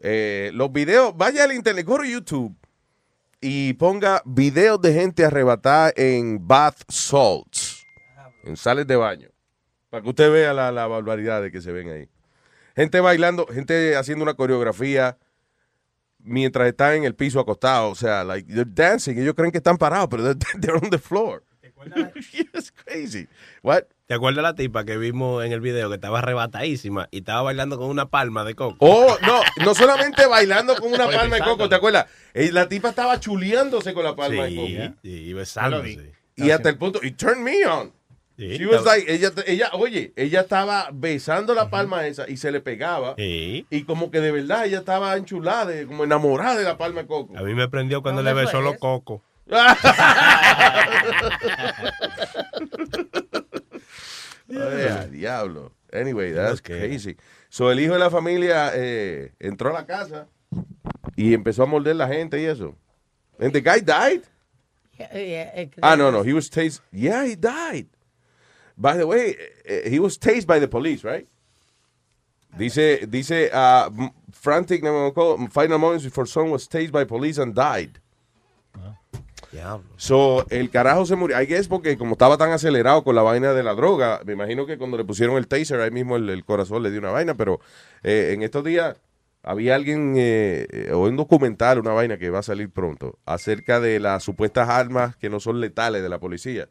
Eh, 0.00 0.50
los 0.54 0.70
videos, 0.72 1.16
vaya 1.16 1.44
al 1.44 1.52
internet, 1.52 1.86
go 1.86 1.96
to 1.96 2.04
YouTube 2.04 2.56
y 3.40 3.74
ponga 3.74 4.22
videos 4.24 4.80
de 4.80 4.92
gente 4.94 5.24
arrebatada 5.24 5.92
en 5.96 6.46
bath 6.46 6.82
salts, 6.88 7.86
en 8.44 8.56
sales 8.56 8.86
de 8.86 8.96
baño, 8.96 9.28
para 9.90 10.02
que 10.02 10.08
usted 10.08 10.32
vea 10.32 10.52
la, 10.52 10.72
la 10.72 10.86
barbaridad 10.86 11.42
de 11.42 11.50
que 11.50 11.60
se 11.60 11.72
ven 11.72 11.88
ahí. 11.90 12.08
Gente 12.74 13.00
bailando, 13.00 13.46
gente 13.46 13.96
haciendo 13.96 14.22
una 14.22 14.34
coreografía 14.34 15.18
mientras 16.18 16.68
están 16.68 16.94
en 16.94 17.04
el 17.04 17.14
piso 17.14 17.40
acostado, 17.40 17.90
o 17.90 17.94
sea, 17.94 18.24
like 18.24 18.52
they're 18.52 18.70
dancing, 18.70 19.18
ellos 19.18 19.34
creen 19.34 19.50
que 19.50 19.58
están 19.58 19.78
parados, 19.78 20.08
pero 20.08 20.22
they're, 20.22 20.38
they're 20.60 20.76
on 20.76 20.90
the 20.90 20.98
floor. 20.98 21.42
It's 22.54 22.70
crazy. 22.70 23.28
What? 23.62 23.84
¿Te 24.08 24.14
acuerdas 24.14 24.42
la 24.42 24.54
tipa 24.54 24.86
que 24.86 24.96
vimos 24.96 25.44
en 25.44 25.52
el 25.52 25.60
video 25.60 25.90
que 25.90 25.96
estaba 25.96 26.20
arrebatadísima 26.20 27.08
y 27.10 27.18
estaba 27.18 27.42
bailando 27.42 27.76
con 27.76 27.90
una 27.90 28.08
palma 28.08 28.42
de 28.42 28.54
coco? 28.54 28.76
Oh, 28.78 29.14
no, 29.20 29.42
no 29.62 29.74
solamente 29.74 30.24
bailando 30.26 30.74
con 30.76 30.94
una 30.94 31.10
palma 31.10 31.36
de 31.36 31.42
coco, 31.42 31.68
¿te 31.68 31.74
acuerdas? 31.74 32.06
Eh, 32.32 32.48
La 32.50 32.66
tipa 32.70 32.88
estaba 32.88 33.20
chuleándose 33.20 33.92
con 33.92 34.04
la 34.04 34.16
palma 34.16 34.44
de 34.44 34.56
coco. 34.56 34.66
Sí, 35.02 35.10
y 35.10 35.32
besándose. 35.34 36.14
Y 36.36 36.50
hasta 36.50 36.70
el 36.70 36.78
punto, 36.78 37.00
it 37.04 37.18
turned 37.18 37.44
me 37.44 37.66
on. 37.66 37.92
She 38.38 38.64
was 38.64 38.82
like, 38.86 39.12
ella, 39.12 39.30
ella, 39.46 39.68
oye, 39.74 40.14
ella 40.16 40.40
estaba 40.40 40.88
besando 40.90 41.52
la 41.54 41.68
palma 41.68 42.06
esa 42.06 42.26
y 42.30 42.38
se 42.38 42.50
le 42.50 42.60
pegaba. 42.62 43.12
Y 43.18 43.82
como 43.84 44.10
que 44.10 44.20
de 44.22 44.32
verdad 44.32 44.64
ella 44.64 44.78
estaba 44.78 45.14
enchulada, 45.18 45.66
de- 45.66 45.86
como 45.86 46.04
enamorada 46.04 46.56
de 46.56 46.64
la 46.64 46.78
palma 46.78 47.02
de 47.02 47.08
coco. 47.08 47.36
A 47.36 47.42
mí 47.42 47.52
me 47.52 47.68
prendió 47.68 48.00
cuando 48.00 48.22
le 48.22 48.30
¿Dónde 48.30 48.46
besó 48.46 48.62
los 48.62 48.78
cocos. 48.78 49.20
Ay, 54.50 55.08
diablo. 55.10 55.72
Anyway, 55.92 56.32
that's 56.32 56.60
crazy. 56.60 57.16
So, 57.48 57.70
el 57.70 57.80
hijo 57.80 57.94
de 57.94 57.98
la 57.98 58.10
familia 58.10 58.72
eh, 58.74 59.32
entró 59.40 59.70
a 59.70 59.80
la 59.80 59.86
casa 59.86 60.26
y 61.16 61.32
empezó 61.34 61.62
a 61.62 61.66
morder 61.66 61.96
la 61.96 62.06
gente 62.06 62.40
y 62.40 62.44
eso. 62.44 62.74
And 63.40 63.52
the 63.52 63.60
guy 63.60 63.80
died? 63.80 64.22
Yeah, 64.98 65.14
yeah, 65.14 65.50
eh, 65.54 65.70
Ah, 65.82 65.96
no, 65.96 66.10
no. 66.10 66.22
He 66.22 66.32
was 66.32 66.50
tased. 66.50 66.80
Yeah, 66.92 67.24
he 67.24 67.36
died. 67.36 67.86
By 68.76 68.96
the 68.96 69.06
way, 69.06 69.36
eh, 69.64 69.88
he 69.88 69.98
was 69.98 70.18
tased 70.18 70.46
by 70.46 70.58
the 70.58 70.68
police, 70.68 71.04
right? 71.04 71.26
Dice, 72.56 73.06
dice, 73.06 73.50
uh, 73.52 73.90
frantic 74.32 74.82
final 74.82 75.78
moments 75.78 76.04
before 76.04 76.26
son 76.26 76.50
was 76.50 76.66
tased 76.66 76.90
by 76.92 77.04
police 77.04 77.38
and 77.38 77.54
died. 77.54 78.00
So, 79.96 80.46
el 80.50 80.70
carajo 80.70 81.06
se 81.06 81.16
murió. 81.16 81.40
I 81.40 81.46
guess 81.46 81.68
porque 81.68 81.96
como 81.96 82.12
estaba 82.12 82.36
tan 82.36 82.50
acelerado 82.50 83.02
con 83.02 83.14
la 83.14 83.22
vaina 83.22 83.52
de 83.52 83.62
la 83.62 83.74
droga, 83.74 84.20
me 84.24 84.34
imagino 84.34 84.66
que 84.66 84.78
cuando 84.78 84.96
le 84.96 85.04
pusieron 85.04 85.36
el 85.36 85.48
taser, 85.48 85.80
ahí 85.80 85.90
mismo 85.90 86.16
el, 86.16 86.44
corazón 86.44 86.82
le 86.82 86.90
dio 86.90 87.00
una 87.00 87.10
vaina, 87.10 87.34
pero 87.34 87.60
eh, 88.02 88.32
en 88.34 88.42
estos 88.42 88.64
días 88.64 88.96
había 89.42 89.74
alguien, 89.74 90.14
eh, 90.16 90.66
eh, 90.70 90.92
o 90.92 91.00
un 91.00 91.16
documental, 91.16 91.78
una 91.78 91.92
vaina 91.92 92.18
que 92.18 92.30
va 92.30 92.40
a 92.40 92.42
salir 92.42 92.70
pronto, 92.70 93.18
acerca 93.24 93.80
de 93.80 94.00
las 94.00 94.22
supuestas 94.22 94.68
armas 94.68 95.16
que 95.16 95.30
no 95.30 95.40
son 95.40 95.60
letales 95.60 96.02
de 96.02 96.08
la 96.08 96.18
policía. 96.18 96.68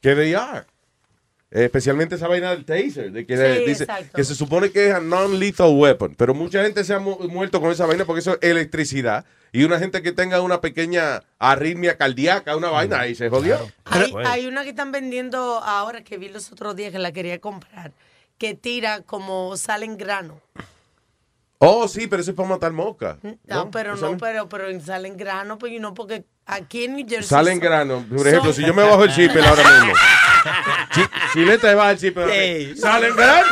Que 0.00 0.14
they 0.14 0.34
are. 0.34 0.66
Eh, 1.52 1.64
especialmente 1.64 2.14
esa 2.14 2.28
vaina 2.28 2.50
del 2.50 2.64
taser, 2.64 3.10
de 3.10 3.26
que 3.26 3.36
Sí, 3.36 3.64
dice 3.64 3.86
que 4.14 4.22
se 4.22 4.36
supone 4.36 4.70
que 4.70 4.88
es 4.88 4.94
a 4.94 5.00
non-lethal 5.00 5.70
weapon, 5.74 6.14
pero 6.14 6.32
mucha 6.32 6.62
gente 6.62 6.84
se 6.84 6.94
ha 6.94 7.00
mu- 7.00 7.18
muerto 7.28 7.60
con 7.60 7.72
esa 7.72 7.86
vaina 7.86 8.04
porque 8.04 8.20
eso 8.20 8.34
es 8.40 8.50
electricidad 8.50 9.24
y 9.50 9.64
una 9.64 9.80
gente 9.80 10.00
que 10.00 10.12
tenga 10.12 10.40
una 10.42 10.60
pequeña 10.60 11.24
arritmia 11.40 11.96
cardíaca, 11.96 12.54
una 12.56 12.70
vaina 12.70 13.00
ahí 13.00 13.16
se 13.16 13.28
jodió. 13.28 13.58
Hay, 13.84 14.14
hay 14.24 14.46
una 14.46 14.62
que 14.62 14.70
están 14.70 14.92
vendiendo 14.92 15.58
ahora 15.58 16.04
que 16.04 16.18
vi 16.18 16.28
los 16.28 16.52
otros 16.52 16.76
días 16.76 16.92
que 16.92 17.00
la 17.00 17.10
quería 17.10 17.40
comprar, 17.40 17.90
que 18.38 18.54
tira 18.54 19.00
como 19.02 19.56
sal 19.56 19.82
en 19.82 19.96
grano. 19.96 20.40
Oh, 21.58 21.88
sí, 21.88 22.06
pero 22.06 22.22
eso 22.22 22.30
es 22.30 22.36
para 22.36 22.48
matar 22.48 22.72
moscas. 22.72 23.18
No, 23.46 23.70
pero 23.70 23.96
no, 23.96 24.16
pero, 24.18 24.48
pero 24.48 24.68
en 24.70 24.80
sal 24.80 25.04
en 25.04 25.16
grano, 25.16 25.58
pues 25.58 25.72
you 25.72 25.78
know, 25.78 25.92
porque 25.94 26.24
aquí 26.50 26.84
en 26.84 26.96
New 26.96 27.06
Jersey. 27.08 27.28
Sale 27.28 27.52
en 27.52 27.58
son- 27.58 27.64
grano. 27.68 28.04
Por 28.08 28.26
ejemplo, 28.26 28.52
son- 28.52 28.62
si 28.62 28.66
yo 28.66 28.74
me 28.74 28.82
bajo 28.82 29.04
el 29.04 29.14
chipper 29.14 29.44
ahora 29.44 29.62
mismo. 29.70 29.92
Chi- 30.92 31.08
Chilete 31.32 31.58
te 31.68 31.74
baja 31.74 31.90
el 31.92 31.98
chipper. 31.98 32.24
ahora 32.24 32.34
mismo. 32.36 32.76
Sale 32.76 33.06
en 33.08 33.16
grano. 33.16 33.46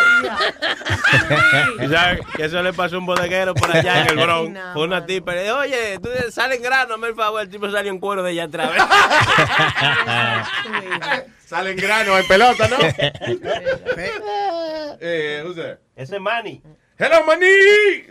¿Y 1.84 1.88
sabes 1.88 2.20
que 2.36 2.44
eso 2.44 2.62
le 2.62 2.72
pasó 2.72 2.96
a 2.96 2.98
un 2.98 3.06
bodeguero 3.06 3.54
por 3.54 3.70
allá 3.74 4.02
en 4.02 4.08
el 4.08 4.16
Bronx? 4.24 4.58
Fue 4.72 4.84
una 4.84 5.04
tipa 5.06 5.32
le 5.32 5.44
dijo, 5.44 5.56
oye, 5.58 5.98
tú 6.02 6.08
sale 6.30 6.56
en 6.56 6.62
grano, 6.62 6.94
hazme 6.94 7.08
el 7.08 7.14
favor. 7.14 7.42
El 7.42 7.48
tipo 7.50 7.70
salió 7.70 7.90
en 7.92 7.98
cuero 7.98 8.22
de 8.22 8.30
allá 8.30 8.44
atrás. 8.44 8.70
Sale 11.48 11.70
en 11.70 11.76
grano, 11.78 12.18
en 12.18 12.26
pelota, 12.26 12.68
¿no? 12.68 12.76
eh, 15.00 15.42
who's? 15.46 15.56
Ese 15.96 16.16
es 16.16 16.20
Manny. 16.20 16.60
Hello, 16.98 17.24
Manny. 17.24 17.46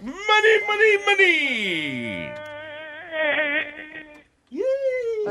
Manny, 0.01 0.53
Manny, 0.67 0.97
Manny. 1.05 2.29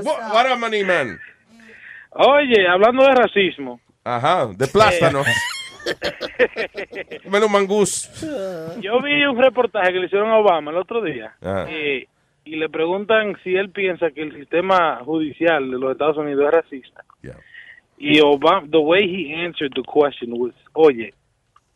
What, 0.03 0.59
Manny, 0.59 0.85
man? 0.85 1.19
Oye, 2.11 2.67
hablando 2.69 3.03
de 3.05 3.15
racismo. 3.15 3.81
Ajá, 4.05 4.47
de 4.55 4.67
plátano. 4.69 5.23
Menos 7.31 7.51
mangús. 7.51 8.09
Yo 8.81 9.01
vi 9.03 9.25
un 9.25 9.41
reportaje 9.41 9.93
que 9.93 9.99
le 10.01 10.07
hicieron 10.07 10.31
a 10.31 10.39
Obama 10.39 10.71
el 10.71 10.77
otro 10.79 11.03
día 11.03 11.35
eh, 11.69 12.07
y 12.45 12.57
le 12.57 12.69
preguntan 12.69 13.37
si 13.43 13.55
él 13.57 13.71
piensa 13.71 14.11
que 14.11 14.23
el 14.23 14.35
sistema 14.35 15.01
judicial 15.05 15.71
de 15.71 15.79
los 15.79 15.93
Estados 15.93 16.17
Unidos 16.17 16.47
es 16.49 16.55
racista. 16.55 17.05
Y 17.99 18.21
Obama, 18.21 18.67
the 18.71 18.79
way 18.79 19.05
he 19.09 19.35
answered 19.35 19.73
the 19.75 19.83
question 19.83 20.33
was, 20.39 20.53
oye, 20.75 21.15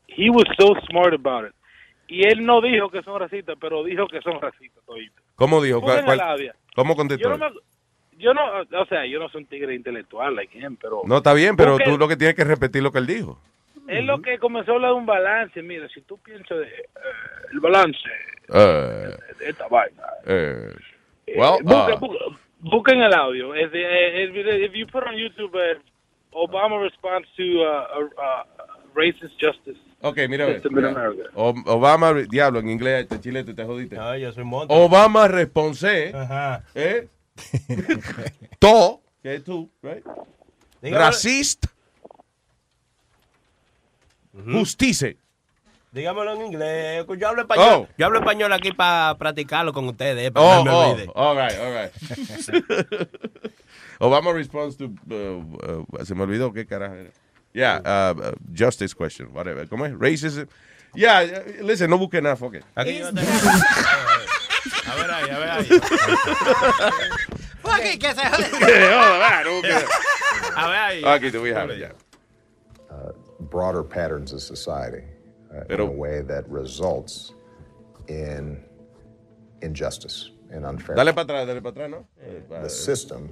he 0.06 0.28
was 0.28 0.44
so 0.58 0.74
smart 0.88 1.14
about 1.14 1.46
it. 1.48 1.54
Y 2.08 2.26
él 2.26 2.44
no 2.44 2.60
dijo 2.60 2.90
que 2.90 3.02
son 3.02 3.18
racistas, 3.20 3.56
pero 3.60 3.84
dijo 3.84 4.06
que 4.08 4.20
son 4.20 4.40
racistas 4.40 4.84
toditos. 4.84 5.22
¿Cómo 5.36 5.62
dijo? 5.62 5.80
¿Cuál- 5.80 6.04
cuál- 6.04 6.18
¿Cómo 6.74 6.92
Yo 6.92 6.96
contestó? 6.96 7.28
no, 7.36 7.38
me- 7.38 7.56
yo 8.18 8.34
no, 8.34 8.42
o 8.60 8.86
sea, 8.86 9.06
yo 9.06 9.18
no 9.18 9.28
soy 9.30 9.42
un 9.42 9.46
tigre 9.48 9.74
intelectual 9.74 10.34
like 10.36 10.56
him, 10.58 10.76
pero 10.76 11.02
No, 11.06 11.18
está 11.18 11.32
bien, 11.32 11.56
pero 11.56 11.76
Busquen- 11.78 11.84
tú 11.92 11.98
lo 11.98 12.06
que 12.08 12.16
tienes 12.16 12.36
que 12.36 12.44
repetir 12.44 12.82
lo 12.82 12.92
que 12.92 12.98
él 12.98 13.06
dijo. 13.06 13.38
Es 13.88 14.04
lo 14.04 14.20
que 14.22 14.38
comenzó 14.38 14.72
a 14.72 14.74
hablar 14.76 14.90
de 14.92 14.96
un 14.98 15.06
balance. 15.06 15.62
Mira, 15.62 15.88
si 15.88 16.00
tú 16.02 16.18
piensas 16.18 16.58
de 16.58 16.64
eh, 16.64 16.82
el 17.52 17.60
balance 17.60 17.98
Eh, 18.52 19.16
de 19.38 19.48
esta 19.48 19.66
vaina. 19.68 20.02
eh, 20.26 20.72
well, 21.34 21.54
uh, 21.62 21.64
busca- 21.64 21.98
busquen 22.60 23.02
el 23.02 23.14
audio. 23.14 23.50
Video- 23.52 24.64
if 24.64 24.72
you 24.74 24.86
put 24.86 25.02
on 25.04 25.14
YouTube 25.14 25.56
Obama 26.32 26.80
response 26.80 27.26
to 27.36 27.42
uh, 27.42 27.86
uh, 27.98 28.20
uh, 28.22 28.59
racist 28.94 29.34
justice. 29.40 29.78
ok, 30.00 30.16
mira. 30.28 30.46
O- 31.34 31.54
Obama, 31.66 32.12
diablo, 32.14 32.60
en 32.60 32.70
inglés, 32.70 33.02
este 33.02 33.20
chile, 33.20 33.44
te 33.44 33.64
jodiste. 33.64 33.96
No, 33.96 34.16
yo 34.16 34.32
soy 34.32 34.44
monto. 34.44 34.74
Obama 34.74 35.28
response, 35.28 36.12
Ajá. 36.14 36.64
¿eh? 36.74 37.08
to, 38.58 39.00
que 39.22 39.34
es 39.36 39.44
tú, 39.44 39.70
right? 39.82 40.04
Racist, 40.82 41.66
justice. 44.46 45.16
Dígamelo 45.92 46.34
en 46.34 46.42
inglés. 46.46 47.04
Yo 47.18 47.28
hablo 47.28 47.42
español. 47.42 47.66
Oh. 47.72 47.88
Yo 47.98 48.06
hablo 48.06 48.20
español 48.20 48.52
aquí 48.52 48.70
para 48.70 49.16
practicarlo 49.18 49.72
con 49.72 49.88
ustedes. 49.88 50.28
eh, 50.28 50.30
para 50.30 50.46
Oh, 50.46 50.62
que 50.62 50.70
no 50.70 50.70
me 50.70 50.76
oh, 50.76 50.90
olvide. 50.92 51.12
all 51.16 51.36
right, 51.36 51.58
all 51.58 51.72
right. 51.74 53.08
Obama 53.98 54.32
response 54.32 54.76
to, 54.78 54.84
uh, 55.10 55.84
uh, 56.00 56.04
se 56.04 56.14
me 56.14 56.22
olvidó 56.22 56.52
qué 56.52 56.64
carajo 56.64 56.94
era. 56.94 57.10
Yeah, 57.52 57.80
uh, 57.84 58.14
uh, 58.20 58.32
justice 58.52 58.94
question, 58.94 59.32
whatever. 59.32 59.66
¿Cómo 59.66 59.84
es? 59.86 59.92
Racism. 59.94 60.48
Yeah, 60.94 61.22
uh, 61.22 61.62
listen, 61.64 61.90
no 61.90 61.98
busque 61.98 62.20
nada, 62.22 62.36
fuck 62.36 62.54
it. 62.54 62.64
Aquí 62.76 62.98
yo 62.98 63.10
tengo- 63.12 63.28
A 64.86 64.94
ver 64.96 65.10
ahí, 65.10 65.30
a 65.30 65.38
ver 65.38 65.50
ahí. 65.50 65.64
Fuck 67.62 67.84
it, 67.84 68.00
que 68.00 68.14
se 68.14 68.20
Yeah, 68.60 69.42
no 69.44 69.50
busque. 69.54 69.72
A 70.56 70.68
ver 70.68 70.76
ahí. 70.78 71.04
Aquí 71.04 71.30
te 71.30 71.38
voy 71.38 71.50
a 71.50 71.54
dejar, 71.66 71.76
ya. 71.78 71.92
broader 73.50 73.82
patterns 73.82 74.32
of 74.32 74.40
society 74.42 75.02
uh, 75.52 75.64
in 75.72 75.80
a 75.80 75.84
way 75.84 76.20
that 76.22 76.44
results 76.48 77.32
in 78.08 78.62
injustice 79.62 80.30
and 80.52 80.64
unfairness. 80.66 80.96
Dale 81.04 81.12
para 81.14 81.24
atrás, 81.24 81.46
dale 81.46 81.60
para 81.62 81.70
atrás, 81.72 81.90
¿no? 81.90 82.06
The 82.62 82.68
system, 82.68 83.28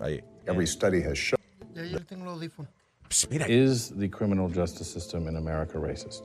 Ahí. 0.00 0.22
every 0.46 0.66
study 0.66 1.02
has 1.02 1.18
shown. 1.18 1.38
Ya 1.74 1.82
yo 1.84 1.98
tengo 2.04 2.24
los 2.24 2.34
audífonos. 2.34 2.70
Is 3.10 3.90
the 3.90 4.08
criminal 4.08 4.48
justice 4.48 4.90
system 4.92 5.26
in 5.28 5.36
America 5.36 5.78
racist? 5.78 6.22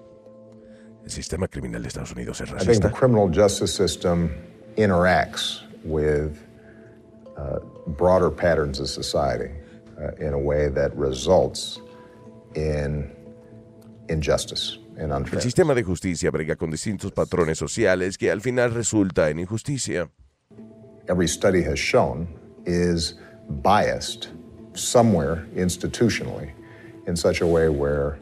El 1.03 1.09
sistema 1.09 1.47
criminal 1.49 1.81
de 1.81 1.87
Estados 1.87 2.11
Unidos 2.11 2.39
es 2.41 2.49
I 2.49 2.53
think 2.53 2.81
the 2.81 2.89
racista. 2.89 2.91
criminal 2.93 3.29
justice 3.29 3.73
system 3.73 4.29
interacts 4.77 5.61
with 5.83 6.37
uh, 7.37 7.59
broader 7.87 8.29
patterns 8.29 8.79
of 8.79 8.87
society 8.89 9.51
uh, 9.99 10.11
in 10.25 10.33
a 10.33 10.39
way 10.39 10.69
that 10.69 10.95
results 10.95 11.79
in 12.55 13.09
injustice 14.09 14.77
and 14.97 15.11
El 15.11 15.17
unfairness. 15.17 15.43
sistema 15.43 15.73
de 15.75 15.83
justicia 15.83 16.31
brega 16.31 16.55
con 16.55 16.69
distintos 16.71 17.11
patrones 17.11 17.57
sociales 17.57 18.17
que 18.17 18.29
al 18.31 18.41
final 18.41 18.71
resulta 18.73 19.29
en 19.29 19.39
injusticia. 19.39 20.09
every 21.09 21.27
study 21.27 21.61
has 21.63 21.77
shown 21.79 22.27
is 22.65 23.15
biased 23.61 24.29
somewhere 24.73 25.45
institutionally 25.55 26.53
in 27.07 27.15
such 27.15 27.41
a 27.41 27.47
way 27.47 27.69
where 27.69 28.19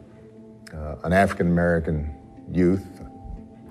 uh, 0.74 0.96
an 1.04 1.12
African 1.12 1.46
American 1.48 2.10
youth 2.50 2.84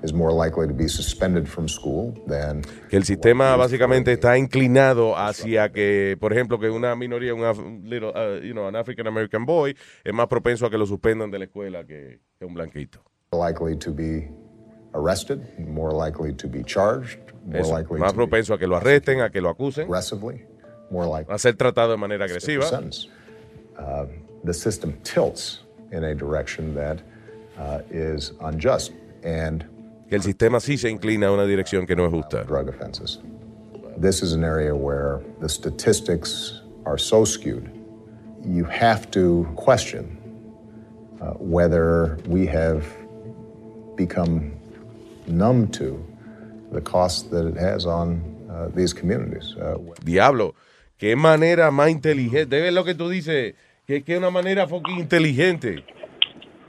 is 0.03 0.13
more 0.13 0.31
likely 0.31 0.67
to 0.67 0.73
be 0.73 0.87
suspended 0.87 1.47
from 1.47 1.67
school 1.67 2.13
than 2.27 2.63
Que 2.89 2.97
el 2.97 3.03
sistema 3.03 3.55
básicamente 3.55 4.11
está 4.11 4.37
inclinado 4.37 5.15
hacia 5.15 5.71
que, 5.71 6.17
por 6.19 6.33
ejemplo, 6.33 6.59
que 6.59 6.69
una 6.69 6.95
minoría, 6.95 7.33
un 7.33 7.83
little, 7.85 8.09
uh, 8.09 8.41
you 8.41 8.53
know, 8.53 8.67
an 8.67 8.75
African 8.75 9.07
American 9.07 9.45
boy, 9.45 9.75
es 10.03 10.13
más 10.13 10.27
propenso 10.27 10.65
a 10.65 10.69
que 10.69 10.77
lo 10.77 10.85
suspendan 10.85 11.29
de 11.29 11.39
la 11.39 11.45
escuela 11.45 11.85
que, 11.85 12.19
que 12.39 12.45
un 12.45 12.53
blanquito. 12.53 13.03
likely 13.33 13.77
to 13.77 13.91
be 13.91 14.29
arrested, 14.93 15.39
more 15.57 15.93
likely 15.93 16.33
to 16.33 16.47
be 16.47 16.63
charged, 16.63 17.19
more 17.45 17.61
Eso, 17.61 17.71
likely 17.71 17.99
más 17.99 18.11
to 18.11 18.17
be 18.17 18.25
propenso 18.25 18.53
a 18.53 18.57
que 18.57 18.67
lo 18.67 18.75
arresten, 18.75 19.21
a 19.21 19.29
que 19.29 19.39
lo 19.39 19.49
acusen, 19.49 19.85
aggressively, 19.85 20.45
more 20.89 21.05
likely 21.05 21.33
a 21.33 21.37
ser 21.37 21.55
tratado 21.55 21.91
de 21.91 21.97
manera 21.97 22.25
agresiva. 22.25 22.65
The 24.43 24.53
system 24.53 24.97
tilts 25.03 25.59
in 25.91 26.03
a 26.03 26.15
direction 26.15 26.73
that 26.75 27.01
uh, 27.57 27.79
is 27.89 28.33
unjust 28.41 28.91
and 29.23 29.65
el 30.11 30.21
sistema 30.21 30.59
sí 30.59 30.77
se 30.77 30.89
inclina 30.89 31.27
a 31.27 31.31
una 31.31 31.45
dirección 31.45 31.87
que 31.87 31.95
no 31.95 32.05
es 32.05 32.11
justa. 32.11 32.43
drug 32.43 32.67
offenses. 32.67 33.19
This 33.97 34.21
is 34.21 34.33
an 34.33 34.43
area 34.43 34.75
where 34.75 35.21
the 35.39 35.47
statistics 35.47 36.61
are 36.85 36.97
so 36.97 37.23
skewed. 37.23 37.69
You 38.43 38.65
have 38.65 39.09
to 39.11 39.47
question 39.55 40.17
uh, 41.21 41.33
whether 41.35 42.17
we 42.25 42.45
have 42.47 42.85
become 43.95 44.53
numb 45.27 45.67
to 45.69 46.03
the 46.71 46.81
cost 46.81 47.31
that 47.31 47.45
it 47.45 47.55
has 47.55 47.85
on 47.85 48.21
uh, 48.49 48.69
these 48.73 48.93
communities. 48.93 49.55
Uh, 49.55 49.77
Diablo, 50.03 50.55
qué 50.99 51.15
manera 51.15 51.71
más 51.71 51.89
inteligente. 51.91 52.59
¿Ves 52.59 52.73
lo 52.73 52.83
que 52.83 52.95
tú 52.95 53.09
dices? 53.09 53.53
Que 53.91 54.03
que 54.03 54.13
es 54.13 54.19
una 54.19 54.29
manera 54.29 54.67
fucking 54.67 54.99
inteligente 54.99 55.83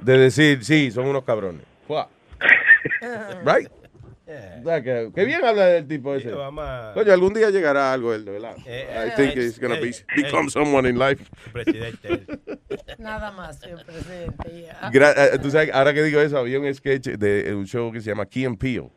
de 0.00 0.18
decir, 0.18 0.64
sí, 0.64 0.90
son 0.90 1.06
unos 1.06 1.22
cabrones. 1.22 1.62
Right? 3.44 3.68
O 4.60 4.64
sea, 4.64 4.82
que, 4.82 5.12
que 5.14 5.24
bien 5.24 5.44
habla 5.44 5.66
del 5.66 5.86
tipo 5.86 6.16
ese. 6.16 6.32
Coño, 6.32 7.12
algún 7.12 7.32
día 7.32 7.50
llegará 7.50 7.92
algo 7.92 8.12
él, 8.12 8.24
de 8.24 8.32
verdad. 8.32 8.56
Eh, 8.66 9.06
I 9.06 9.14
think 9.14 9.36
eh, 9.36 9.44
he's 9.44 9.60
gonna 9.60 9.76
be, 9.76 9.90
eh, 9.90 10.04
become 10.16 10.48
eh. 10.48 10.50
someone 10.50 10.88
in 10.88 10.98
life. 10.98 11.24
Presidente. 11.52 12.26
Nada 12.98 13.30
más, 13.30 13.60
señor 13.60 13.84
presidente. 13.84 14.68
Gra- 14.90 15.14
eh, 15.16 15.38
tú 15.40 15.48
sabes, 15.52 15.70
ahora 15.72 15.94
que 15.94 16.02
digo 16.02 16.20
eso, 16.20 16.38
había 16.38 16.58
un 16.58 16.74
sketch 16.74 17.06
de 17.06 17.54
un 17.54 17.66
show 17.66 17.92
que 17.92 18.00
se 18.00 18.10
llama 18.10 18.26
Key 18.26 18.46
and 18.46 18.58
Peele. 18.58 18.90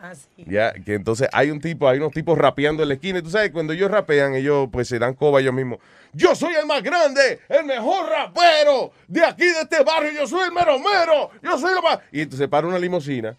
Ah, 0.00 0.14
sí. 0.14 0.44
Ya, 0.46 0.72
que 0.72 0.94
entonces 0.94 1.28
hay 1.32 1.50
un 1.50 1.60
tipo, 1.60 1.88
hay 1.88 1.98
unos 1.98 2.12
tipos 2.12 2.38
rapeando 2.38 2.82
en 2.82 2.88
la 2.88 2.94
esquina. 2.94 3.18
Y 3.18 3.22
tú 3.22 3.30
sabes, 3.30 3.50
cuando 3.50 3.72
ellos 3.72 3.90
rapean, 3.90 4.34
ellos 4.34 4.68
pues 4.70 4.88
se 4.88 4.98
dan 4.98 5.14
coba 5.14 5.40
ellos 5.40 5.52
mismos. 5.52 5.78
Yo 6.12 6.34
soy 6.34 6.54
el 6.54 6.66
más 6.66 6.82
grande, 6.82 7.40
el 7.48 7.64
mejor 7.64 8.08
rapero 8.08 8.92
de 9.08 9.24
aquí, 9.24 9.44
de 9.44 9.60
este 9.62 9.82
barrio. 9.82 10.12
Yo 10.12 10.26
soy 10.26 10.46
el 10.46 10.52
mero 10.52 10.78
mero. 10.78 11.30
Yo 11.42 11.58
soy 11.58 11.74
lo 11.74 11.82
más. 11.82 11.98
Y 12.12 12.20
entonces 12.20 12.48
para 12.48 12.66
una 12.66 12.78
limusina. 12.78 13.36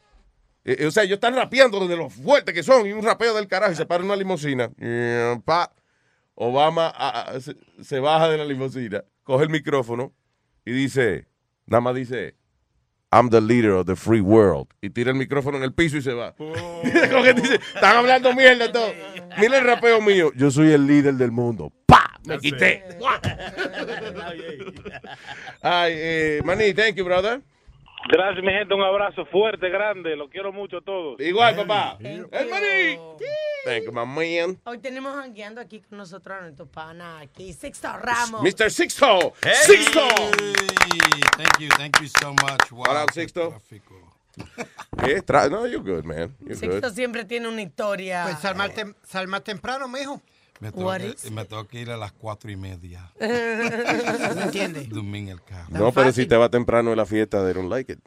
Eh, 0.66 0.76
eh, 0.80 0.86
o 0.86 0.92
sea, 0.92 1.04
ellos 1.04 1.16
están 1.16 1.36
rapeando 1.36 1.80
desde 1.80 1.96
lo 1.96 2.10
fuerte 2.10 2.54
que 2.54 2.62
son 2.62 2.86
y 2.86 2.92
un 2.92 3.04
rapeo 3.04 3.34
del 3.34 3.48
carajo 3.48 3.72
y 3.72 3.76
se 3.76 3.86
para 3.86 4.04
una 4.04 4.16
limusina. 4.16 4.70
Y, 4.78 5.40
pa, 5.46 5.72
Obama 6.36 6.94
se, 7.40 7.56
se 7.82 8.00
baja 8.00 8.30
de 8.30 8.38
la 8.38 8.46
limusina, 8.46 9.04
coge 9.24 9.46
el 9.46 9.50
micrófono 9.50 10.14
y 10.66 10.72
dice, 10.72 11.26
nada 11.66 11.82
más 11.82 11.96
dice, 11.96 12.36
I'm 13.12 13.30
the 13.30 13.42
leader 13.42 13.72
of 13.72 13.88
the 13.88 13.96
free 13.96 14.22
world. 14.22 14.68
Y 14.82 14.90
tira 14.92 15.10
el 15.12 15.18
micrófono 15.18 15.58
en 15.58 15.64
el 15.64 15.74
piso 15.74 15.98
y 15.98 16.02
se 16.02 16.14
va. 16.14 16.34
Como 16.38 17.24
que 17.24 17.34
dice, 17.34 17.56
están 17.56 17.98
hablando 17.98 18.34
mierda 18.36 18.72
todo. 18.72 18.94
Mira 19.40 19.58
el 19.58 19.66
rapeo 19.66 20.00
mío. 20.02 20.32
Yo 20.36 20.52
soy 20.52 20.72
el 20.72 20.86
líder 20.86 21.16
del 21.16 21.32
mundo. 21.32 21.72
¡Pa! 21.88 22.20
Me 22.26 22.38
quité. 22.38 22.84
Ay, 25.62 25.94
eh, 25.96 26.42
Manny, 26.46 26.74
thank 26.74 26.96
you, 26.96 27.04
brother. 27.04 27.42
Gracias, 28.08 28.44
mi 28.44 28.52
gente. 28.52 28.74
Un 28.74 28.82
abrazo 28.82 29.26
fuerte, 29.26 29.70
grande. 29.70 30.16
Lo 30.16 30.30
quiero 30.30 30.52
mucho 30.54 30.78
a 30.78 30.82
todos. 30.82 31.20
Igual, 31.20 31.56
papá. 31.56 31.98
El 32.00 32.28
Manny. 32.32 32.98
Thank 33.66 33.84
you, 33.84 33.92
my 33.92 34.06
man. 34.06 34.58
Hoy 34.64 34.78
tenemos 34.80 35.14
jangueando 35.16 35.60
aquí 35.60 35.82
con 35.82 35.98
nosotros 35.98 36.38
a 36.38 36.42
nuestro 36.42 36.66
pana 36.66 37.20
aquí, 37.20 37.52
Sixto 37.52 37.90
Ramos. 37.98 38.42
Mr. 38.42 38.72
Sixto. 38.72 39.34
Sixto. 39.66 40.00
Thank 41.38 41.60
you, 41.60 41.70
thank 41.78 42.00
you 42.00 42.08
so 42.08 42.32
much. 42.32 42.72
Wow, 42.72 42.80
What 42.88 43.04
up, 43.04 43.12
qué 43.14 43.22
Sixto? 43.22 43.50
tráfico. 43.50 43.96
¿Qué? 45.04 45.22
Tra- 45.26 45.50
no, 45.50 45.68
you're 45.68 45.84
good, 45.84 46.06
man. 46.06 46.34
You're 46.40 46.56
Sixto 46.56 46.88
good. 46.88 46.94
siempre 46.94 47.26
tiene 47.26 47.50
una 47.50 47.62
historia. 47.62 48.24
Pues 48.24 48.40
sal 48.40 48.56
más, 48.56 48.74
tem- 48.74 48.96
sal 49.04 49.28
más 49.28 49.44
temprano, 49.44 49.88
mijo. 49.90 50.22
Me 50.60 50.72
tengo, 50.72 50.88
What 50.88 51.00
que, 51.02 51.08
is 51.10 51.32
me 51.32 51.46
tengo 51.46 51.66
que 51.68 51.80
ir 51.82 51.90
a 51.90 51.98
las 51.98 52.12
cuatro 52.12 52.52
y 52.52 52.56
media. 52.58 53.12
¿No 53.20 54.42
entiendes? 54.44 54.90
Dormí 54.90 55.20
en 55.20 55.28
el 55.30 55.42
carro. 55.44 55.68
No, 55.70 55.92
pero 55.92 56.12
si 56.12 56.26
te 56.26 56.36
va 56.36 56.50
temprano 56.50 56.92
en 56.92 56.98
la 56.98 57.06
fiesta, 57.06 57.44
they 57.44 57.54
don't 57.54 57.70
like 57.70 57.94
it. 57.94 58.00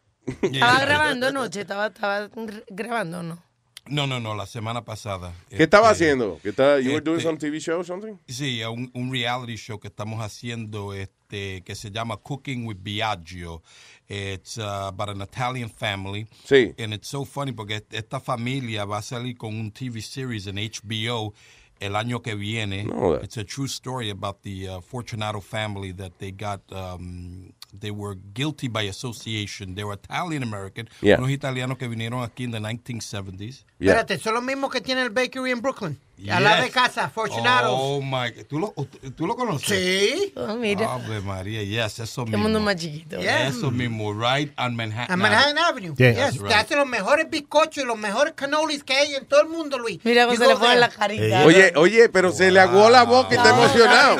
Estaba 0.42 0.80
grabando 0.80 1.26
anoche, 1.28 1.62
estaba, 1.62 1.86
estaba 1.88 2.28
gr- 2.30 2.64
grabando, 2.68 3.20
¿o 3.20 3.22
¿no? 3.22 3.42
No, 3.88 4.06
no, 4.06 4.20
no, 4.20 4.36
la 4.36 4.46
semana 4.46 4.84
pasada. 4.84 5.32
¿Qué 5.48 5.64
estaba 5.64 5.90
Este, 5.90 6.04
haciendo? 6.04 6.38
¿Qué 6.40 6.50
estaba, 6.50 6.78
you 6.78 6.90
were 6.92 7.00
doing 7.00 7.16
este, 7.18 7.28
some 7.28 7.38
TV 7.38 7.58
show 7.58 7.80
or 7.80 7.84
something? 7.84 8.14
Sí, 8.28 8.62
un, 8.62 8.90
un 8.94 9.10
reality 9.10 9.56
show 9.56 9.80
que 9.80 9.88
estamos 9.88 10.20
haciendo 10.22 10.94
este, 10.94 11.62
que 11.64 11.74
se 11.74 11.90
llama 11.90 12.16
Cooking 12.18 12.64
with 12.66 12.76
Biagio. 12.80 13.60
It's 14.08 14.56
uh, 14.58 14.86
about 14.86 15.08
an 15.08 15.20
Italian 15.22 15.68
family. 15.68 16.28
Sí. 16.44 16.72
And 16.78 16.94
it's 16.94 17.08
so 17.08 17.24
funny 17.24 17.50
porque 17.50 17.84
esta 17.90 18.20
familia 18.20 18.84
va 18.84 18.98
a 18.98 19.02
salir 19.02 19.36
con 19.36 19.58
un 19.58 19.72
TV 19.72 20.00
series 20.00 20.46
en 20.46 20.56
HBO 20.58 21.34
el 21.82 21.96
año 21.96 22.20
que 22.22 22.34
viene. 22.34 22.84
No, 22.84 23.14
It's 23.14 23.36
a 23.36 23.44
true 23.44 23.66
story 23.66 24.10
about 24.10 24.42
the 24.42 24.68
uh, 24.68 24.80
Fortunato 24.80 25.40
family 25.40 25.92
that 25.92 26.18
they 26.18 26.32
got. 26.32 26.60
Um, 26.72 27.52
they 27.78 27.90
were 27.90 28.16
guilty 28.34 28.68
by 28.68 28.82
association. 28.88 29.74
They 29.74 29.84
were 29.84 29.94
Italian 29.94 30.42
American. 30.42 30.88
Yeah. 31.00 31.18
Unos 31.18 31.30
italianos 31.30 31.78
que 31.78 31.88
vinieron 31.88 32.22
aquí 32.22 32.44
en 32.44 32.52
the 32.52 32.58
1970s. 32.60 33.64
Espérate, 33.80 34.18
son 34.18 34.34
los 34.34 34.42
mismos 34.42 34.70
que 34.70 34.80
tiene 34.80 35.02
el 35.02 35.10
bakery 35.10 35.50
en 35.50 35.60
Brooklyn. 35.60 35.98
Al 36.30 36.44
lado 36.44 36.58
de 36.58 36.66
Yes. 36.66 36.74
casa, 36.74 37.08
Fortunato. 37.10 37.72
Oh 37.74 38.00
my, 38.00 38.30
¿tú 38.48 38.60
lo, 38.60 38.72
tú 39.16 39.26
lo 39.26 39.34
conoces? 39.34 39.66
Sí. 39.76 40.32
Oh, 40.36 40.54
mira. 40.54 40.94
Ave 40.94 41.20
María, 41.20 41.64
yes, 41.64 41.98
eso 41.98 42.24
mismo. 42.24 42.38
mundo 42.44 42.60
más 42.60 42.76
chiquito. 42.76 43.18
Yeah. 43.20 43.48
Eso 43.48 43.72
mismo, 43.72 44.12
right 44.14 44.52
on 44.56 44.76
Manhattan. 44.76 45.14
En 45.14 45.18
Manhattan 45.18 45.58
Avenue. 45.58 45.94
Yeah. 45.96 46.10
Yes, 46.12 46.18
That's 46.18 46.36
Te 46.38 46.42
right. 46.44 46.52
hace 46.52 46.76
los 46.76 46.86
mejores 46.86 47.28
bizcochos 47.28 47.82
y 47.82 47.86
los 47.86 47.98
mejores 47.98 48.34
cannolis 48.34 48.84
que 48.84 48.92
hay 48.94 49.16
en 49.16 49.26
todo 49.26 49.40
el 49.42 49.48
mundo, 49.48 49.80
Luis. 49.80 49.98
Mira 50.04 50.26
cómo 50.26 50.36
se 50.36 50.46
le 50.46 50.54
pone 50.54 50.76
la 50.76 50.90
carita. 50.90 51.44
Oye, 51.44 51.72
oye, 51.74 52.08
pero 52.08 52.30
se 52.30 52.52
le 52.52 52.60
aguó 52.60 52.88
la 52.88 53.02
boca 53.02 53.34
y 53.34 53.38
está 53.38 53.50
emocionado. 53.50 54.16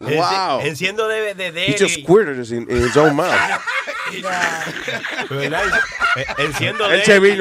Wow. 0.00 0.60
Enciendo 0.60 1.08
de, 1.08 1.34
de, 1.34 1.50
de 1.52 1.66
He 1.66 1.76
just 1.78 2.00
squirted 2.00 2.38
in, 2.56 2.70
in 2.70 2.82
his 2.84 2.96
own 2.96 3.14
mouth. 3.14 3.32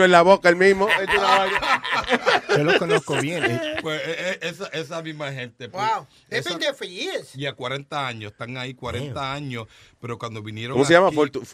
En 0.03 0.11
la 0.11 0.21
boca 0.21 0.49
el 0.49 0.55
mismo. 0.55 0.87
Yo 2.49 2.63
lo 2.63 2.77
conozco 2.79 3.15
bien. 3.21 3.43
eh. 3.45 3.75
Pues 3.81 4.01
eh, 4.01 4.15
eh, 4.17 4.39
esa, 4.41 4.67
esa 4.67 5.01
misma 5.01 5.31
gente. 5.31 5.69
pues, 5.69 5.83
Wow. 5.85 6.07
They've 6.29 6.39
esa- 6.39 6.49
been 6.51 6.59
there 6.59 6.73
for 6.73 6.87
years. 6.87 7.33
Ya 7.33 7.53
40 7.53 8.07
años, 8.07 8.31
están 8.31 8.57
ahí 8.57 8.73
40 8.73 9.33
años, 9.33 9.67
pero 9.99 10.17
cuando 10.17 10.41
vinieron 10.41 10.73
¿Cómo 10.75 10.85
se 10.85 10.93
llama? 10.93 11.11
Fortunato. 11.11 11.45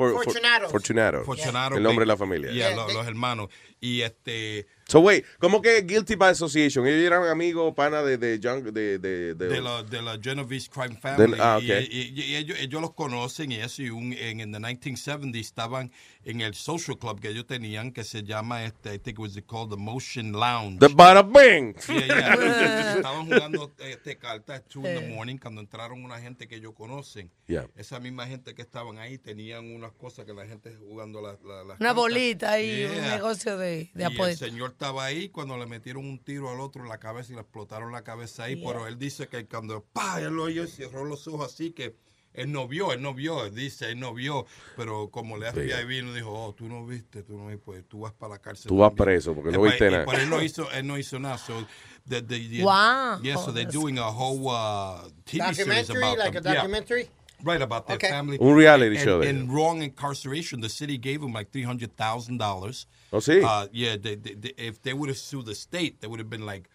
Fortunato. 0.70 1.24
Fortunato 1.26 1.76
El 1.76 1.84
nombre 1.84 2.04
de 2.04 2.08
la 2.08 2.18
familia. 2.18 2.52
Yeah, 2.52 2.70
Yeah, 2.70 2.76
lo- 2.76 2.88
they- 2.88 2.94
los 2.96 3.08
hermanos. 3.08 3.50
Y 3.80 4.02
este, 4.02 4.68
So, 4.92 5.00
wait, 5.00 5.24
¿cómo 5.40 5.62
que 5.62 5.82
guilty 5.84 6.16
by 6.16 6.32
association? 6.32 6.86
Ellos 6.86 7.06
eran 7.08 7.24
amigos, 7.30 7.74
pana 7.74 8.04
de, 8.04 8.18
de, 8.18 8.38
Young- 8.42 8.74
de, 8.74 9.00
de, 9.00 9.36
de- 9.36 9.48
de 9.48 9.62
la, 9.62 9.84
de 9.84 10.02
la 10.02 10.20
Genovese 10.22 10.68
Crime 10.70 10.98
Family. 10.98 11.38
ah, 11.40 11.60
y, 11.62 11.72
ok. 11.72 11.78
y- 11.90 12.02
y- 12.14 12.22
y 12.24 12.36
ellos, 12.36 12.58
ellos 12.60 12.82
los 12.82 12.94
conocen 12.94 13.54
y 13.54 13.56
eso. 13.56 13.82
Y 13.84 13.90
un, 13.90 14.12
en, 14.12 14.42
en 14.42 14.52
the 14.52 14.60
1970 14.60 15.38
estaban 15.40 15.94
en 16.24 16.42
el 16.42 16.54
social 16.54 16.98
club 16.98 17.20
que 17.20 17.30
ellos 17.30 17.48
tenían 17.48 17.92
que 17.92 18.04
se 18.04 18.24
llama, 18.24 18.64
este, 18.64 18.94
I 18.94 19.00
think 19.00 19.18
it 19.18 19.20
was 19.20 19.34
called 19.48 19.70
the 19.72 19.78
Motion 19.78 20.32
Lounge. 20.34 20.80
The 20.80 20.90
Bada 20.94 21.24
Bing. 21.24 21.76
Yeah, 21.88 22.06
yeah. 22.36 22.96
Estaban 22.98 23.26
jugando 23.26 23.72
este, 23.80 24.18
cartas 24.18 24.60
at 24.60 24.66
2 24.70 24.80
in 24.80 24.84
the 25.00 25.08
morning 25.16 25.38
cuando 25.38 25.62
entraron 25.62 26.04
una 26.04 26.20
gente 26.20 26.48
que 26.48 26.56
ellos 26.58 26.74
conocen. 26.76 27.32
Yeah. 27.48 27.68
Esa 27.76 28.00
misma 28.00 28.28
gente 28.28 28.54
que 28.54 28.62
estaban 28.62 28.98
ahí 29.00 29.18
tenían 29.18 29.74
unas 29.74 29.92
cosas 29.94 30.26
que 30.26 30.34
la 30.34 30.46
gente 30.46 30.76
jugando 30.76 31.22
la, 31.22 31.34
la- 31.44 31.64
las 31.64 31.80
Una 31.80 31.90
cartas. 31.90 31.96
bolita 31.96 32.62
y 32.62 32.86
un 32.86 33.02
negocio 33.02 33.58
de, 33.58 33.90
de 33.94 34.10
Y 34.12 34.22
el 34.22 34.38
señor 34.38 34.72
estaba 34.72 35.06
ahí 35.06 35.30
cuando 35.30 35.58
le 35.58 35.66
metieron 35.66 36.06
un 36.06 36.20
tiro 36.20 36.50
al 36.52 36.60
otro 36.60 36.84
en 36.84 36.90
la 36.90 37.00
cabeza 37.00 37.32
y 37.34 37.36
le 37.36 37.42
explotaron 37.42 37.92
la 37.92 38.04
cabeza 38.04 38.44
ahí. 38.44 38.56
Yeah. 38.58 38.68
Pero 38.68 38.88
él 38.88 38.98
dice 39.00 39.28
que 39.28 39.46
cuando 39.48 39.84
¡pah! 39.92 40.20
él 40.22 40.34
lo 40.36 40.44
oyó 40.44 40.64
y 40.64 40.68
cerró 40.68 41.04
los 41.06 41.28
ojos 41.28 41.52
así 41.52 41.72
que 41.72 41.96
él 42.34 42.52
no 42.52 42.68
vio, 42.68 42.94
él 42.94 43.02
no 43.02 43.14
vio, 43.14 43.50
dice, 43.50 43.92
él 43.92 44.00
no 44.00 44.14
vio. 44.14 44.46
Pero 44.78 45.10
como 45.10 45.38
le 45.38 45.52
FBI 45.52 45.86
vino, 45.86 46.14
dijo, 46.14 46.32
oh, 46.32 46.54
tú 46.54 46.68
no 46.68 46.86
viste, 46.86 47.24
tú 47.24 47.38
no 47.38 47.48
viste, 47.48 47.62
pues 47.64 47.84
tú 47.88 48.00
vas 48.02 48.14
para 48.14 48.34
la 48.34 48.40
cárcel. 48.40 48.70
Tú 48.70 48.78
vas 48.78 48.94
preso 48.94 49.34
porque 49.34 49.52
no 49.52 49.62
viste 49.62 49.90
nada. 49.92 50.06
Pero 50.06 50.18
él 50.24 50.30
no 50.30 50.42
hizo, 50.42 50.70
él 50.72 50.86
no 50.88 50.98
hizo 50.98 51.20
nada. 51.20 51.38
So, 51.38 51.66
the, 52.08 52.22
the, 52.22 52.40
the- 52.48 52.64
Wow. 52.64 53.20
Yeah, 53.22 53.36
so 53.38 53.52
they're 53.52 53.66
doing 53.72 53.98
a 54.00 54.10
whole 54.12 54.48
uh, 54.50 55.08
TV 55.26 55.54
series 55.54 55.88
Documentary, 55.88 55.98
about 56.04 56.18
like 56.18 56.36
a 56.36 56.42
them. 56.42 56.54
Yeah. 56.54 56.62
documentary. 56.62 57.10
Right, 57.44 57.62
about 57.62 57.88
their 57.88 57.96
Okay. 57.96 58.10
family. 58.10 58.38
Un 58.40 58.54
reality 58.56 58.96
and, 58.98 59.04
show 59.04 59.22
And 59.24 59.52
wrong 59.52 59.82
incarceration. 59.82 60.62
The 60.62 60.70
city 60.70 61.00
gave 61.00 61.22
them 61.22 61.34
like 61.34 61.52
$300,000. 61.52 62.86
Oh, 63.14 63.18
sí. 63.20 63.42
Uh, 63.44 63.68
yeah, 63.72 63.98
they, 63.98 64.16
they, 64.16 64.36
they- 64.36 64.54
if 64.58 64.82
they 64.84 64.94
would 64.94 65.10
have 65.10 65.18
sued 65.18 65.46
the 65.48 65.56
state, 65.56 66.02
they 66.02 66.08
would 66.08 66.20
have 66.20 66.30
been 66.30 66.46
like 66.46 66.70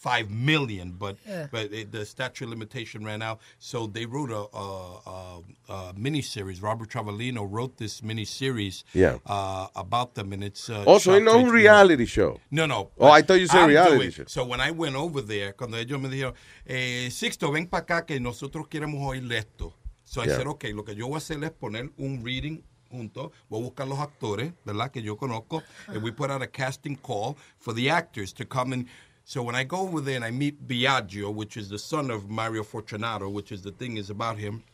five 0.00 0.30
million, 0.30 0.92
but 0.98 1.16
Yeah. 1.28 1.46
but 1.52 1.72
it, 1.72 1.92
the 1.92 2.04
statute 2.06 2.44
of 2.46 2.50
limitation 2.50 3.04
ran 3.04 3.20
out, 3.20 3.38
so 3.58 3.86
they 3.86 4.06
wrote 4.06 4.30
a, 4.30 4.44
a, 4.56 5.42
a, 5.68 5.72
a 5.72 5.92
mini 5.94 6.22
series. 6.22 6.62
Robert 6.62 6.88
Travaglino 6.88 7.46
wrote 7.46 7.76
this 7.76 8.02
mini 8.02 8.24
series 8.24 8.82
Yeah. 8.94 9.18
uh, 9.26 9.66
about 9.76 10.14
them, 10.14 10.32
and 10.32 10.42
it's 10.42 10.70
uh, 10.70 10.84
Also, 10.86 11.10
shot 11.10 11.16
it's 11.18 11.24
not 11.26 11.32
to 11.32 11.38
un 11.40 11.44
HBO. 11.46 11.52
reality 11.52 12.06
show. 12.06 12.40
No, 12.50 12.64
no. 12.66 12.90
Oh, 12.98 13.10
I 13.10 13.20
thought 13.22 13.40
you 13.40 13.46
said 13.46 13.60
I'm 13.64 13.68
reality 13.68 13.98
doing- 13.98 14.10
show. 14.12 14.24
So 14.26 14.44
when 14.46 14.60
I 14.60 14.70
went 14.70 14.96
over 14.96 15.20
there, 15.20 15.52
cuando 15.52 15.76
ellos 15.76 16.00
me 16.00 16.08
dijeron, 16.08 16.34
eh, 16.66 17.08
Sixto, 17.10 17.52
ven 17.52 17.66
para 17.66 17.82
acá 17.84 18.06
que 18.06 18.18
nosotros 18.20 18.68
queremos 18.68 19.00
oír 19.06 19.30
esto. 19.32 19.74
So 20.06 20.22
I 20.22 20.26
Yeah. 20.28 20.36
said, 20.38 20.46
okay, 20.46 20.72
lo 20.72 20.82
que 20.82 20.94
yo 20.94 21.06
voy 21.08 21.16
a 21.16 21.18
hacer 21.18 21.44
es 21.44 21.50
poner 21.50 21.90
un 21.98 22.22
reading 22.24 22.62
junto, 22.90 23.30
voy 23.48 23.60
a 23.60 23.64
buscar 23.64 23.86
los 23.86 23.98
actores, 24.00 24.52
¿verdad? 24.64 24.90
Que 24.90 25.02
yo 25.02 25.16
conozco, 25.16 25.62
and 25.88 26.02
we 26.02 26.10
put 26.10 26.30
out 26.30 26.42
a 26.42 26.48
casting 26.48 26.96
call 26.96 27.36
for 27.58 27.72
the 27.74 27.88
actors 27.90 28.32
to 28.32 28.44
come 28.44 28.72
and 28.72 28.86
so 29.30 29.44
when 29.44 29.54
I 29.54 29.62
go 29.62 29.78
over 29.86 30.00
there 30.00 30.16
and 30.16 30.24
I 30.24 30.32
meet 30.32 30.66
Biagio, 30.66 31.32
which 31.32 31.56
is 31.56 31.68
the 31.68 31.78
son 31.78 32.10
of 32.10 32.28
Mario 32.28 32.64
Fortunato, 32.64 33.28
which 33.28 33.52
is 33.52 33.62
the 33.62 33.70
thing 33.70 33.96
is 33.96 34.10
about 34.10 34.38
him, 34.38 34.64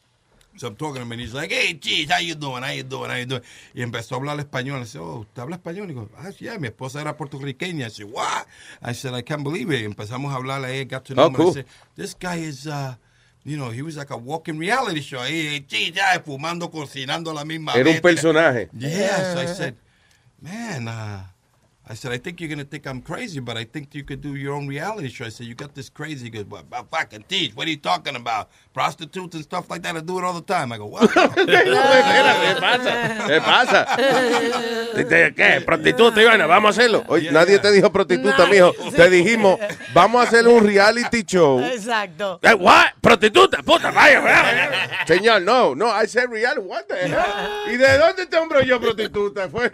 So 0.57 0.69
I'm 0.69 0.77
talking 0.77 0.95
to 0.95 1.01
him 1.03 1.13
and 1.13 1.21
he's 1.21 1.35
like, 1.35 1.53
hey, 1.53 1.75
geez, 1.75 2.11
how 2.11 2.21
you 2.21 2.35
doing? 2.35 2.63
How 2.63 2.71
you 2.71 2.83
doing? 2.83 3.11
How 3.11 3.17
you 3.17 3.27
doing? 3.27 3.43
Y 3.75 3.83
empezó 3.83 4.13
a 4.13 4.19
hablar 4.19 4.39
español. 4.41 4.81
I 4.81 4.85
said, 4.85 5.03
oh, 5.03 5.27
¿usted 5.27 5.43
habla 5.43 5.59
español? 5.59 5.85
Y 5.91 5.93
digo, 5.93 6.09
ah, 6.17 6.31
yeah, 6.39 6.57
mi 6.57 6.69
esposa 6.69 7.03
era 7.03 7.15
puertorriqueña. 7.15 7.85
I 7.85 7.89
said, 7.91 8.11
what? 8.11 8.47
I 8.83 8.93
said, 8.93 9.13
I 9.13 9.21
can't 9.21 9.45
believe 9.45 9.71
it. 9.71 9.81
Y 9.83 9.85
empezamos 9.85 10.33
a 10.33 10.37
hablar 10.37 10.63
ahí, 10.65 10.89
got 10.89 11.05
to 11.05 11.15
know 11.15 11.25
Oh, 11.25 11.27
him. 11.27 11.35
cool. 11.35 11.51
I 11.51 11.53
said, 11.53 11.67
this 11.95 12.15
guy 12.15 12.37
is, 12.37 12.67
uh, 12.67 12.95
you 13.45 13.59
know, 13.59 13.69
he 13.69 13.83
was 13.83 13.99
like 13.99 14.09
a 14.09 14.17
walking 14.17 14.57
reality 14.57 15.03
show. 15.03 15.19
Ahí, 15.19 15.67
geez, 15.69 15.93
ya, 15.95 16.19
fumando, 16.25 16.71
cocinando 16.71 17.35
la 17.35 17.45
misma 17.45 17.75
Era 17.75 17.91
un 17.91 18.01
personaje. 18.01 18.71
Yeah, 18.73 19.35
so 19.35 19.41
I 19.41 19.47
said, 19.47 19.77
man, 20.41 20.89
uh, 20.89 21.23
I 21.89 21.95
said, 21.95 22.11
I 22.11 22.19
think 22.19 22.41
you're 22.41 22.49
going 22.49 22.59
to 22.59 22.65
think 22.65 22.85
I'm 22.85 23.01
crazy, 23.01 23.39
but 23.39 23.57
I 23.57 23.63
think 23.63 23.95
you 23.95 24.03
could 24.03 24.21
do 24.21 24.35
your 24.35 24.55
own 24.55 24.67
reality 24.67 25.09
show. 25.09 25.25
I 25.25 25.29
said, 25.29 25.47
you 25.47 25.55
got 25.55 25.73
this 25.77 25.89
crazy. 25.89 26.25
He 26.25 26.31
goes, 26.31 26.45
well, 26.47 26.63
about 26.63 26.91
fucking 26.91 27.27
teach. 27.29 27.55
What 27.55 27.69
are 27.69 27.71
you 27.71 27.77
talking 27.77 28.17
about? 28.17 28.51
Prostitutes 28.75 29.37
and 29.37 29.45
stuff 29.45 29.71
like 29.71 29.83
that. 29.83 29.95
I 29.95 30.01
do 30.01 30.19
it 30.19 30.25
all 30.25 30.33
the 30.33 30.41
time. 30.41 30.73
I 30.73 30.79
go, 30.79 30.87
what? 30.87 31.09
¿Qué 31.11 32.61
pasa? 32.61 33.27
¿Qué 33.29 33.41
pasa? 33.41 33.87
¿Prostituta, 35.65 36.21
Ivana? 36.21 36.47
Vamos 36.47 36.77
a 36.77 36.81
hacerlo. 36.81 37.05
Oye, 37.07 37.31
nadie 37.31 37.61
te 37.61 37.71
dijo 37.71 37.93
prostituta, 37.93 38.47
mijo. 38.47 38.73
Te 38.91 39.09
dijimos, 39.09 39.61
vamos 39.95 40.25
a 40.25 40.29
hacer 40.29 40.49
un 40.49 40.67
reality 40.67 41.23
show. 41.23 41.61
Exacto. 41.61 42.41
Eh, 42.43 42.55
what? 42.55 42.95
Prostituta, 43.01 43.63
puta, 43.63 43.93
vaya, 43.93 44.21
vaya. 44.21 45.05
Señor, 45.07 45.43
no, 45.43 45.77
no, 45.77 45.87
I 45.87 46.09
said 46.09 46.29
reality, 46.31 46.67
what 46.67 46.89
the 46.89 46.97
hell? 46.97 47.73
¿Y 47.73 47.77
de 47.77 47.97
dónde 47.97 48.25
este 48.25 48.37
hombre 48.37 48.59
oyó 48.59 48.81
prostituta? 48.81 49.49
Fue 49.49 49.71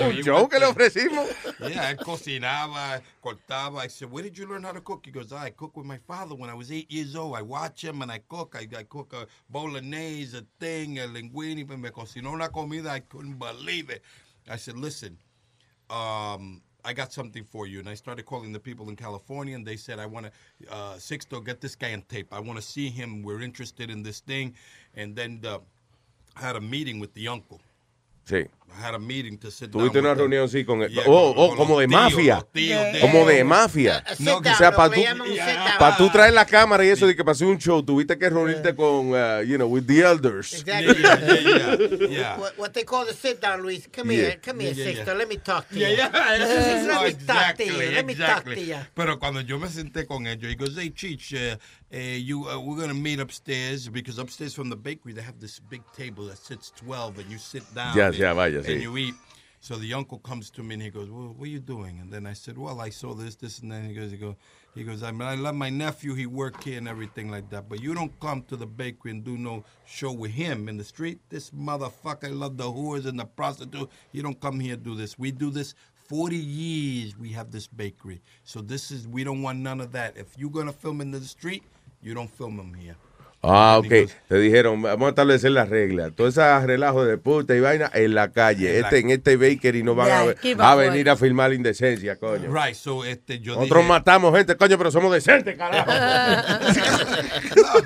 un 0.00 0.14
show 0.24 0.48
que 0.48 0.58
le 0.58 0.66
ofrecimos. 0.66 1.27
Yeah, 1.60 1.90
él 1.90 1.98
cocinaba, 1.98 3.02
cortaba. 3.22 3.80
I 3.80 3.88
said, 3.88 4.10
where 4.10 4.22
did 4.22 4.38
you 4.38 4.46
learn 4.46 4.62
how 4.62 4.72
to 4.72 4.80
cook? 4.80 5.04
He 5.04 5.10
goes, 5.10 5.32
I 5.32 5.50
cook 5.50 5.76
with 5.76 5.86
my 5.86 5.98
father 5.98 6.34
when 6.34 6.50
I 6.50 6.54
was 6.54 6.70
eight 6.70 6.90
years 6.90 7.16
old. 7.16 7.36
I 7.36 7.42
watch 7.42 7.82
him 7.82 8.02
and 8.02 8.10
I 8.10 8.20
cook. 8.28 8.54
I, 8.56 8.66
I 8.76 8.84
cook 8.84 9.12
a 9.12 9.26
bolognese, 9.50 10.36
a 10.36 10.42
thing, 10.60 10.98
a 10.98 11.02
linguine. 11.02 11.66
Me 11.78 11.90
cocinó 11.90 12.32
una 12.32 12.48
comida. 12.48 12.90
I 12.90 13.00
couldn't 13.00 13.38
believe 13.38 13.90
it. 13.90 14.02
I 14.48 14.56
said, 14.56 14.76
listen, 14.76 15.18
um, 15.90 16.62
I 16.84 16.92
got 16.92 17.12
something 17.12 17.44
for 17.44 17.66
you. 17.66 17.80
And 17.80 17.88
I 17.88 17.94
started 17.94 18.24
calling 18.24 18.52
the 18.52 18.60
people 18.60 18.88
in 18.88 18.96
California, 18.96 19.54
and 19.54 19.66
they 19.66 19.76
said, 19.76 19.98
I 19.98 20.06
want 20.06 20.26
to, 20.26 20.72
uh, 20.72 20.94
Sixto, 20.94 21.44
get 21.44 21.60
this 21.60 21.74
guy 21.74 21.92
on 21.92 22.02
tape. 22.02 22.28
I 22.32 22.40
want 22.40 22.58
to 22.58 22.64
see 22.64 22.88
him. 22.88 23.22
We're 23.22 23.42
interested 23.42 23.90
in 23.90 24.02
this 24.02 24.20
thing. 24.20 24.54
And 24.94 25.14
then 25.14 25.40
the, 25.40 25.60
I 26.36 26.40
had 26.40 26.56
a 26.56 26.60
meeting 26.60 27.00
with 27.00 27.12
the 27.14 27.28
uncle. 27.28 27.60
Sí. 28.24 28.48
I 28.70 28.80
had 28.80 28.94
a 28.94 28.98
meeting 28.98 29.38
to 29.38 29.50
sit 29.50 29.70
Tuviste 29.72 29.94
down 30.00 30.04
una 30.06 30.14
reunión, 30.14 30.48
sí, 30.48 30.64
con. 30.64 30.80
Yeah, 30.88 31.02
oh, 31.06 31.34
con- 31.34 31.44
oh, 31.44 31.48
con 31.48 31.56
como 31.56 31.80
de 31.80 31.88
tíos, 31.88 32.00
mafia. 32.00 32.46
tíos 32.52 32.92
de- 32.92 33.00
Como 33.00 33.26
de 33.26 33.42
mafia. 33.44 34.04
No, 34.20 34.40
que- 34.40 34.50
o 34.50 34.54
sea, 34.56 34.70
para 34.72 34.94
tú, 34.94 35.02
pa 35.78 35.96
tú 35.96 36.08
traer 36.10 36.32
la 36.34 36.44
cámara 36.44 36.84
y 36.84 36.88
eso 36.88 37.06
de 37.06 37.16
que 37.16 37.24
pasé 37.24 37.44
un 37.44 37.58
show, 37.58 37.82
tuviste 37.82 38.16
que 38.18 38.28
reunirte 38.30 38.74
con, 38.76 39.12
uh, 39.14 39.40
you 39.42 39.56
know, 39.56 39.66
with 39.68 39.86
the 39.86 40.00
elders. 40.02 40.52
Exactly. 40.54 41.02
yeah. 42.10 42.38
What, 42.38 42.58
what 42.58 42.72
they 42.74 42.84
call 42.84 43.04
the 43.06 43.14
sit 43.14 43.40
down, 43.40 43.62
Luis. 43.62 43.88
Come 43.92 44.10
Yeah. 44.12 44.16
here, 44.22 44.40
come 44.42 44.60
here, 44.60 44.72
Yeah, 44.74 44.84
yeah, 44.90 45.04
yeah. 45.04 45.12
Let 45.14 45.28
me 45.28 45.36
talk 45.38 45.68
to 45.70 45.78
Yeah, 45.78 45.88
you. 45.88 45.96
yeah. 45.96 46.08
Let 46.12 46.38
me 46.40 46.86
talk 46.86 47.00
to 47.00 47.06
exactly, 47.08 47.66
you. 47.66 47.72
Let 47.94 48.06
me 48.06 48.14
talk 48.14 48.28
exactly. 48.28 48.54
to 48.56 48.60
you. 48.62 48.76
Pero 48.94 49.18
cuando 49.18 49.40
yo 49.40 49.58
me 49.58 49.68
senté 49.68 50.06
con 50.06 50.26
ellos, 50.26 50.48
he 50.50 50.54
goes, 50.54 50.76
hey, 50.76 50.90
Cheech, 50.90 51.32
uh, 51.34 51.56
uh, 51.92 51.96
you, 51.98 52.46
uh, 52.48 52.58
we're 52.60 52.76
going 52.76 52.88
to 52.88 52.94
meet 52.94 53.18
upstairs 53.18 53.88
because 53.88 54.18
upstairs 54.18 54.54
from 54.54 54.68
the 54.70 54.76
bakery, 54.76 55.12
they 55.14 55.22
have 55.22 55.40
this 55.40 55.58
big 55.58 55.82
table 55.96 56.26
that 56.26 56.38
sits 56.38 56.70
12 56.76 57.18
and 57.18 57.30
you 57.30 57.38
sit 57.38 57.62
down 57.74 57.96
Ya, 57.96 58.06
and, 58.06 58.14
ya, 58.16 58.34
vaya, 58.34 58.57
and 58.66 58.82
you 58.82 58.96
eat. 58.96 59.14
So 59.60 59.74
the 59.74 59.92
uncle 59.92 60.18
comes 60.18 60.50
to 60.50 60.62
me 60.62 60.74
and 60.74 60.82
he 60.82 60.90
goes, 60.90 61.10
well, 61.10 61.34
what 61.36 61.46
are 61.46 61.50
you 61.50 61.58
doing? 61.58 61.98
And 62.00 62.12
then 62.12 62.26
I 62.26 62.32
said, 62.32 62.56
well, 62.56 62.80
I 62.80 62.90
saw 62.90 63.12
this, 63.12 63.34
this, 63.34 63.58
and 63.58 63.72
then 63.72 63.88
he 63.88 63.94
goes, 63.94 64.12
he 64.12 64.16
goes, 64.16 64.36
he 64.74 64.84
goes, 64.84 65.02
I 65.02 65.10
mean, 65.10 65.22
I 65.22 65.34
love 65.34 65.56
my 65.56 65.68
nephew. 65.68 66.14
He 66.14 66.26
work 66.26 66.62
here 66.62 66.78
and 66.78 66.86
everything 66.86 67.28
like 67.28 67.50
that. 67.50 67.68
But 67.68 67.82
you 67.82 67.92
don't 67.92 68.18
come 68.20 68.42
to 68.42 68.56
the 68.56 68.66
bakery 68.66 69.10
and 69.10 69.24
do 69.24 69.36
no 69.36 69.64
show 69.84 70.12
with 70.12 70.30
him 70.30 70.68
in 70.68 70.76
the 70.76 70.84
street. 70.84 71.18
This 71.28 71.50
motherfucker 71.50 72.32
love 72.32 72.56
the 72.56 72.64
whores 72.64 73.06
and 73.06 73.18
the 73.18 73.24
prostitute. 73.24 73.90
You 74.12 74.22
don't 74.22 74.40
come 74.40 74.60
here 74.60 74.74
and 74.74 74.84
do 74.84 74.94
this. 74.94 75.18
We 75.18 75.32
do 75.32 75.50
this 75.50 75.74
40 76.08 76.36
years 76.36 77.18
we 77.18 77.30
have 77.30 77.50
this 77.50 77.66
bakery. 77.66 78.22
So 78.44 78.62
this 78.62 78.90
is, 78.90 79.06
we 79.06 79.24
don't 79.24 79.42
want 79.42 79.58
none 79.58 79.80
of 79.80 79.92
that. 79.92 80.16
If 80.16 80.38
you're 80.38 80.50
going 80.50 80.66
to 80.66 80.72
film 80.72 81.00
in 81.00 81.10
the 81.10 81.20
street, 81.20 81.62
you 82.00 82.14
don't 82.14 82.30
film 82.30 82.56
them 82.56 82.72
here. 82.72 82.96
Ah, 83.40 83.76
ok. 83.78 84.10
Te 84.28 84.38
dijeron, 84.40 84.82
vamos 84.82 85.06
a 85.06 85.10
establecer 85.10 85.52
las 85.52 85.68
reglas. 85.68 86.12
Todo 86.14 86.26
ese 86.28 86.42
relajo 86.66 87.04
de 87.04 87.18
puta 87.18 87.54
y 87.54 87.60
vaina 87.60 87.88
en 87.94 88.14
la 88.14 88.32
calle. 88.32 88.76
En 88.76 88.82
la- 88.82 88.88
Este, 88.88 88.98
en 88.98 89.10
este 89.10 89.36
bakery 89.36 89.82
no 89.84 89.94
van 89.94 90.08
Ya, 90.08 90.34
a, 90.58 90.72
a 90.72 90.74
venir 90.74 91.08
a 91.08 91.16
filmar 91.16 91.50
la 91.50 91.54
indecencia, 91.54 92.16
coño. 92.16 92.52
Right, 92.52 92.74
so 92.74 93.04
este, 93.04 93.38
yo 93.38 93.54
Nosotros 93.54 93.78
dije, 93.82 93.88
matamos 93.88 94.34
gente, 94.36 94.56
coño, 94.56 94.76
pero 94.76 94.90
somos 94.90 95.12
decentes, 95.12 95.56
carajo. 95.56 95.88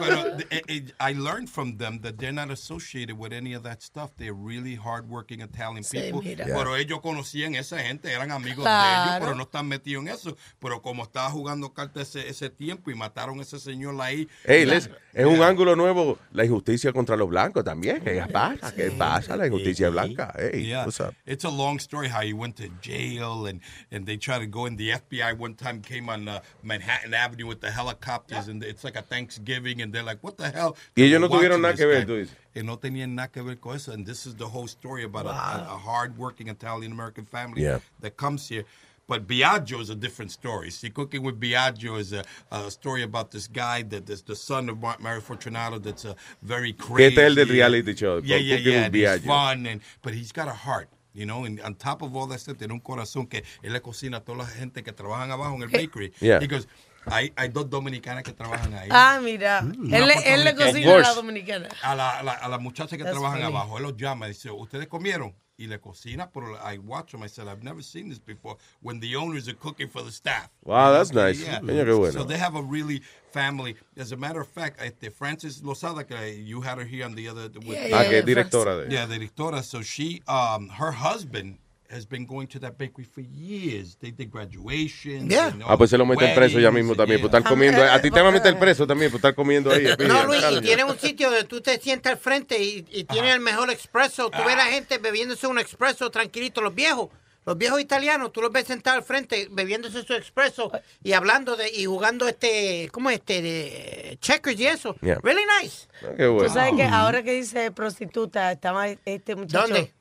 Pero 0.00 0.26
eh, 0.50 0.62
eh, 0.68 0.84
I 1.00 1.12
learned 1.14 1.48
from 1.48 1.76
them 1.76 2.00
that 2.02 2.14
they're 2.18 2.32
not 2.32 2.50
associated 2.50 3.16
with 3.18 3.32
any 3.32 3.54
of 3.54 3.62
that 3.64 3.82
stuff. 3.82 4.10
They're 4.16 4.32
really 4.34 4.76
hardworking 4.76 5.40
Italian 5.40 5.82
Sí, 5.82 5.98
people. 6.12 6.36
Pero 6.36 6.76
ellos 6.76 7.00
conocían 7.00 7.54
esa 7.56 7.78
gente, 7.80 8.12
eran 8.12 8.30
amigos 8.30 8.58
de 8.58 8.62
Claro. 8.70 9.10
ellos, 9.10 9.20
pero 9.20 9.34
no 9.34 9.42
están 9.44 9.66
metidos 9.66 10.02
en 10.04 10.08
eso. 10.08 10.36
Pero 10.60 10.82
como 10.82 11.02
estaba 11.04 11.30
jugando 11.30 11.72
cartas 11.72 12.14
ese, 12.14 12.28
ese 12.28 12.50
tiempo 12.50 12.90
y 12.90 12.94
mataron 12.94 13.38
a 13.40 13.42
ese 13.42 13.58
señor 13.58 13.96
ahí. 14.00 14.28
Ey, 14.44 14.66
la- 14.66 14.76
es 15.14 15.26
un 15.26 15.42
ángulo 15.42 15.74
nuevo 15.76 16.18
la 16.32 16.44
injusticia 16.44 16.92
contra 16.92 17.16
los 17.16 17.28
blancos 17.28 17.64
también. 17.64 18.00
¿Qué 18.02 18.22
pasa? 18.32 18.74
¿Qué 18.74 18.90
pasa 18.90 19.36
la 19.36 19.46
injusticia 19.46 19.90
blanca? 19.90 20.32
Ey, 20.38 20.66
Yeah. 20.66 20.84
what's 20.84 21.00
up? 21.00 21.14
It's 21.26 21.44
a 21.44 21.50
long 21.50 21.78
story 21.80 22.08
how 22.08 22.20
he 22.22 22.32
went 22.32 22.56
to 22.56 22.68
jail 22.80 23.46
and, 23.46 23.60
and 23.90 24.06
they 24.06 24.16
tried 24.16 24.40
to 24.40 24.46
go 24.46 24.66
in. 24.66 24.76
The 24.76 24.90
FBI 24.90 25.36
one 25.38 25.54
time 25.54 25.80
came 25.80 26.08
on 26.08 26.28
uh, 26.28 26.40
Manhattan 26.62 27.14
Avenue 27.14 27.46
with 27.46 27.60
the 27.60 27.70
helicopters 27.70 28.48
and 28.48 28.62
it's 28.62 28.84
like 28.84 28.96
a 28.96 29.02
Thanksgiving 29.02 29.80
and 29.82 29.92
they're 29.92 30.02
like, 30.04 30.18
what 30.22 30.36
the 30.36 30.50
hell? 30.50 30.76
Y 30.96 31.02
ellos 31.04 31.20
no 31.20 31.28
tuvieron 31.28 31.60
nada 31.62 31.74
que 31.74 31.86
ver, 31.86 32.04
tú 32.06 32.16
dices. 32.16 32.36
Que 32.54 32.62
no 32.62 32.76
tenían 32.78 33.14
nada 33.14 33.28
que 33.28 33.42
ver 33.42 33.56
con 33.60 33.76
eso. 33.76 33.92
And 33.92 34.06
this 34.06 34.26
is 34.26 34.34
the 34.36 34.46
whole 34.46 34.66
story 34.68 35.04
about 35.04 35.26
a, 35.26 35.30
a, 35.30 35.74
a 35.74 35.78
hard-working 35.78 36.48
Italian-American 36.48 37.24
family 37.26 37.62
Yeah. 37.62 37.78
that 38.00 38.16
comes 38.16 38.48
here. 38.48 38.64
But 39.08 39.26
Biagio 39.26 39.80
is 39.80 39.88
a 39.88 39.94
different 39.94 40.30
story. 40.30 40.70
See, 40.70 40.90
Cooking 40.90 41.22
with 41.22 41.40
Biagio 41.40 41.98
is 41.98 42.12
a, 42.12 42.22
a 42.52 42.70
story 42.70 43.02
about 43.02 43.30
this 43.30 43.48
guy 43.48 43.82
that 43.84 44.08
is 44.10 44.22
the 44.22 44.36
son 44.36 44.68
of 44.68 44.78
Mar- 44.80 44.98
Mario 45.00 45.22
Fortunato 45.22 45.78
that's 45.78 46.04
a 46.04 46.14
very 46.42 46.74
crazy. 46.74 47.04
este 47.14 47.18
es 47.18 47.24
el 47.30 47.34
del 47.34 47.46
reality 47.48 47.96
show, 47.96 48.18
Yeah, 48.22 48.36
yeah, 48.36 48.56
yeah. 48.56 48.84
and 48.84 48.94
he's 48.94 49.20
fun, 49.24 49.66
and, 49.66 49.80
but 50.02 50.12
he's 50.12 50.30
got 50.30 50.46
a 50.46 50.52
heart. 50.52 50.88
You 51.14 51.24
know, 51.24 51.44
and 51.46 51.58
on 51.62 51.74
top 51.74 52.02
of 52.02 52.14
all 52.14 52.26
that 52.28 52.38
stuff, 52.38 52.58
tiene 52.58 52.70
un 52.70 52.80
corazón 52.80 53.28
que 53.28 53.42
él 53.64 53.72
le 53.72 53.80
cocina 53.80 54.18
a 54.18 54.20
toda 54.20 54.38
la 54.38 54.44
gente 54.46 54.82
que 54.84 54.92
trabajan 54.92 55.30
abajo 55.30 55.54
en 55.56 55.62
el 55.62 55.68
bakery. 55.68 56.12
Yeah. 56.20 56.38
He 56.40 56.46
goes, 56.46 56.68
hay, 57.06 57.32
hay 57.34 57.48
dos 57.48 57.68
dominicanas 57.70 58.22
que 58.22 58.32
trabajan 58.32 58.72
ahí. 58.74 58.88
Ah, 58.90 59.18
mira. 59.20 59.60
Él, 59.90 60.06
le- 60.06 60.34
él 60.34 60.44
le 60.44 60.54
cocina 60.54 60.94
a 60.96 60.98
la 60.98 61.14
dominicana. 61.14 61.68
A 61.82 61.94
la, 61.96 62.18
a 62.18 62.22
la, 62.22 62.32
a 62.34 62.48
la 62.48 62.58
muchacha 62.58 62.96
que 62.98 63.04
That's 63.04 63.14
trabajan 63.18 63.40
funny. 63.40 63.52
abajo, 63.56 63.78
él 63.78 63.84
los 63.84 63.96
llama 63.96 64.26
y 64.26 64.32
dice, 64.32 64.50
¿ustedes 64.50 64.86
comieron? 64.86 65.34
Y 65.60 65.66
le 65.66 65.78
cocina, 65.80 66.30
pero 66.32 66.54
I 66.62 66.78
watch 66.78 67.10
them. 67.10 67.24
I 67.24 67.26
said, 67.26 67.48
I've 67.48 67.64
never 67.64 67.82
seen 67.82 68.08
this 68.08 68.20
before. 68.20 68.56
When 68.80 69.00
the 69.00 69.16
owners 69.16 69.48
are 69.48 69.54
cooking 69.54 69.88
for 69.88 70.02
the 70.02 70.12
staff. 70.12 70.48
Wow, 70.64 70.92
that's 70.92 71.10
Okay, 71.10 71.18
nice. 71.18 71.42
Coño, 71.44 71.84
qué 71.84 71.96
bueno. 71.98 72.12
So 72.12 72.22
they 72.22 72.36
have 72.38 72.54
a 72.54 72.62
really 72.62 73.02
family. 73.32 73.74
As 73.96 74.12
a 74.12 74.16
matter 74.16 74.40
of 74.40 74.46
fact, 74.46 74.80
este, 74.80 75.10
Frances 75.12 75.60
Lozada, 75.62 76.06
que 76.06 76.16
you 76.44 76.60
had 76.60 76.78
her 76.78 76.84
here 76.84 77.04
on 77.04 77.16
the 77.16 77.26
other. 77.28 77.48
with- 77.48 77.64
Yeah, 77.66 77.88
Ah, 77.98 78.04
que 78.04 78.12
yeah, 78.12 78.18
es 78.20 78.24
directora 78.24 78.84
de- 78.86 78.92
Yeah, 78.94 79.06
directora. 79.06 79.64
So 79.64 79.82
she, 79.82 80.22
um, 80.28 80.68
her 80.68 80.92
husband 80.92 81.58
has 81.90 82.06
been 82.06 82.26
going 82.26 82.46
to 82.46 82.58
that 82.60 82.76
bakery 82.76 83.04
for 83.04 83.20
years. 83.20 83.96
They 83.96 84.10
did 84.10 84.30
graduation. 84.30 85.28
Yeah. 85.30 85.52
Ah, 85.66 85.76
pues 85.76 85.90
se 85.90 85.98
lo 85.98 86.04
meten 86.06 86.34
preso 86.34 86.58
ya 86.60 86.70
mismo 86.70 86.94
también 86.94 87.20
por 87.20 87.28
estar 87.28 87.44
comiendo. 87.44 87.82
A 87.82 88.00
ti 88.00 88.10
te 88.10 88.20
van 88.20 88.28
a 88.28 88.30
meter 88.30 88.58
preso 88.58 88.86
también 88.86 89.10
por 89.10 89.18
estar 89.18 89.34
comiendo 89.34 89.70
ahí. 89.70 89.86
No, 90.06 90.24
Luis, 90.24 90.44
y 90.50 90.60
tiene 90.60 90.84
un 90.84 90.98
sitio 90.98 91.30
donde 91.30 91.44
tú 91.44 91.60
te 91.60 91.78
sientas 91.78 92.12
al 92.12 92.18
frente 92.18 92.62
y, 92.62 92.84
y 92.90 93.04
tiene 93.04 93.32
el 93.32 93.40
mejor 93.40 93.70
expreso. 93.70 94.30
Tú 94.30 94.38
ves 94.44 94.54
a 94.54 94.56
la 94.56 94.66
gente 94.66 94.98
bebiéndose 94.98 95.46
un 95.46 95.58
expreso 95.58 96.10
tranquilito, 96.10 96.60
los 96.60 96.74
viejos. 96.74 97.08
Los 97.46 97.56
viejos 97.56 97.80
italianos, 97.80 98.30
tú 98.30 98.42
los 98.42 98.52
ves 98.52 98.66
sentados 98.66 98.98
al 98.98 99.04
frente 99.04 99.48
bebiéndose 99.50 100.04
su 100.04 100.12
expreso 100.12 100.70
y 101.02 101.14
hablando 101.14 101.56
de 101.56 101.70
y 101.70 101.86
jugando 101.86 102.28
este, 102.28 102.90
¿cómo 102.92 103.08
es 103.08 103.20
este? 103.20 103.40
De 103.40 104.18
checkers 104.20 104.60
y 104.60 104.66
eso. 104.66 104.94
Yeah. 105.00 105.18
Really 105.22 105.40
nice. 105.62 105.86
Qué 106.18 106.26
bueno. 106.26 106.46
Tú 106.46 106.52
sabes 106.52 106.74
que 106.74 106.82
ahora 106.82 107.22
que 107.22 107.32
dice 107.32 107.70
prostituta, 107.70 108.52
estaba 108.52 108.88
este 108.88 109.34
muchacho. 109.34 109.66
¿Dónde? 109.66 109.94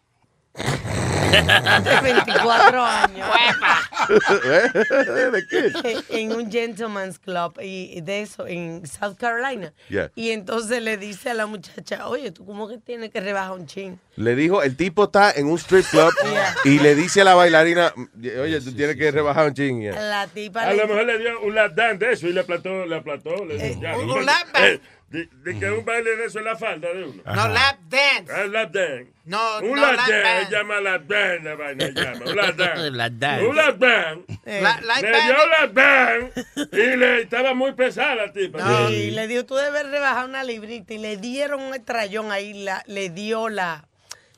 De 0.57 2.01
24 2.01 2.81
años. 2.85 3.27
¿De 5.33 5.47
qué? 5.47 5.71
Eh, 5.83 6.01
en 6.09 6.31
un 6.33 6.51
gentleman's 6.51 7.19
club 7.19 7.59
y 7.61 7.99
de 8.01 8.21
eso 8.21 8.47
en 8.47 8.85
South 8.87 9.17
Carolina. 9.19 9.73
Yeah. 9.89 10.11
Y 10.15 10.31
entonces 10.31 10.81
le 10.81 10.97
dice 10.97 11.29
a 11.31 11.33
la 11.33 11.45
muchacha, 11.45 12.07
oye, 12.07 12.31
tú 12.31 12.45
como 12.45 12.67
que 12.67 12.77
tienes 12.77 13.11
que 13.11 13.19
rebajar 13.19 13.51
un 13.53 13.65
chin. 13.67 13.99
Le 14.15 14.35
dijo, 14.35 14.63
el 14.63 14.75
tipo 14.75 15.03
está 15.05 15.31
en 15.31 15.47
un 15.47 15.57
strip 15.57 15.85
club 15.87 16.11
Yeah. 16.31 16.55
y 16.65 16.79
le 16.79 16.95
dice 16.95 17.21
a 17.21 17.23
la 17.23 17.35
bailarina, 17.35 17.93
oye, 18.41 18.59
tú 18.61 18.73
tienes 18.73 18.95
que 18.95 19.11
rebajar 19.11 19.47
un 19.47 19.53
ching. 19.53 19.81
yeah. 19.81 19.99
La 19.99 20.27
tipa 20.27 20.61
A 20.63 20.71
le 20.71 20.77
lo 20.77 20.87
mejor 20.87 21.05
le 21.05 21.17
dio 21.19 21.41
un 21.41 21.55
lap 21.55 21.73
dance 21.75 22.05
de 22.05 22.13
eso 22.13 22.27
y 22.27 22.33
le 22.33 22.41
aplastó, 22.41 22.85
le 22.85 22.95
aplastó. 22.95 23.45
Le 23.45 23.57
dijo, 23.57 23.81
ya, 23.81 23.97
un 23.97 24.07
no, 24.07 24.19
lap 24.21 24.47
dance. 24.53 24.73
eh, 24.75 24.81
de, 25.09 25.29
de 25.31 25.59
que 25.59 25.71
un 25.71 25.85
baile 25.85 26.15
de 26.17 26.25
eso 26.25 26.39
es 26.39 26.45
la 26.45 26.55
falda 26.57 26.91
de 26.93 27.03
uno. 27.05 27.23
No, 27.25 27.47
lap 27.47 27.77
dance. 27.87 28.31
Ah, 28.33 28.45
lap 28.47 28.71
dance. 28.71 29.11
No, 29.25 29.59
Un 29.59 29.75
no, 29.75 29.81
lap 29.81 29.95
lap 29.97 30.07
dance, 30.09 30.23
band. 30.23 30.49
llama 30.51 30.81
lap 30.81 31.01
dance, 31.07 31.43
la 31.43 31.55
vaina 31.55 31.87
llama. 31.89 32.25
Un 32.25 32.35
lap 32.35 32.55
dance. 32.55 32.91
Lap 32.91 33.11
dance. 33.13 33.45
Un 33.47 33.55
lap 33.55 33.77
dance. 33.77 34.39
La- 34.45 35.01
le 35.01 35.21
dio 35.21 35.47
lap 35.49 35.71
dance 35.73 36.45
y 36.73 36.95
le 36.97 37.21
estaba 37.21 37.53
muy 37.53 37.73
pesada 37.73 38.15
la 38.15 38.33
tipa. 38.33 38.89
Y 38.91 39.11
le 39.11 39.27
dijo, 39.27 39.45
tú 39.45 39.55
debes 39.55 39.89
rebajar 39.89 40.25
una 40.25 40.43
librita. 40.43 40.93
Y 40.93 40.97
le 40.97 41.17
dieron 41.17 41.61
un 41.61 41.73
estrellón 41.73 42.31
ahí, 42.31 42.53
la, 42.53 42.83
le 42.87 43.09
dio 43.09 43.47
la... 43.49 43.86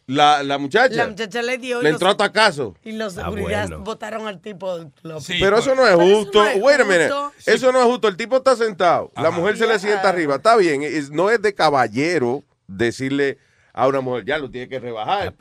La, 0.09 0.41
la 0.43 0.57
muchacha. 0.57 0.95
La 0.95 1.07
muchacha 1.07 1.41
le 1.41 1.57
dio... 1.59 1.79
y 1.81 1.83
Le 1.83 1.89
los- 1.91 2.01
entró 2.01 2.09
a 2.09 2.17
tacazo. 2.17 2.75
Y 2.83 2.93
los 2.93 3.17
Ah, 3.17 3.25
seguridad 3.25 3.67
bueno. 3.67 3.83
votaron 3.83 4.27
al 4.27 4.41
tipo 4.41 4.75
club. 5.01 5.23
Pero 5.27 5.57
eso 5.59 5.75
no 5.75 5.85
es 5.87 5.91
Pero 5.95 6.01
eso 6.03 6.15
justo. 6.17 6.43
no 6.43 6.49
es 6.49 6.61
Wait 6.61 6.79
a 6.79 6.83
minute. 6.83 7.09
justo. 7.09 7.31
Eso 7.45 7.71
no 7.71 7.79
es 7.79 7.85
justo. 7.85 8.07
El 8.07 8.17
tipo 8.17 8.37
está 8.37 8.55
sentado. 8.55 9.11
La 9.15 9.29
mujer 9.31 9.57
se 9.57 9.67
le 9.67 9.77
sienta 9.77 10.09
arriba. 10.09 10.35
Está 10.35 10.55
bien. 10.55 10.81
Es- 10.83 11.11
no 11.11 11.29
es 11.29 11.41
de 11.41 11.53
caballero 11.53 12.43
decirle 12.67 13.37
a 13.73 13.87
una 13.87 14.01
mujer, 14.01 14.25
ya 14.25 14.37
lo 14.39 14.49
tiene 14.49 14.67
que 14.67 14.79
rebajar. 14.79 15.33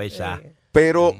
Pero, 0.72 1.14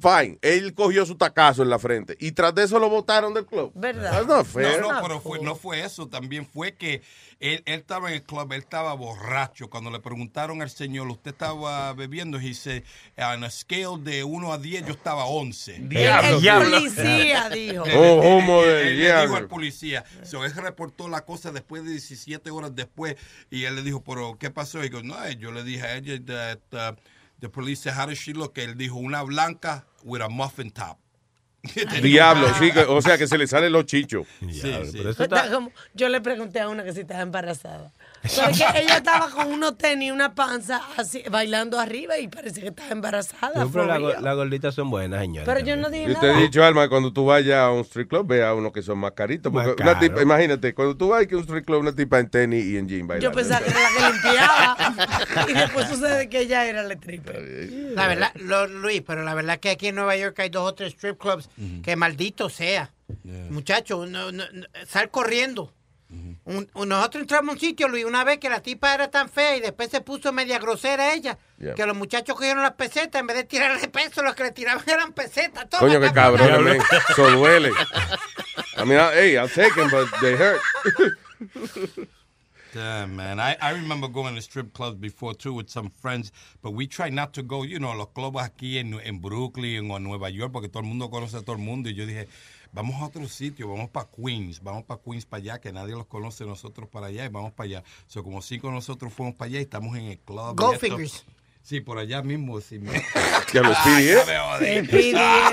fine. 0.00 0.38
Él 0.42 0.74
cogió 0.74 1.06
su 1.06 1.16
tacazo 1.16 1.62
en 1.62 1.70
la 1.70 1.78
frente. 1.78 2.16
Y 2.20 2.32
tras 2.32 2.54
de 2.54 2.64
eso 2.64 2.78
lo 2.78 2.88
votaron 2.88 3.32
del 3.34 3.46
club. 3.46 3.72
¿Verdad? 3.74 4.44
Fair. 4.44 4.80
No, 4.80 4.92
no, 4.92 5.02
pero 5.02 5.20
fue, 5.20 5.40
no 5.40 5.54
fue 5.54 5.84
eso. 5.84 6.06
También 6.08 6.46
fue 6.46 6.74
que 6.74 7.02
él, 7.40 7.62
él 7.66 7.80
estaba 7.80 8.08
en 8.08 8.14
el 8.16 8.22
club, 8.22 8.52
él 8.52 8.58
estaba 8.60 8.92
borracho. 8.94 9.70
Cuando 9.70 9.90
le 9.90 10.00
preguntaron 10.00 10.60
al 10.62 10.70
señor, 10.70 11.08
¿usted 11.08 11.30
estaba 11.30 11.92
bebiendo? 11.94 12.38
Y 12.38 12.48
dice, 12.48 12.84
en 13.16 13.44
a 13.44 13.50
scale 13.50 13.98
de 14.00 14.24
1 14.24 14.52
a 14.52 14.58
10, 14.58 14.86
yo 14.86 14.92
estaba 14.92 15.24
11. 15.26 15.78
Diablo. 15.80 16.28
El 16.36 16.40
Diablo. 16.42 16.70
policía 16.78 17.48
dijo. 17.54 17.84
Él- 17.84 17.92
Oh, 17.96 18.04
él- 18.04 18.20
homo 18.42 18.62
él- 18.62 18.68
del 18.68 18.86
él 18.88 18.96
le 18.98 19.04
diablo. 19.04 19.22
dijo 19.22 19.36
al 19.36 19.46
policía. 19.48 20.04
So, 20.22 20.44
él 20.44 20.52
reportó 20.54 21.08
la 21.08 21.22
cosa 21.24 21.52
después 21.52 21.84
de 21.84 21.90
17 21.92 22.50
horas 22.50 22.74
después. 22.74 23.16
Y 23.50 23.64
él 23.64 23.76
le 23.76 23.82
dijo, 23.82 24.02
¿pero 24.02 24.36
qué 24.38 24.50
pasó? 24.50 24.78
Y 24.84 24.88
dijo, 24.88 25.02
no, 25.02 25.16
yo 25.32 25.50
le 25.52 25.62
dije 25.64 25.82
a 25.82 25.96
ella, 25.96 26.18
that, 26.70 26.92
uh, 26.94 26.96
the 27.40 27.48
police 27.48 27.80
said, 27.82 27.94
how 27.94 28.06
does 28.06 28.18
she 28.18 28.32
look? 28.32 28.54
Él 28.58 28.74
dijo, 28.76 28.96
una 28.96 29.22
blanca 29.22 29.84
with 30.04 30.20
a 30.22 30.28
muffin 30.28 30.70
top. 30.70 30.98
Diablo, 32.02 32.48
sí. 32.58 32.70
que- 32.72 32.84
o 32.84 33.02
sea, 33.02 33.18
que 33.18 33.26
se 33.26 33.36
le 33.36 33.46
salen 33.46 33.72
los 33.72 33.84
chichos. 33.84 34.26
sí. 34.40 34.72
Está 35.18 35.50
como- 35.50 35.72
yo 35.94 36.08
le 36.08 36.20
pregunté 36.20 36.60
a 36.60 36.68
una 36.68 36.84
que 36.84 36.92
si 36.92 37.00
estaba 37.00 37.20
embarazada. 37.20 37.92
Pero 38.36 38.48
es 38.50 38.58
que 38.58 38.64
ella 38.82 38.96
estaba 38.98 39.30
con 39.30 39.52
unos 39.52 39.76
tenis, 39.78 40.12
una 40.12 40.34
panza, 40.34 40.80
así, 40.96 41.22
bailando 41.30 41.78
arriba 41.78 42.18
y 42.18 42.28
parece 42.28 42.60
que 42.60 42.68
estaba 42.68 42.90
embarazada. 42.90 43.66
For 43.66 43.86
las 43.86 44.36
gorditas 44.36 44.74
son 44.74 44.90
buenas, 44.90 45.20
señor. 45.20 45.44
Pero 45.44 45.60
yo 45.60 45.76
no 45.76 45.90
dije 45.90 46.08
Yo 46.08 46.18
te 46.18 46.30
he 46.30 46.36
dicho, 46.36 46.64
Alma, 46.64 46.88
cuando 46.88 47.12
tú 47.12 47.26
vayas 47.26 47.58
a 47.58 47.70
un 47.70 47.80
street 47.80 48.08
club, 48.08 48.26
ve 48.26 48.44
a 48.44 48.54
uno 48.54 48.72
que 48.72 48.82
son 48.82 48.98
más 48.98 49.12
caritos. 49.12 49.52
Más 49.52 49.66
Porque 49.66 49.82
una 49.82 49.98
tipa, 49.98 50.22
imagínate, 50.22 50.74
cuando 50.74 50.96
tú 50.96 51.08
vas 51.08 51.26
a 51.30 51.36
un 51.36 51.40
street 51.42 51.64
club, 51.64 51.80
una 51.80 51.92
tipa 51.94 52.18
en 52.18 52.28
tenis 52.30 52.64
y 52.64 52.76
en 52.76 52.88
jean 52.88 53.00
Yo 53.02 53.06
bailando. 53.06 53.32
pensaba 53.32 53.64
que 53.64 53.70
era 53.70 53.80
la 53.80 53.88
que 53.96 54.12
limpiaba. 54.12 55.46
y 55.48 55.52
después 55.54 55.88
sucede 55.88 56.28
que 56.28 56.40
ella 56.40 56.66
era 56.66 56.82
la 56.82 56.96
triple. 56.96 57.94
La 57.94 58.08
verdad, 58.08 58.32
lo- 58.36 58.66
Luis, 58.66 59.02
pero 59.06 59.22
la 59.24 59.34
verdad 59.34 59.58
que 59.58 59.70
aquí 59.70 59.88
en 59.88 59.94
Nueva 59.94 60.16
York 60.16 60.38
hay 60.40 60.48
dos 60.50 60.68
o 60.70 60.74
tres 60.74 60.92
strip 60.94 61.18
clubs 61.18 61.48
que 61.82 61.96
maldito 61.96 62.48
sea. 62.50 62.92
Muchacho, 63.50 64.04
no, 64.06 64.32
no, 64.32 64.44
no, 64.52 64.66
sal 64.86 65.10
corriendo. 65.10 65.72
Un- 66.48 66.66
un- 66.74 66.88
nosotros 66.88 67.22
entramos 67.22 67.50
a 67.50 67.52
un 67.52 67.60
sitio, 67.60 67.88
Luis, 67.88 68.04
una 68.06 68.24
vez 68.24 68.38
que 68.38 68.48
la 68.48 68.60
tipa 68.62 68.94
era 68.94 69.10
tan 69.10 69.28
fea 69.28 69.56
y 69.56 69.60
después 69.60 69.90
se 69.90 70.00
puso 70.00 70.32
media 70.32 70.58
grosera 70.58 71.12
ella, 71.12 71.36
Yeah. 71.58 71.74
que 71.74 71.84
los 71.84 71.94
muchachos 71.96 72.34
cogieron 72.36 72.62
las 72.62 72.72
pesetas, 72.72 73.20
en 73.20 73.26
vez 73.26 73.36
de 73.36 73.44
tirarle 73.44 73.86
peso, 73.88 74.22
los 74.22 74.34
que 74.34 74.44
le 74.44 74.52
tiraban 74.52 74.82
eran 74.88 75.12
pesetas. 75.12 75.68
Toma, 75.68 75.80
Coño, 75.80 76.00
qué 76.00 76.10
cabrón. 76.12 76.68
Eso 77.10 77.30
duele. 77.32 77.70
I 78.78 78.84
mean, 78.84 78.98
I- 78.98 79.12
hey, 79.14 79.36
I'll 79.36 79.48
take 79.48 79.74
them, 79.74 79.90
but 79.90 80.08
they 80.20 80.34
hurt. 80.36 80.60
Damn, 82.74 83.16
man. 83.16 83.40
I, 83.40 83.56
I 83.62 83.70
remember 83.72 84.08
going 84.08 84.34
to 84.34 84.42
strip 84.42 84.72
clubs 84.74 84.96
before 84.98 85.34
too 85.34 85.54
with 85.54 85.70
some 85.70 85.90
friends, 86.02 86.32
but 86.62 86.72
we 86.72 86.86
try 86.86 87.08
not 87.08 87.32
to 87.34 87.42
go, 87.42 87.62
you 87.62 87.78
know, 87.78 87.94
los 87.94 88.08
clubs 88.14 88.38
aquí 88.38 88.76
en, 88.78 89.00
en 89.04 89.20
Brooklyn 89.20 89.90
o 89.90 89.96
en 89.96 90.02
Nueva 90.04 90.28
York, 90.28 90.52
porque 90.52 90.68
todo 90.68 90.82
el 90.82 90.88
mundo 90.88 91.08
conoce 91.10 91.38
a 91.38 91.42
todo 91.42 91.56
el 91.56 91.62
mundo. 91.62 91.88
Y 91.88 91.94
yo 91.94 92.04
dije, 92.06 92.28
vamos 92.78 93.02
a 93.02 93.06
otro 93.06 93.26
sitio, 93.28 93.68
vamos 93.68 93.90
para 93.90 94.06
Queens, 94.08 94.62
vamos 94.62 94.84
para 94.84 95.00
Queens 95.02 95.26
para 95.26 95.40
allá, 95.42 95.60
que 95.60 95.72
nadie 95.72 95.94
los 95.96 96.06
conoce 96.06 96.44
nosotros 96.44 96.88
para 96.88 97.06
allá, 97.06 97.24
y 97.24 97.28
vamos 97.28 97.52
para 97.52 97.64
allá. 97.66 97.84
So, 98.06 98.22
como 98.22 98.40
cinco 98.40 98.70
nosotros 98.70 99.12
fuimos 99.12 99.34
para 99.34 99.46
allá 99.48 99.58
y 99.58 99.62
estamos 99.62 99.96
en 99.98 100.04
el 100.04 100.18
club. 100.20 100.52
y 100.52 100.62
Goldfingers. 100.62 101.14
esto- 101.14 101.32
Sí, 101.60 101.80
por 101.80 101.98
allá 101.98 102.22
mismo. 102.22 102.60
Sí, 102.62 102.78
me- 102.78 102.92
Ya 103.52 103.60
lo 103.62 103.72
Ah, 103.74 103.82
pide, 103.84 104.04
ya 104.06 104.22
¿eh? 104.22 104.24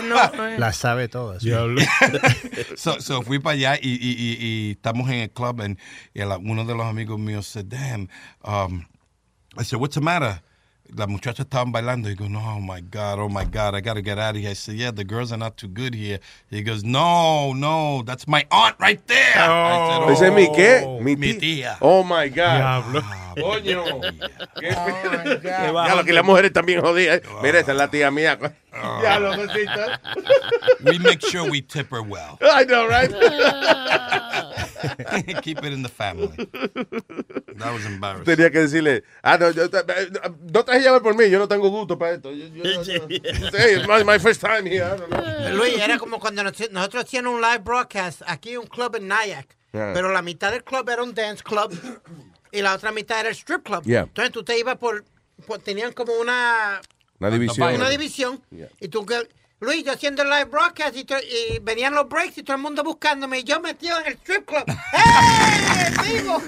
no. 0.08 0.58
Las 0.60 0.78
sabe 0.78 1.08
todas. 1.10 1.44
so, 2.78 3.02
so 3.02 3.22
fui 3.24 3.40
para 3.40 3.54
allá 3.56 3.76
y, 3.82 3.90
y, 3.90 4.12
y, 4.12 4.38
y 4.40 4.72
estamos 4.72 5.10
en 5.10 5.16
el 5.16 5.32
club 5.32 5.62
and, 5.62 5.80
y 6.14 6.20
la- 6.20 6.38
uno 6.38 6.64
de 6.64 6.74
los 6.76 6.86
amigos 6.86 7.20
míos 7.20 7.48
said, 7.48 7.66
damn, 7.66 8.08
um, 8.44 8.86
I 9.60 9.64
said, 9.66 9.80
what's 9.80 9.96
the 9.96 10.02
matter? 10.02 10.42
Las 10.94 11.08
muchachas 11.08 11.46
estaban 11.46 11.72
bailando. 11.72 12.10
He 12.10 12.16
goes, 12.16 12.30
no, 12.30 12.40
oh 12.40 12.60
my 12.60 12.80
God, 12.82 13.20
oh 13.20 13.28
my 13.30 13.44
God, 13.46 13.76
I 13.76 13.82
got 13.82 13.96
to 13.96 14.02
get 14.02 14.18
out 14.20 14.36
of 14.36 14.42
here. 14.42 14.52
I 14.52 14.54
said, 14.54 14.76
yeah, 14.76 14.92
the 14.92 15.04
girls 15.04 15.32
are 15.32 15.38
not 15.38 15.58
too 15.58 15.68
good 15.68 15.96
here. 15.96 16.20
He 16.50 16.62
goes, 16.62 16.84
no, 16.84 17.54
no, 17.54 18.04
that's 18.06 18.28
my 18.28 18.46
aunt 18.52 18.76
right 18.80 19.06
there. 19.08 19.34
I 19.36 20.00
said, 20.00 20.12
¿Ese 20.12 20.22
es 20.28 20.34
mi 20.34 20.48
qué? 20.56 20.84
"Oh, 20.86 21.00
Mi, 21.02 21.16
mi 21.16 21.34
tía. 21.34 21.78
Oh 21.82 22.04
my 22.04 22.30
God. 22.30 22.58
Diablo. 22.58 23.02
Coño. 23.36 23.84
Qué 24.60 24.70
Oh, 24.78 25.12
my 25.12 25.36
God. 25.36 25.88
Ya 25.88 25.96
lo 25.96 26.04
que 26.06 26.14
las 26.14 26.24
mujeres 26.24 26.54
también 26.54 26.82
jodidas. 26.82 27.22
Mira, 27.42 27.60
esa 27.60 27.72
es 27.72 27.78
la 27.78 27.90
tía 27.90 28.12
mía. 28.12 28.38
Ya 29.02 29.20
lo 29.20 29.32
besito. 29.38 29.82
We 30.86 31.00
make 31.00 31.22
sure 31.26 31.50
we 31.50 31.62
tip 31.62 31.90
her 31.92 32.02
well. 32.02 32.38
I 32.42 32.64
know, 32.66 32.88
right? 32.88 33.10
Keep 35.42 35.64
it 35.64 35.74
in 35.74 35.82
the 35.84 35.90
family. 35.90 36.28
That 37.58 37.74
was 37.74 37.86
embarrassing. 37.86 38.26
Tenía 38.26 38.52
que 38.52 38.60
decirle, 38.60 39.04
ah, 39.24 39.38
no, 39.38 39.52
yo, 39.52 39.64
no 39.64 40.64
te 40.64 40.72
dejes 40.72 40.84
llevar 40.84 41.02
por 41.02 41.16
mí, 41.16 41.30
yo 41.30 41.40
no 41.40 41.48
tengo 41.48 41.70
gusto 41.70 41.98
para 41.98 42.14
esto. 42.16 42.32
Yo, 42.32 42.48
yo- 42.48 42.84
yo- 42.84 43.04
sí, 43.08 43.78
it's 43.78 43.88
my, 43.88 44.04
my 44.04 44.20
first 44.20 44.42
time 44.42 44.66
here. 44.66 44.84
I 44.84 44.98
don't 44.98 45.10
know. 45.10 45.56
Luis, 45.56 45.78
era 45.80 45.98
como 45.98 46.20
cuando 46.20 46.44
nos- 46.44 46.72
nosotros 46.72 47.04
hacíamos 47.06 47.34
un 47.34 47.42
live 47.42 47.60
broadcast 47.60 48.22
aquí 48.28 48.52
en 48.54 48.60
un 48.60 48.68
club 48.68 48.96
en 48.96 49.08
Nyack. 49.08 49.56
Yeah. 49.74 49.92
Pero 49.94 50.12
la 50.12 50.22
mitad 50.22 50.52
del 50.52 50.64
club 50.64 50.90
era 50.90 51.04
un 51.04 51.14
dance 51.14 51.44
club 51.44 51.72
y 52.52 52.62
la 52.62 52.74
otra 52.76 52.92
mitad 52.92 53.20
era 53.20 53.30
el 53.30 53.36
strip 53.36 53.64
club. 53.64 53.84
Yeah. 53.84 54.04
Entonces 54.04 54.32
tú 54.32 54.44
te 54.44 54.58
ibas 54.58 54.78
por, 54.78 55.04
por- 55.48 55.60
Tenían 55.60 55.92
como 55.94 56.14
una. 56.14 56.82
Una 57.20 57.30
división. 57.30 57.76
Una 57.76 57.90
división. 57.90 58.42
Y 58.80 58.88
tú 58.88 59.06
que. 59.06 59.28
Luis, 59.62 59.86
yo 59.86 59.94
haciendo 59.94 60.22
el 60.22 60.30
live 60.30 60.46
broadcast 60.46 60.96
y, 60.98 61.60
venían 61.60 61.94
los 61.96 62.10
breaks 62.10 62.38
y 62.38 62.44
todo 62.44 62.58
el 62.58 62.62
mundo 62.62 62.84
buscándome 62.84 63.40
y 63.40 63.44
yo 63.46 63.62
metido 63.62 64.00
en 64.02 64.08
el 64.08 64.14
strip 64.14 64.46
club. 64.46 64.64
¡Eh! 64.68 66.14
¡Vivo! 66.14 66.42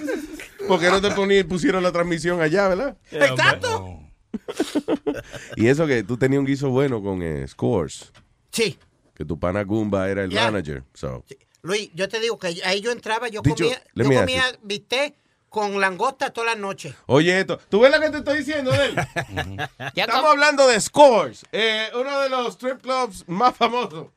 ¿Por 0.68 0.80
qué 0.80 0.90
no 0.90 1.02
te 1.02 1.46
pusieron 1.46 1.84
la 1.84 1.92
transmisión 1.92 2.42
allá, 2.42 2.68
verdad? 2.68 2.98
Exacto. 3.12 4.02
Y 5.56 5.68
eso 5.68 5.88
que 5.88 6.04
tú 6.04 6.18
tenías 6.18 6.40
un 6.40 6.46
guiso 6.46 6.70
bueno 6.70 7.02
con 7.02 7.24
eh, 7.24 7.48
Scores. 7.48 8.12
Sí. 8.52 8.78
Que 9.16 9.26
tu 9.26 9.40
pana 9.40 9.64
Goomba 9.64 10.10
era 10.10 10.24
el 10.24 10.30
Yeah. 10.30 10.52
manager. 10.52 10.84
So. 10.94 11.24
Luis, 11.64 11.90
yo 11.94 12.08
te 12.08 12.20
digo 12.20 12.38
que 12.38 12.62
ahí 12.64 12.82
yo 12.82 12.92
entraba, 12.92 13.30
yo 13.30 13.42
Dicho, 13.42 13.56
comía, 13.64 13.82
let 13.96 14.04
yo 14.04 14.20
comía 14.20 14.44
bistec 14.62 15.16
con 15.50 15.80
langosta 15.80 16.32
toda 16.32 16.48
la 16.48 16.56
noche. 16.56 16.96
Oye, 17.06 17.40
esto, 17.40 17.60
¿tú 17.70 17.80
ves 17.82 17.92
lo 17.92 18.00
que 18.00 18.10
te 18.10 18.18
estoy 18.18 18.40
diciendo 18.40 18.72
de 18.72 18.86
él? 18.86 18.96
Estamos 19.96 20.32
hablando 20.32 20.68
de 20.68 20.80
Scores, 20.80 21.46
eh, 21.52 21.90
uno 21.94 22.20
de 22.20 22.30
los 22.30 22.54
strip 22.54 22.82
clubs 22.82 23.24
más 23.28 23.56
famosos. 23.56 24.08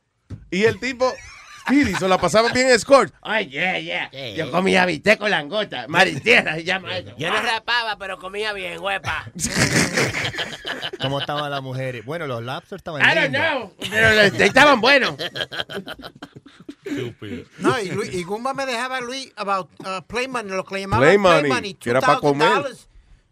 Y 0.51 0.65
el 0.65 0.79
tipo, 0.81 1.13
Speedy, 1.71 1.95
se 1.95 2.09
la 2.09 2.19
pasaba 2.19 2.51
bien 2.53 2.69
en 2.71 2.79
Scores. 2.79 3.13
Ay, 3.23 3.49
yeah, 3.49 3.79
yeah. 3.79 4.11
Yo 4.35 4.51
comía 4.51 4.85
bistec 4.87 5.19
con 5.19 5.31
langota. 5.31 5.87
Maritierra 5.89 6.55
se 6.57 6.65
llama 6.65 6.97
eso. 6.99 7.13
Yo 7.17 7.31
no 7.31 7.41
rapaba, 7.41 7.97
pero 7.97 8.19
comía 8.19 8.53
bien, 8.53 8.81
huepa. 8.81 9.31
¿Cómo 11.01 11.21
estaban 11.21 11.51
las 11.51 11.63
mujeres? 11.63 12.05
Bueno, 12.05 12.27
los 12.27 12.43
lobsters 12.43 12.81
estaban 12.81 13.03
I 13.03 13.15
don't 13.15 13.35
know. 13.35 13.73
Pero 13.91 14.15
los- 14.15 14.41
estaban 14.41 14.81
buenos. 14.81 15.15
No, 17.59 17.81
y, 17.81 17.91
Luis, 17.91 18.13
y 18.13 18.23
Gumba 18.25 18.53
me 18.55 18.67
dejaba, 18.67 19.01
Luis, 19.01 19.33
about 19.37 19.71
uh, 19.81 20.03
play 20.07 20.29
money, 20.29 20.51
lo 20.51 20.65
que 20.65 20.75
le 20.75 20.81
llamaban 20.83 21.05
Play 21.05 21.19
play, 21.19 21.33
money, 21.37 21.51
money, 21.51 21.75
que 21.75 21.91
era 21.91 22.01
pa' 22.01 22.19
comer. 22.21 22.49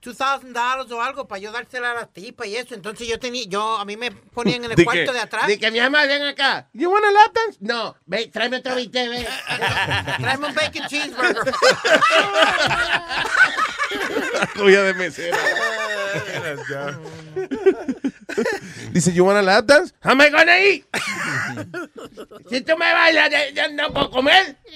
$2,000 0.03 0.93
o 0.93 1.03
algo 1.03 1.27
para 1.27 1.41
yo 1.41 1.51
dársela 1.53 1.91
a 1.91 1.95
la 1.95 2.07
tipa 2.07 2.47
y 2.47 2.57
eso. 2.57 2.75
Entonces 2.75 3.09
yo 3.09 3.19
tenía, 3.19 3.45
yo, 3.49 3.79
a 3.79 3.85
mí 3.85 3.97
me 3.97 4.11
ponían 4.13 4.65
en 4.65 4.73
el 4.73 4.85
cuarto 4.85 5.07
que- 5.07 5.13
de 5.13 5.21
atrás. 5.21 5.47
di 5.47 5.59
que 5.59 5.71
mi 5.71 5.81
mamá, 5.81 6.05
ven 6.07 6.23
acá. 6.23 6.69
You 6.73 6.91
want 6.91 7.05
a 7.05 7.11
lap 7.11 7.33
dance? 7.35 7.59
No, 7.61 7.97
ve, 8.07 8.29
tráeme 8.29 8.59
otro 8.59 8.75
bistec, 8.77 9.09
ve. 9.11 9.27
Tráeme 10.21 10.47
un 10.49 10.55
bacon 10.55 10.87
cheeseburger. 10.89 11.55
Cuya 14.57 14.83
de 14.83 14.95
mesera. 14.95 15.39
Dice, 18.93 19.09
you 19.15 19.25
wanna 19.25 19.43
lap 19.43 19.67
dance? 19.67 19.93
How 20.01 20.13
am 20.13 20.21
I 20.21 20.29
gonna 20.31 20.57
eat? 20.57 20.85
si 22.49 22.61
tú 22.63 22.77
me 22.79 22.87
bailas, 22.87 23.31
ya- 23.55 23.69
no 23.69 23.91
puedo 23.91 24.11
comer. 24.11 24.57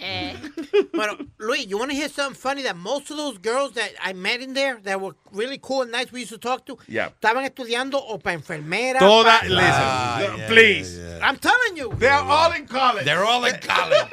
Bueno, 0.94 1.16
Luis, 1.38 1.66
you 1.66 1.76
want 1.78 1.90
to 1.90 1.96
hear 1.96 2.08
something 2.08 2.34
funny? 2.38 2.62
That 2.62 2.76
most 2.76 3.10
of 3.10 3.16
those 3.16 3.36
girls 3.38 3.72
that 3.72 3.90
I 4.02 4.12
met 4.14 4.40
in 4.40 4.54
there 4.54 4.78
that 4.84 5.00
were 5.00 5.14
really 5.32 5.58
cool 5.60 5.82
and 5.82 5.92
nice, 5.92 6.10
we 6.12 6.20
used 6.20 6.32
to 6.32 6.38
talk 6.38 6.64
to, 6.66 6.78
Yeah. 6.88 7.10
estaban 7.20 7.44
estudiando 7.44 7.94
o 7.98 8.18
para 8.18 8.34
enfermera. 8.38 8.98
Toda, 8.98 9.38
pa- 9.40 9.46
listen, 9.46 9.58
Ah, 9.60 10.20
yeah, 10.36 10.46
please. 10.48 10.98
I'm 11.22 11.36
telling 11.36 11.76
you. 11.76 11.92
They're 11.98 12.12
all 12.14 12.52
in 12.52 12.66
college. 12.66 13.04
They're 13.04 13.24
all 13.24 13.44
in 13.44 13.56
college. 13.60 14.08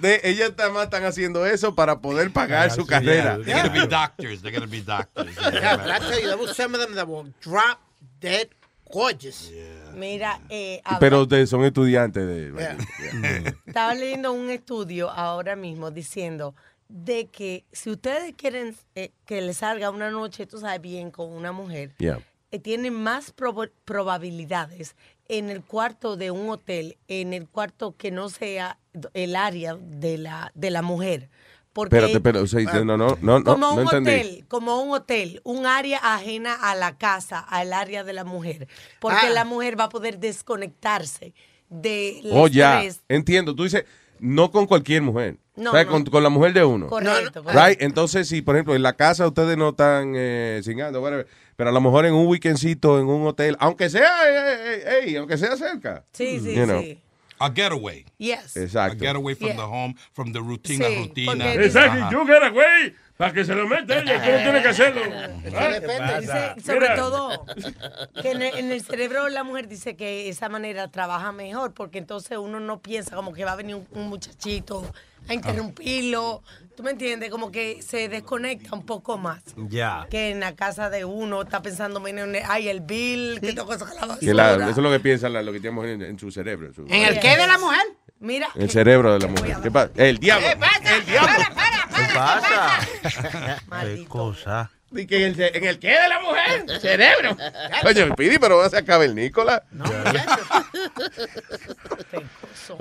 De, 0.00 0.20
ellas 0.28 0.52
también 0.56 0.82
están 0.84 1.04
haciendo 1.04 1.46
eso 1.46 1.74
para 1.74 2.00
poder 2.00 2.30
pagar 2.32 2.70
su 2.70 2.84
carrera. 2.86 3.38
They're 3.38 3.54
gonna 3.62 3.70
be 3.72 3.86
doctors. 3.86 4.42
They're 4.42 4.52
gonna 4.52 4.66
be 4.66 4.80
doctors. 4.80 5.34
Yeah, 5.36 5.78
I 5.94 5.98
tell 5.98 6.20
you, 6.20 6.26
there 6.28 6.36
was 6.38 6.56
some 6.56 6.74
of 6.74 6.80
them 6.80 6.94
that 6.96 7.06
were 7.08 7.24
drop 7.40 7.80
dead 8.22 8.48
gorgeous. 8.90 9.52
Mira, 9.94 10.40
eh, 10.48 10.80
Pero 11.00 11.22
ustedes 11.22 11.50
son 11.50 11.64
estudiantes 11.64 12.26
de... 12.26 12.76
estaba 13.66 13.94
leyendo 13.94 14.32
un 14.32 14.50
estudio 14.50 15.10
ahora 15.10 15.56
mismo 15.56 15.90
diciendo 15.90 16.54
de 16.88 17.26
que 17.26 17.64
si 17.72 17.90
ustedes 17.90 18.34
quieren 18.36 18.76
eh, 18.94 19.12
que 19.24 19.40
les 19.40 19.58
salga 19.58 19.90
una 19.90 20.10
noche, 20.10 20.46
tú 20.46 20.58
sabes 20.58 20.80
bien, 20.80 21.10
con 21.10 21.30
una 21.32 21.52
mujer, 21.52 21.94
Yeah. 21.98 22.20
eh, 22.50 22.58
tienen 22.58 22.94
más 22.94 23.32
probabilidades 23.32 24.94
en 25.28 25.48
el 25.48 25.62
cuarto 25.62 26.16
de 26.16 26.30
un 26.30 26.50
hotel, 26.50 26.98
en 27.08 27.32
el 27.32 27.48
cuarto 27.48 27.96
que 27.96 28.10
no 28.10 28.28
sea 28.28 28.78
el 29.14 29.36
área 29.36 29.74
de 29.76 30.18
la, 30.18 30.52
de 30.54 30.70
la 30.70 30.82
mujer. 30.82 31.30
Porque, 31.72 31.96
Espérate, 31.96 32.16
espérate, 32.18 32.44
o 32.44 32.46
sea, 32.46 32.60
dice, 32.60 32.84
no, 32.84 32.96
no, 32.98 33.16
no, 33.22 33.38
no, 33.38 33.44
como 33.44 33.68
no 33.68 33.72
un 33.74 33.80
entendí. 33.80 34.10
hotel, 34.10 34.44
como 34.48 34.82
un 34.82 34.90
hotel, 34.94 35.40
un 35.44 35.64
área 35.66 35.98
ajena 36.02 36.52
a 36.54 36.74
la 36.74 36.98
casa, 36.98 37.38
al 37.38 37.72
área 37.72 38.04
de 38.04 38.12
la 38.12 38.24
mujer, 38.24 38.68
porque 39.00 39.26
Ah. 39.28 39.30
la 39.30 39.44
mujer 39.46 39.78
va 39.80 39.84
a 39.84 39.88
poder 39.88 40.18
desconectarse 40.18 41.32
de 41.70 42.20
Oh, 42.30 42.46
ya, 42.48 42.82
entiendo. 43.08 43.54
Tú 43.54 43.64
dices, 43.64 43.84
no 44.18 44.50
con 44.50 44.66
cualquier 44.66 45.02
mujer. 45.02 45.38
No, 45.56 45.70
o 45.70 45.74
sea, 45.74 45.84
no. 45.84 45.90
Con, 45.90 46.04
con 46.06 46.22
la 46.22 46.28
mujer 46.30 46.52
de 46.54 46.64
uno. 46.64 46.86
Correcto, 46.88 47.42
Right? 47.52 47.80
Entonces, 47.82 48.28
si 48.28 48.40
por 48.42 48.54
ejemplo 48.56 48.74
en 48.74 48.82
la 48.82 48.94
casa 48.94 49.26
ustedes 49.26 49.56
no 49.56 49.70
están 49.70 50.12
eh, 50.16 50.60
cingando, 50.64 51.00
whatever, 51.02 51.26
pero 51.56 51.70
a 51.70 51.72
lo 51.72 51.80
mejor 51.80 52.06
en 52.06 52.14
un 52.14 52.26
weekendcito, 52.26 52.98
en 52.98 53.06
un 53.06 53.26
hotel, 53.26 53.56
aunque 53.60 53.90
sea, 53.90 54.10
eh, 54.28 54.54
eh, 54.86 55.00
ey, 55.04 55.16
aunque 55.16 55.36
sea 55.36 55.56
cerca. 55.56 56.04
Sí, 56.12 56.40
sí, 56.40 56.54
You 56.54 56.64
know. 56.64 56.80
sí. 56.80 57.01
A 57.44 57.50
getaway. 57.52 58.04
Yes. 58.18 58.56
Exacto. 58.56 58.96
A 58.96 59.06
getaway 59.06 59.34
from 59.34 59.48
Yeah. 59.48 59.56
the 59.56 59.66
home, 59.66 59.94
from 60.12 60.32
the 60.32 60.40
routine, 60.40 60.78
Sí, 60.78 60.96
rutina. 60.96 61.54
Exacto, 61.54 61.98
Ajá. 62.04 62.10
you 62.12 62.24
get 62.26 62.42
away. 62.42 62.94
Para 63.16 63.32
que 63.32 63.44
se 63.44 63.54
lo 63.54 63.68
meta 63.68 63.98
ella, 63.98 64.20
tú 64.24 64.30
no 64.30 64.36
tienes 64.38 64.62
que 64.62 64.68
hacerlo. 64.68 65.02
Dice, 66.20 66.54
sobre 66.64 66.88
todo, 66.96 67.44
que 68.22 68.30
en 68.32 68.42
el, 68.42 68.54
en 68.58 68.72
el 68.72 68.82
cerebro 68.82 69.28
la 69.28 69.44
mujer 69.44 69.68
dice 69.68 69.96
que 69.96 70.28
esa 70.28 70.48
manera 70.48 70.88
trabaja 70.88 71.30
mejor, 71.32 71.72
porque 71.74 71.98
entonces 71.98 72.38
uno 72.38 72.58
no 72.60 72.80
piensa 72.80 73.14
como 73.14 73.32
que 73.32 73.44
va 73.44 73.52
a 73.52 73.56
venir 73.56 73.76
un, 73.76 73.86
un 73.92 74.08
muchachito 74.08 74.90
a 75.28 75.34
interrumpirlo. 75.34 76.42
¿Tú 76.76 76.82
me 76.82 76.90
entiendes? 76.92 77.30
Como 77.30 77.52
que 77.52 77.82
se 77.82 78.08
desconecta 78.08 78.74
un 78.74 78.84
poco 78.86 79.18
más. 79.18 79.42
Ya. 79.56 80.06
Que 80.10 80.30
en 80.30 80.40
la 80.40 80.54
casa 80.54 80.88
de 80.90 81.04
uno 81.04 81.42
está 81.42 81.60
pensando, 81.62 82.02
ay, 82.48 82.68
el 82.68 82.80
bill, 82.80 83.40
que 83.40 83.52
tengo 83.52 83.68
que 83.68 83.78
sacar 83.78 83.94
la 83.94 84.00
basura. 84.06 84.20
Que 84.20 84.34
la- 84.34 84.54
eso 84.54 84.70
es 84.70 84.76
lo 84.78 84.90
que 84.90 85.00
piensan 85.00 85.32
la- 85.34 85.42
lo 85.42 85.52
que 85.52 85.60
tenemos 85.60 85.86
en, 85.86 86.02
en 86.02 86.18
su 86.18 86.30
cerebro. 86.30 86.68
en 86.68 86.74
su- 86.74 86.82
¿En 86.86 87.04
el 87.04 87.20
qué 87.20 87.36
de 87.36 87.46
la 87.46 87.58
mujer? 87.58 87.82
Mira. 88.20 88.48
el 88.54 88.70
cerebro 88.70 89.12
de 89.14 89.18
la 89.18 89.26
mujer. 89.26 89.56
¿Qué 89.62 89.70
pasa? 89.70 89.90
El 89.96 90.18
diablo. 90.18 90.46
el 90.46 91.04
diablo. 91.06 91.32
¿Qué 91.96 92.14
pasa? 92.14 92.78
Qué 93.84 94.04
cosa. 94.06 94.70
Di 94.96 95.06
que 95.06 95.26
en 95.26 95.40
el, 95.40 95.56
en 95.56 95.64
el 95.64 95.78
qué 95.78 95.88
de 96.00 96.08
la 96.08 96.20
mujer, 96.20 96.80
cerebro. 96.80 97.36
Oye, 97.84 98.12
Pidi, 98.14 98.38
pero 98.38 98.58
vas 98.58 98.74
a 98.74 98.84
cavernícola. 98.84 99.64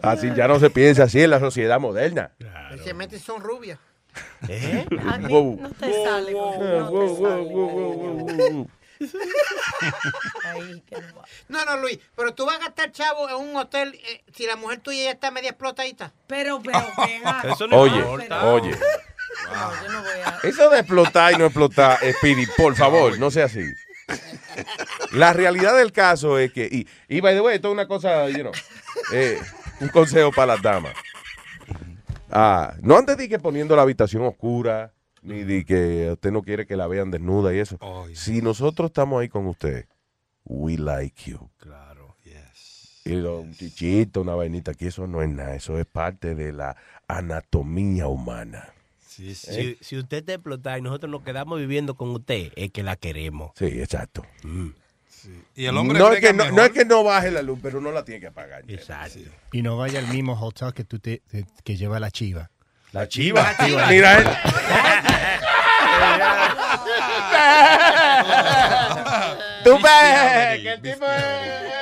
Así 0.04 0.32
ya 0.36 0.48
no 0.48 0.60
se 0.60 0.70
piensa 0.70 1.04
así 1.04 1.22
en 1.22 1.30
la 1.30 1.40
sociedad 1.40 1.80
moderna. 1.80 2.32
Especialmente 2.72 3.18
si 3.18 3.24
son 3.26 3.42
rubias. 3.42 3.80
¿Eh? 4.48 4.86
A 5.08 5.18
mí 5.18 5.28
Wow. 5.28 5.58
no 5.62 5.70
te 5.72 6.04
sale. 6.04 6.32
no 6.34 7.16
sale. 7.16 7.54
No. 7.54 8.68
No, 11.50 11.66
no, 11.66 11.78
Luis, 11.78 12.00
pero 12.16 12.34
tú 12.34 12.46
vas 12.46 12.58
a 12.58 12.60
gastar 12.60 12.92
chavo 12.92 13.28
en 13.30 13.36
un 13.36 13.56
hotel 13.56 14.00
eh, 14.06 14.24
si 14.34 14.46
la 14.46 14.56
mujer 14.56 14.80
tuya 14.80 15.04
ya 15.06 15.12
está 15.12 15.32
media 15.32 15.50
explotadita. 15.50 16.14
Pero, 16.28 16.62
pero, 16.64 16.80
ven 17.06 17.26
acá. 17.28 17.54
Eso 17.54 17.68
no 17.68 17.78
Oye, 17.78 17.98
importa. 17.98 18.46
oye. 18.46 18.72
No, 19.46 19.84
yo 19.84 19.92
no 19.92 20.02
voy 20.02 20.20
a... 20.26 20.40
Eso 20.48 20.70
de 20.70 20.80
explotar 20.80 21.34
y 21.34 21.38
no 21.38 21.46
explotar, 21.46 22.00
Speedy, 22.18 22.46
por 22.58 22.76
favor, 22.76 23.18
no 23.20 23.32
sea 23.32 23.46
así. 23.46 23.64
La 25.14 25.34
realidad 25.34 25.78
del 25.78 25.92
caso 25.92 26.38
es 26.40 26.52
que, 26.52 26.66
y, 26.72 26.88
y 27.08 27.22
by 27.22 27.34
the 27.36 27.42
way, 27.42 27.56
esto 27.56 27.70
es 27.70 27.74
una 27.74 27.88
cosa, 27.88 28.28
you 28.30 28.40
know, 28.42 28.52
eh, 29.14 29.40
un 29.80 29.90
consejo 29.90 30.32
para 30.32 30.54
las 30.56 30.62
damas. 30.62 30.94
Ah, 32.30 32.74
no 32.82 32.98
antes 32.98 33.18
de 33.18 33.28
que 33.28 33.40
poniendo 33.40 33.76
la 33.76 33.82
habitación 33.82 34.24
oscura, 34.24 34.94
ni 35.22 35.44
de 35.44 35.66
que 35.66 36.10
usted 36.14 36.32
no 36.32 36.42
quiere 36.42 36.66
que 36.66 36.76
la 36.78 36.88
vean 36.88 37.12
desnuda 37.12 37.54
y 37.54 37.60
eso. 37.60 37.78
Si 38.14 38.42
nosotros 38.42 38.90
estamos 38.90 39.22
ahí 39.22 39.30
con 39.30 39.46
usted, 39.48 39.86
we 40.46 40.78
like 40.78 41.30
you. 41.30 41.50
Claro, 41.58 42.16
yes. 42.24 43.02
Y 43.06 43.12
lo- 43.16 43.42
un 43.42 43.54
chichito, 43.54 44.22
una 44.22 44.36
vainita, 44.36 44.72
aquí 44.72 44.88
eso 44.88 45.08
no 45.08 45.22
es 45.22 45.30
nada, 45.30 45.56
eso 45.56 45.78
es 45.78 45.86
parte 45.86 46.34
de 46.36 46.54
la 46.54 46.76
anatomía 47.08 48.08
humana. 48.08 48.74
Sí. 49.22 49.36
Si, 49.36 49.78
si 49.82 49.98
usted 49.98 50.18
está 50.18 50.34
explotada 50.34 50.78
y 50.78 50.82
nosotros 50.82 51.12
nos 51.12 51.24
quedamos 51.24 51.60
viviendo 51.60 51.96
con 51.96 52.10
usted, 52.12 52.52
es 52.56 52.72
que 52.72 52.84
la 52.84 52.96
queremos. 52.96 53.52
Sí, 53.56 53.66
exacto. 53.66 54.26
Y 55.56 55.66
el 55.66 55.78
hombre 55.78 56.00
no, 56.00 56.12
es 56.12 56.20
que 56.20 56.34
no, 56.34 56.50
no 56.52 56.64
es 56.64 56.72
que 56.72 56.84
no 56.86 57.04
baje 57.04 57.30
la 57.30 57.44
luz, 57.44 57.60
pero 57.62 57.80
no 57.80 57.92
la 57.92 58.04
tiene 58.04 58.20
que 58.20 58.28
apagar. 58.28 58.64
Exacto. 58.68 59.20
Y 59.52 59.62
no 59.62 59.78
vaya 59.78 60.00
al 60.00 60.08
mismo 60.08 60.34
hotel 60.40 60.74
que 60.74 60.84
tú 60.84 60.98
te, 61.00 61.22
te- 61.30 61.46
que 61.64 61.78
lleva 61.78 62.00
la 62.00 62.10
chiva. 62.10 62.50
La 62.92 63.08
chiva. 63.08 63.54
La 63.58 63.66
chiva. 63.66 63.88
Mira, 63.90 64.18
él. 64.18 64.28
Tú 69.64 69.78
ves 69.82 70.62
que 70.62 70.74
el 70.74 70.82
tipo 70.82 71.06
es 71.06 71.81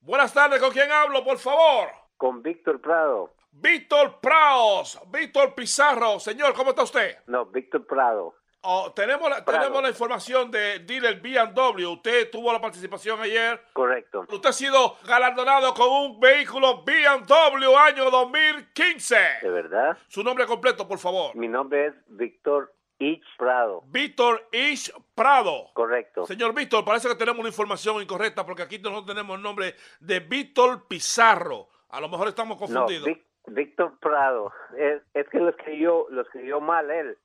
Buenas 0.00 0.32
tardes, 0.32 0.58
¿con 0.58 0.70
quién 0.70 0.90
hablo, 0.90 1.22
por 1.22 1.36
favor? 1.36 1.90
Con 2.16 2.42
Víctor 2.42 2.80
Prado. 2.80 3.34
Víctor 3.50 4.18
Praos, 4.18 4.98
Víctor 5.08 5.54
Pizarro. 5.54 6.18
Señor, 6.18 6.54
¿cómo 6.54 6.70
está 6.70 6.84
usted? 6.84 7.18
No, 7.26 7.44
Víctor 7.44 7.86
Prado. 7.86 8.37
Oh, 8.62 8.92
tenemos, 8.94 9.30
la, 9.30 9.44
tenemos 9.44 9.80
la 9.82 9.88
información 9.88 10.50
de 10.50 10.80
dealer 10.80 11.20
B&W. 11.20 11.86
Usted 11.86 12.28
tuvo 12.30 12.52
la 12.52 12.60
participación 12.60 13.20
ayer. 13.20 13.62
Correcto. 13.72 14.26
Usted 14.28 14.48
ha 14.48 14.52
sido 14.52 14.96
galardonado 15.06 15.72
con 15.74 15.88
un 15.88 16.18
vehículo 16.20 16.82
B&W 16.82 17.76
año 17.76 18.10
2015. 18.10 19.16
¿De 19.42 19.50
verdad? 19.50 19.96
Su 20.08 20.24
nombre 20.24 20.44
completo, 20.46 20.88
por 20.88 20.98
favor. 20.98 21.36
Mi 21.36 21.46
nombre 21.46 21.86
es 21.86 21.94
Víctor 22.08 22.72
Ich 22.98 23.22
Prado. 23.38 23.82
Víctor 23.86 24.48
Ish 24.50 24.92
Prado. 25.14 25.70
Correcto. 25.72 26.26
Señor 26.26 26.52
Víctor, 26.52 26.84
parece 26.84 27.06
que 27.08 27.14
tenemos 27.14 27.38
una 27.38 27.48
información 27.50 28.02
incorrecta 28.02 28.44
porque 28.44 28.62
aquí 28.64 28.78
nosotros 28.80 29.06
tenemos 29.06 29.36
el 29.36 29.42
nombre 29.42 29.76
de 30.00 30.18
Víctor 30.18 30.88
Pizarro. 30.88 31.68
A 31.90 32.00
lo 32.00 32.08
mejor 32.08 32.26
estamos 32.26 32.58
No, 32.60 32.66
confundidos. 32.66 33.06
Vic- 33.06 33.24
Víctor 33.46 33.98
Prado. 34.00 34.52
Es, 34.76 35.00
es 35.14 35.28
que 35.30 35.38
lo 35.38 35.50
escribió, 35.50 36.06
lo 36.10 36.22
escribió 36.22 36.60
mal 36.60 36.90
él. 36.90 37.16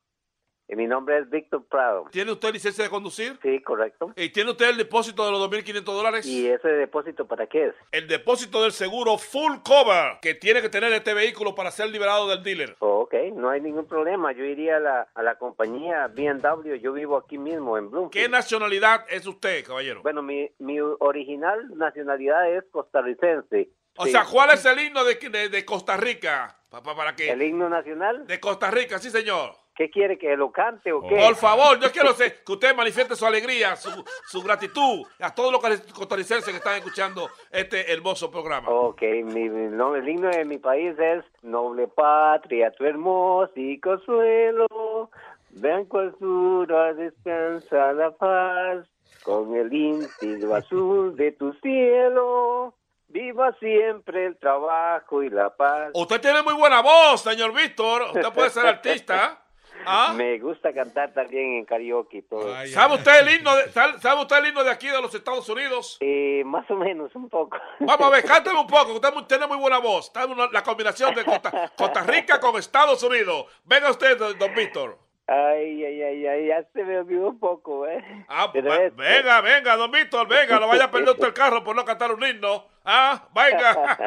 Y 0.74 0.76
mi 0.76 0.88
nombre 0.88 1.20
es 1.20 1.30
Víctor 1.30 1.64
Prado. 1.70 2.06
¿Tiene 2.12 2.32
usted 2.32 2.52
licencia 2.52 2.84
de 2.84 2.90
conducir? 2.90 3.38
Sí, 3.44 3.62
correcto. 3.62 4.12
¿Y 4.16 4.30
tiene 4.30 4.50
usted 4.50 4.70
el 4.72 4.78
depósito 4.78 5.24
de 5.24 5.32
los 5.32 5.40
2.500 5.48 5.84
dólares? 5.84 6.26
¿Y 6.26 6.48
ese 6.48 6.68
depósito 6.68 7.28
para 7.28 7.46
qué 7.46 7.68
es? 7.68 7.76
El 7.92 8.08
depósito 8.08 8.64
del 8.64 8.72
seguro 8.72 9.20
full 9.20 9.58
cover 9.64 10.18
que 10.20 10.34
tiene 10.34 10.64
que 10.64 10.70
tener 10.70 10.92
este 10.94 11.14
vehículo 11.14 11.54
para 11.54 11.70
ser 11.70 11.90
liberado 11.90 12.28
del 12.28 12.42
dealer. 12.42 12.76
Oh, 12.80 13.02
ok, 13.02 13.14
no 13.36 13.52
hay 13.52 13.62
ningún 13.62 13.86
problema. 13.86 14.32
Yo 14.32 14.44
iría 14.46 14.78
a 14.78 14.80
la, 14.80 15.08
a 15.14 15.22
la 15.22 15.36
compañía 15.36 16.08
BMW. 16.08 16.74
Yo 16.82 16.92
vivo 16.94 17.18
aquí 17.18 17.38
mismo 17.38 17.78
en 17.78 17.92
Bloomfield. 17.92 18.26
¿Qué 18.26 18.28
nacionalidad 18.28 19.06
es 19.12 19.28
usted, 19.28 19.64
caballero? 19.64 20.02
Bueno, 20.02 20.24
mi, 20.24 20.50
mi 20.58 20.80
original 20.80 21.70
nacionalidad 21.78 22.50
es 22.52 22.64
costarricense. 22.72 23.70
O 23.98 24.06
Sí. 24.06 24.12
sea, 24.12 24.26
¿cuál 24.26 24.50
es 24.52 24.66
el 24.66 24.80
himno 24.80 25.04
de, 25.04 25.16
de- 25.16 25.50
de 25.50 25.66
Costa 25.66 25.98
Rica? 25.98 26.58
Pa- 26.70 26.82
pa- 26.82 26.96
¿Para 26.96 27.16
qué? 27.16 27.30
¿El 27.30 27.42
himno 27.44 27.70
nacional? 27.70 28.26
De 28.26 28.40
Costa 28.40 28.72
Rica, 28.72 28.98
sí, 29.00 29.10
señor. 29.10 29.52
¿Qué 29.76 29.90
quiere, 29.90 30.20
que 30.20 30.36
lo 30.38 30.52
cante 30.52 30.92
o 30.94 31.02
qué? 31.02 31.16
Por 31.16 31.36
favor, 31.36 31.80
yo 31.80 31.92
quiero 31.92 32.16
que 32.16 32.52
usted 32.52 32.76
manifieste 32.76 33.16
su 33.16 33.26
alegría, 33.26 33.76
su, 33.76 33.90
su 34.28 34.42
gratitud 34.44 35.04
a 35.20 35.34
todos 35.34 35.52
los 35.52 35.62
costarricenses 35.94 36.50
que 36.52 36.58
están 36.58 36.76
escuchando 36.78 37.28
este 37.52 37.92
hermoso 37.92 38.30
programa. 38.30 38.70
Ok, 38.70 39.02
mi, 39.24 39.46
nombre- 39.50 40.02
el 40.02 40.10
himno 40.10 40.30
de 40.30 40.46
mi 40.46 40.60
país 40.60 40.94
es 41.00 41.24
Noble 41.42 41.88
patria, 41.88 42.70
tu 42.72 42.86
hermósico 42.86 43.98
suelo, 44.00 45.10
vean 45.50 45.86
cuál 45.86 46.16
sur 46.20 46.68
descansa 46.96 47.94
la 47.94 48.12
paz, 48.12 48.88
con 49.24 49.56
el 49.56 49.70
límpido 49.70 50.54
azul 50.56 51.16
de 51.16 51.32
tu 51.32 51.52
cielo, 51.54 52.76
viva 53.14 53.56
siempre 53.60 54.26
el 54.26 54.38
trabajo 54.38 55.24
y 55.24 55.30
la 55.30 55.56
paz. 55.56 55.92
Usted 55.94 56.20
tiene 56.20 56.42
muy 56.42 56.54
buena 56.54 56.82
voz, 56.82 57.22
señor 57.22 57.54
Víctor. 57.54 58.02
Usted 58.14 58.34
puede 58.34 58.50
ser 58.50 58.66
artista. 58.66 59.40
¿Ah? 59.86 60.14
Me 60.16 60.40
gusta 60.40 60.72
cantar 60.74 61.14
también 61.14 61.54
en 61.58 61.66
karaoke 61.66 62.18
y 62.18 62.22
todo. 62.22 62.54
¿Sabe 62.68 62.96
usted 62.96 63.20
el 63.28 63.36
himno 63.36 63.56
de, 63.56 63.70
¿Sabe 63.72 64.22
usted 64.22 64.38
el 64.38 64.48
himno 64.48 64.64
de 64.64 64.72
aquí 64.72 64.88
de 64.88 65.02
los 65.02 65.14
Estados 65.14 65.48
Unidos? 65.50 65.98
Eh, 66.00 66.44
más 66.46 66.70
o 66.72 66.76
menos, 66.76 67.14
un 67.16 67.28
poco. 67.28 67.58
Vamos 67.80 68.08
a 68.08 68.10
ver, 68.10 68.24
cánteme 68.26 68.60
un 68.60 68.68
poco, 68.68 68.94
usted 68.94 69.10
tiene 69.28 69.48
muy 69.48 69.58
buena 69.58 69.80
voz. 69.80 70.08
Está 70.08 70.26
una- 70.26 70.48
la 70.52 70.64
combinación 70.64 71.14
de 71.16 71.26
Costa, 71.26 71.72
Costa 71.76 72.04
Rica 72.04 72.40
con 72.40 72.56
Estados 72.56 73.04
Unidos. 73.04 73.46
Venga 73.66 73.90
usted, 73.90 74.18
don, 74.18 74.38
don 74.38 74.54
Víctor. 74.56 74.98
Ay, 75.26 75.84
ay, 75.86 76.02
ay, 76.04 76.28
ay, 76.28 76.48
ya 76.48 76.64
se 76.74 76.84
me 76.84 77.00
olvidó 77.00 77.30
un 77.30 77.40
poco, 77.40 77.88
¿eh? 77.88 78.04
Ah, 78.28 78.50
Pero 78.52 78.70
va- 78.70 78.84
es- 78.84 78.96
venga, 78.96 79.40
venga, 79.42 79.76
don 79.78 79.90
Víctor, 79.90 80.28
venga, 80.28 80.60
no 80.60 80.68
vaya 80.68 80.84
a 80.86 80.92
perder 80.92 81.12
usted 81.12 81.28
el 81.28 81.34
carro 81.34 81.64
por 81.64 81.74
no 81.76 81.86
cantar 81.86 82.12
un 82.12 82.22
himno. 82.26 82.66
Ah, 82.84 83.30
venga. 83.34 83.98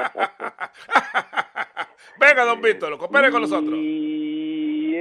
venga, 2.20 2.44
don 2.44 2.60
Víctor, 2.60 2.98
coopere 2.98 3.30
con 3.30 3.42
nosotros. 3.42 3.74
Y 3.78 4.94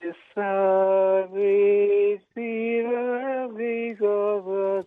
esa 0.00 1.26
visita, 1.32 3.48
digo, 3.56 4.84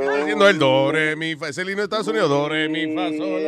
Está 0.00 0.22
haciendo 0.22 0.48
el 0.48 0.58
do, 0.58 0.92
re, 0.92 1.16
mi, 1.16 1.34
fa. 1.36 1.48
Ese 1.48 1.64
lino 1.64 1.78
de 1.78 1.84
Estados 1.84 2.08
Unidos, 2.08 2.28
do, 2.28 2.48
re, 2.48 2.68
mi, 2.68 2.94
fa, 2.94 3.08
sol. 3.12 3.42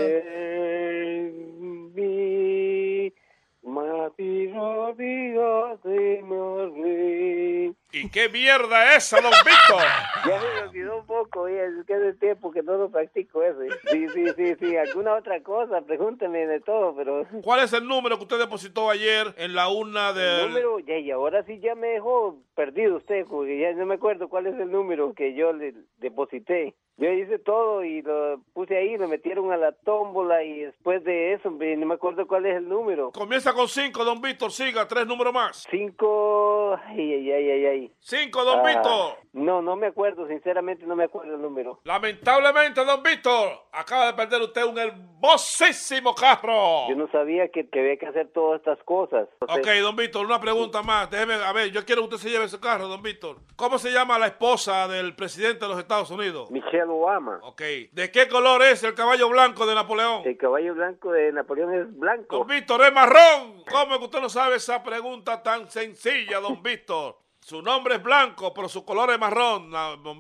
La. 6.69 7.82
¿Y 7.95 8.09
qué 8.09 8.31
mierda 8.31 8.97
es 8.97 9.05
esa, 9.05 9.21
don 9.21 9.31
Víctor? 9.45 9.83
Ya 10.25 10.41
me 10.41 10.69
olvidó 10.69 10.99
un 10.99 11.07
poco, 11.07 11.49
ya 11.49 11.65
es 11.65 11.85
que 11.85 11.95
hace 11.95 12.13
tiempo 12.15 12.53
que 12.53 12.63
no 12.63 12.77
lo 12.77 12.91
practico 12.91 13.43
ese. 13.43 13.69
Sí, 13.91 14.09
sí, 14.11 14.27
sí, 14.37 14.55
sí, 14.61 14.77
alguna 14.77 15.15
otra 15.17 15.43
cosa, 15.43 15.81
pregúnteme 15.83 16.47
de 16.47 16.61
todo, 16.61 16.95
pero... 16.95 17.27
¿Cuál 17.43 17.65
es 17.65 17.73
el 17.73 17.87
número 17.89 18.17
que 18.17 18.23
usted 18.23 18.39
depositó 18.39 18.89
ayer 18.89 19.35
en 19.37 19.55
la 19.55 19.69
urna 19.69 20.11
El 20.11 20.15
del... 20.15 20.49
número, 20.49 20.79
ya, 20.79 20.97
y 20.97 21.11
ahora 21.11 21.43
sí 21.45 21.59
ya 21.59 21.75
me 21.75 21.89
dejó 21.89 22.39
perdido 22.55 22.97
usted, 22.97 23.27
porque 23.29 23.59
ya 23.59 23.73
no 23.73 23.85
me 23.85 23.97
acuerdo 23.97 24.29
cuál 24.29 24.47
es 24.47 24.55
el 24.61 24.71
número 24.71 25.13
que 25.13 25.35
yo 25.35 25.53
le 25.53 25.75
deposité. 25.99 26.75
Yo 26.99 27.11
hice 27.11 27.39
todo 27.39 27.83
y 27.83 28.03
lo 28.03 28.41
puse 28.53 28.77
ahí, 28.77 28.97
lo 28.99 29.09
metieron 29.09 29.51
a 29.51 29.57
la 29.57 29.73
tómbola 29.73 30.45
y 30.45 30.61
después 30.61 31.03
de 31.03 31.33
eso, 31.33 31.51
no 31.51 31.87
me 31.87 31.95
acuerdo 31.95 32.27
cuál 32.29 32.47
es 32.47 32.57
el 32.59 32.69
número. 32.69 33.11
Comienza 33.13 33.55
con 33.55 33.67
cinco, 33.67 34.05
don 34.05 34.21
Víctor, 34.21 34.53
siga, 34.53 34.87
tres 34.87 35.07
números 35.07 35.33
más. 35.33 35.67
Cinco, 35.71 36.79
ay, 36.87 37.15
ay, 37.15 37.33
ay, 37.33 37.51
ay, 37.51 37.67
ay. 37.67 37.82
Cinco, 38.01 38.45
don 38.45 38.61
Ah, 38.61 38.63
Víctor. 38.69 39.17
No, 39.33 39.63
no 39.63 39.77
me 39.77 39.87
acuerdo, 39.87 40.27
sinceramente 40.29 40.85
no 40.87 40.95
me 40.95 41.05
acuerdo 41.05 41.35
el 41.35 41.41
número. 41.41 41.81
Lamentablemente, 41.85 42.85
don 42.85 43.03
Víctor, 43.03 43.51
acaba 43.73 44.07
de 44.07 44.13
perder 44.15 44.43
usted 44.43 44.65
un 44.65 44.79
hermosísimo 44.79 46.15
carro. 46.15 46.89
Yo 46.89 46.97
no 46.97 47.11
sabía 47.11 47.49
que, 47.49 47.69
que 47.69 47.81
había 47.81 47.97
que 47.97 48.07
hacer 48.07 48.29
todas 48.33 48.61
estas 48.61 48.79
cosas. 48.85 49.29
Ok, 49.41 49.67
don 49.81 49.97
Víctor, 49.97 50.27
una 50.27 50.41
pregunta 50.41 50.83
más. 50.83 51.09
Déjeme, 51.11 51.35
a 51.35 51.53
ver, 51.53 51.71
yo 51.71 51.85
quiero 51.85 52.03
que 52.03 52.15
usted 52.17 52.29
se 52.29 52.31
lleve 52.31 52.45
ese 52.45 52.61
carro, 52.61 52.89
don 52.89 53.03
Víctor. 53.03 53.39
¿Cómo 53.57 53.79
se 53.79 53.91
llama 53.91 54.19
la 54.19 54.27
esposa 54.27 54.87
del 54.89 55.15
presidente 55.15 55.61
de 55.65 55.69
los 55.69 55.79
Estados 55.79 56.11
Unidos? 56.11 56.51
Michelle 56.51 56.83
Obama. 56.89 57.41
Ok. 57.43 57.63
¿De 57.93 58.11
qué 58.13 58.29
color 58.29 58.63
es 58.63 58.83
el 58.85 58.95
caballo 58.95 59.29
blanco 59.29 59.65
de 59.67 59.75
Napoleón? 59.75 60.23
El 60.27 60.37
caballo 60.37 60.75
blanco 60.75 61.13
de 61.13 61.33
Napoleón 61.33 61.75
es 61.75 61.99
blanco. 61.99 62.37
Don 62.39 62.47
Víctor 62.47 62.83
es 62.85 62.93
marrón. 62.93 63.63
¿Cómo 63.71 63.93
es 63.95 63.99
que 63.99 64.05
usted 64.05 64.21
no 64.21 64.29
sabe 64.29 64.57
esa 64.57 64.83
pregunta 64.83 65.43
tan 65.43 65.71
sencilla, 65.71 66.41
don 66.41 66.63
Víctor? 66.63 67.17
Su 67.43 67.61
nombre 67.61 67.97
es 67.97 68.03
blanco, 68.03 68.55
pero 68.55 68.69
su 68.69 68.85
color 68.85 69.11
es 69.11 69.19
marrón, 69.19 69.73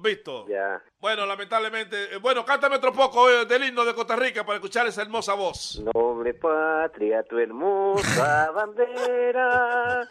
Víctor. 0.02 0.48
Ya. 0.48 0.82
Bueno, 1.02 1.26
lamentablemente. 1.26 2.14
eh, 2.14 2.18
Bueno, 2.18 2.44
cántame 2.44 2.76
otro 2.76 2.92
poco 2.92 3.28
eh, 3.28 3.44
del 3.44 3.64
himno 3.64 3.84
de 3.84 3.92
Costa 3.92 4.14
Rica 4.14 4.44
para 4.46 4.54
escuchar 4.58 4.86
esa 4.86 5.02
hermosa 5.02 5.34
voz. 5.34 5.82
Noble 5.92 6.32
patria, 6.32 7.24
tu 7.24 7.40
hermosa 7.40 8.50
bandera. 8.54 10.08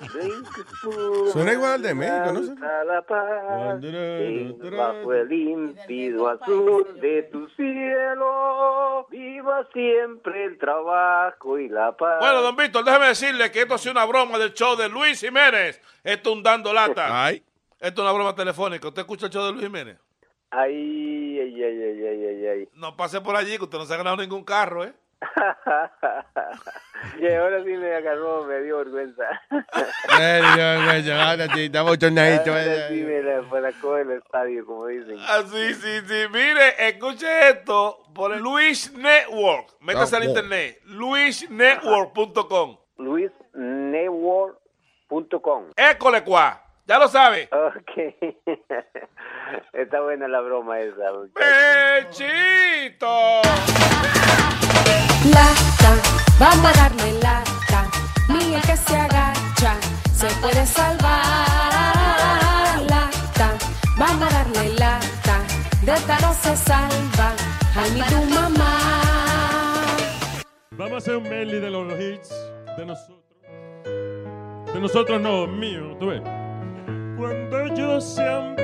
Suena 1.32 1.54
igual 1.54 1.72
al 1.76 1.82
de 1.82 1.94
México, 1.94 2.34
¿no? 2.34 2.68
A 2.68 2.84
la 2.84 3.02
paz, 3.04 3.80
bajo 4.78 5.14
el 5.14 5.30
límpido 5.30 6.28
azul 6.28 7.00
de 7.00 7.24
tu 7.32 7.48
cielo, 7.52 9.08
viva 9.10 9.66
siempre 9.72 10.44
el 10.44 10.58
trabajo 10.58 11.58
y 11.58 11.70
la 11.70 11.96
paz. 11.96 12.18
Bueno, 12.20 12.42
don 12.42 12.58
Víctor, 12.58 12.84
déjeme 12.84 13.08
decirle 13.08 13.50
que 13.50 13.62
esto 13.62 13.76
ha 13.76 13.78
sido 13.78 13.94
una 13.94 14.04
broma 14.04 14.38
del 14.38 14.54
show 14.54 14.76
de 14.76 14.90
Luis 14.90 15.22
Jiménez. 15.22 15.80
Esto 16.04 16.32
es 16.32 16.36
un 16.36 16.44
dando 16.44 16.74
lata. 16.74 17.24
Ay. 17.24 17.42
Esto 17.80 18.02
es 18.02 18.06
una 18.06 18.12
broma 18.12 18.36
telefónica. 18.36 18.90
¿Usted 18.90 19.04
escucha 19.04 19.28
el 19.28 19.32
show 19.32 19.46
de 19.46 19.52
Luis 19.54 19.64
Jiménez? 19.64 19.98
Ay, 20.52 21.40
ay, 21.40 21.64
ay, 21.64 21.84
ay, 21.84 22.06
ay, 22.06 22.26
ay, 22.26 22.48
ay. 22.48 22.70
No 22.74 22.98
pase 22.98 23.22
por 23.22 23.36
allí, 23.36 23.58
que 23.58 23.64
usted 23.64 23.78
no 23.78 23.86
se 23.86 23.94
ha 23.94 23.98
ganado 23.98 24.18
ningún 24.18 24.44
carro, 24.44 24.84
¿eh? 24.84 24.94
y 27.20 27.28
ahora 27.32 27.64
sí 27.64 27.70
me 27.70 27.96
agarró, 27.96 28.44
me 28.46 28.60
dio 28.62 28.80
vergüenza. 28.80 29.24
Ay, 30.10 30.42
güey, 30.42 31.12
ahora 31.12 31.48
sí, 31.54 31.66
está 31.66 31.84
bochornadito, 31.84 32.52
Ahora 32.52 32.88
sí 32.90 33.04
me 33.04 33.22
la 33.22 33.44
sacó 33.72 33.94
del 33.96 34.12
estadio, 34.12 34.66
como 34.66 34.88
dicen. 34.88 35.18
Ah, 35.20 35.44
sí, 35.46 35.76
sí, 35.76 36.00
sí. 36.08 36.24
Mire, 36.32 36.88
escuche 36.90 37.50
esto 37.50 38.02
por 38.16 38.34
el 38.34 38.42
Luis 38.42 38.92
Network. 38.94 39.76
Métase 39.82 40.16
al 40.18 40.24
internet. 40.24 40.80
luisnetwork.com. 40.86 42.78
luisnetwork.com. 42.98 45.66
École 45.76 46.24
cuá. 46.24 46.71
Ya 46.92 47.00
lo 47.00 47.08
sabe. 47.08 47.48
Ok. 47.54 47.92
Está 49.72 50.02
buena 50.02 50.28
la 50.28 50.42
broma 50.42 50.78
esa. 50.82 51.10
¡Pechito! 51.34 53.08
Lata, 55.32 55.92
vamos 56.38 56.66
a 56.66 56.74
darle 56.82 57.14
lata. 57.24 57.88
El 58.28 58.62
que 58.64 58.76
se 58.76 58.98
agacha 58.98 59.76
se 60.14 60.28
puede 60.42 60.66
salvar. 60.66 61.08
Lata, 62.90 63.54
vamos 63.98 64.24
a 64.24 64.44
darle 64.44 64.74
lata. 64.78 65.40
De 65.86 65.94
esta 65.94 66.20
no 66.20 66.34
se 66.34 66.58
salva. 66.58 67.34
Ay, 67.74 67.92
ni 67.92 68.02
tu 68.02 68.22
mamá. 68.36 68.82
Vamos 70.72 70.96
a 70.96 70.98
hacer 70.98 71.16
un 71.16 71.24
medley 71.24 71.62
de 71.62 71.72
los 71.72 71.98
hits 71.98 72.36
de 72.76 72.86
nosotros. 72.86 73.24
De 74.74 74.80
nosotros 74.82 75.22
no, 75.22 75.48
mío, 75.48 75.96
tú 75.98 76.08
ves 76.08 76.22
cuando 77.22 77.68
yo 77.76 78.02
sea 78.02 78.40
un 78.40 78.56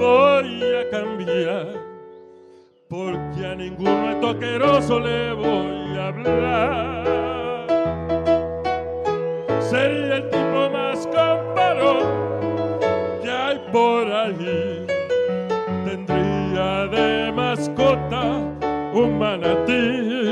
voy 0.00 0.60
a 0.74 0.90
cambiar 0.90 1.68
porque 2.88 3.46
a 3.46 3.54
ninguno 3.54 4.18
toqueroso 4.20 4.98
le 4.98 5.32
voy 5.34 5.96
a 5.96 6.08
hablar. 6.08 7.66
Sería 9.60 10.16
el 10.16 10.28
tipo 10.30 10.70
más 10.70 11.06
comparón 11.06 12.02
que 13.22 13.30
hay 13.30 13.58
por 13.72 14.10
allí. 14.12 14.84
Tendría 15.84 16.86
de 16.88 17.32
mascota 17.32 18.22
un 18.92 19.18
manatí. 19.18 20.23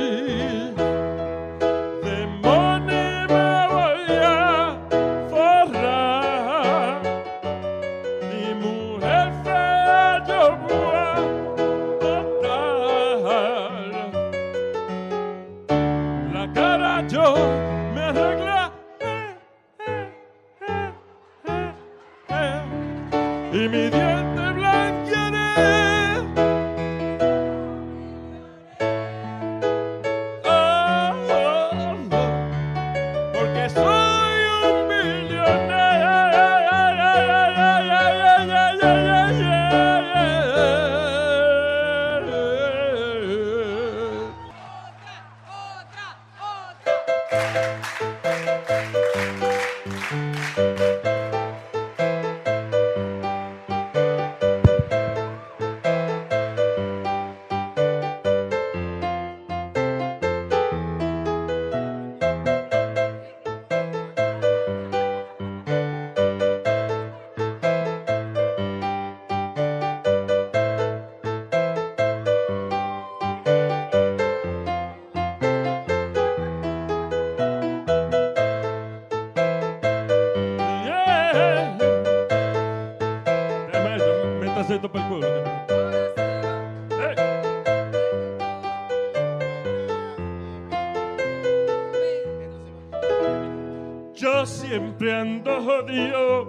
siempre 94.73 95.15
ando 95.15 95.61
jodido, 95.61 96.49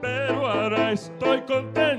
pero 0.00 0.48
ahora 0.48 0.90
estoy 0.90 1.42
contento. 1.42 1.89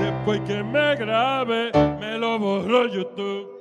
después 0.00 0.40
que 0.46 0.62
me 0.62 0.96
grabe, 0.96 1.70
me 2.00 2.18
lo 2.18 2.38
borró 2.38 2.86
YouTube. 2.86 3.59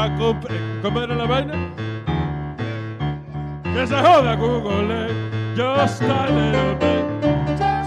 Va 0.00 0.04
a 0.06 0.18
comp- 0.18 0.48
comer 0.82 1.08
la 1.10 1.26
vaina, 1.26 1.54
que 3.74 3.86
se 3.86 3.94
joda 3.96 4.34
Google 4.36 4.88
it, 5.04 5.56
just 5.56 6.02
a 6.02 6.26
little 6.30 6.74
bit. 6.80 7.04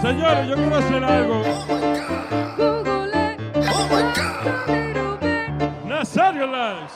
Señores, 0.00 0.48
yo 0.48 0.54
quiero 0.54 0.76
hacer 0.76 1.04
algo. 1.04 1.42
Nazario 5.88 6.46
Lives. 6.46 6.92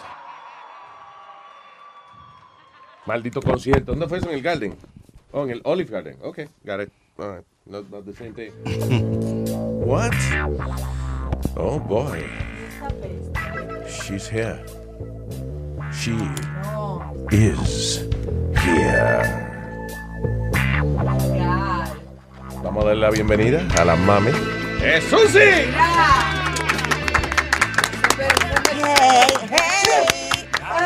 Maldito 3.07 3.41
concierto. 3.41 3.93
¿Dónde 3.93 4.07
fue 4.07 4.19
eso? 4.19 4.29
En 4.29 4.35
el 4.37 4.43
Garden. 4.43 4.77
Oh, 5.33 5.45
en 5.45 5.51
el 5.51 5.61
Olive 5.65 5.91
Garden. 5.91 6.17
Ok, 6.23 6.41
got 6.65 6.81
it. 6.81 6.93
All 7.19 7.37
right. 7.37 7.45
Not, 7.67 7.91
not 7.91 8.05
the 8.05 8.15
same 8.15 8.33
thing. 8.35 8.53
What? 9.85 10.13
Oh 11.57 11.79
boy. 11.81 12.23
She's 13.89 14.29
here. 14.29 14.63
She 15.99 16.15
is 17.33 18.05
here. 18.63 19.25
Vamos 22.63 22.85
a 22.85 22.87
darle 22.87 23.01
la 23.01 23.11
bienvenida 23.11 23.67
a 23.77 23.85
la 23.85 23.97
mami. 23.97 24.31
¡Es 24.81 25.03
Susi! 25.03 25.39
Hey, 25.41 25.67
hey, 29.51 30.07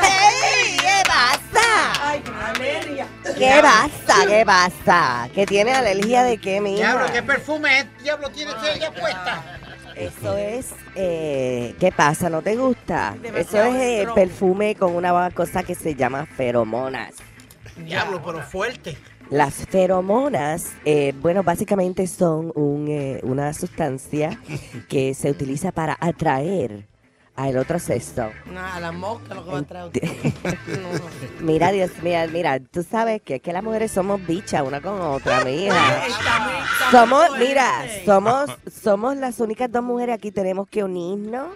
hey, 0.00 0.76
¿qué 0.80 1.02
pasa? 1.06 1.92
Ay, 2.00 2.22
qué 2.24 2.32
alergia. 2.32 3.06
¿Qué 3.36 3.60
pasa? 3.60 4.26
¿Qué 4.26 4.46
pasa? 4.46 5.28
¿Que 5.34 5.44
tiene 5.44 5.74
alergia 5.74 6.22
de 6.22 6.38
qué, 6.38 6.62
mi 6.62 6.76
Diablo, 6.76 7.12
¿qué 7.12 7.22
perfume 7.22 7.80
es? 7.80 7.86
Diablo 8.02 8.30
tiene 8.30 8.52
ella 8.74 8.90
puesta? 8.90 9.61
Eso 9.96 10.36
es, 10.36 10.70
eh, 10.94 11.74
¿qué 11.78 11.92
pasa? 11.92 12.28
¿No 12.30 12.42
te 12.42 12.56
gusta? 12.56 13.16
Eso 13.22 13.62
es 13.62 13.74
eh, 13.74 13.98
strong. 14.00 14.14
perfume 14.14 14.74
con 14.74 14.94
una 14.94 15.30
cosa 15.30 15.62
que 15.62 15.74
se 15.74 15.94
llama 15.94 16.26
feromonas. 16.26 17.14
Diablo, 17.76 18.20
pero 18.24 18.42
fuerte. 18.42 18.96
Las 19.30 19.54
feromonas, 19.66 20.72
eh, 20.84 21.14
bueno, 21.20 21.42
básicamente 21.42 22.06
son 22.06 22.52
un, 22.54 22.88
eh, 22.88 23.20
una 23.22 23.54
sustancia 23.54 24.38
que 24.88 25.14
se 25.14 25.30
utiliza 25.30 25.72
para 25.72 25.96
atraer 26.00 26.86
al 27.34 27.56
otro 27.56 27.78
sexo. 27.78 28.30
No, 28.46 28.60
a 28.60 28.78
la 28.78 28.92
mosca 28.92 29.34
lo 29.34 29.44
que 29.44 29.50
va 29.50 29.58
a 29.58 29.62
traer. 29.62 29.90
Mira, 31.40 31.72
Dios 31.72 31.90
mío, 32.02 32.18
mira, 32.30 32.60
tú 32.60 32.82
sabes 32.82 33.22
que, 33.22 33.40
que 33.40 33.52
las 33.52 33.64
mujeres 33.64 33.90
somos 33.90 34.24
bichas 34.26 34.62
una 34.62 34.80
con 34.80 35.00
otra, 35.00 35.44
mija. 35.44 36.02
Somos, 36.90 37.38
mira, 37.38 37.86
somos, 38.04 38.50
somos 38.70 39.16
las 39.16 39.40
únicas 39.40 39.72
dos 39.72 39.82
mujeres 39.82 40.14
aquí, 40.14 40.30
tenemos 40.30 40.68
que 40.68 40.84
unirnos 40.84 41.48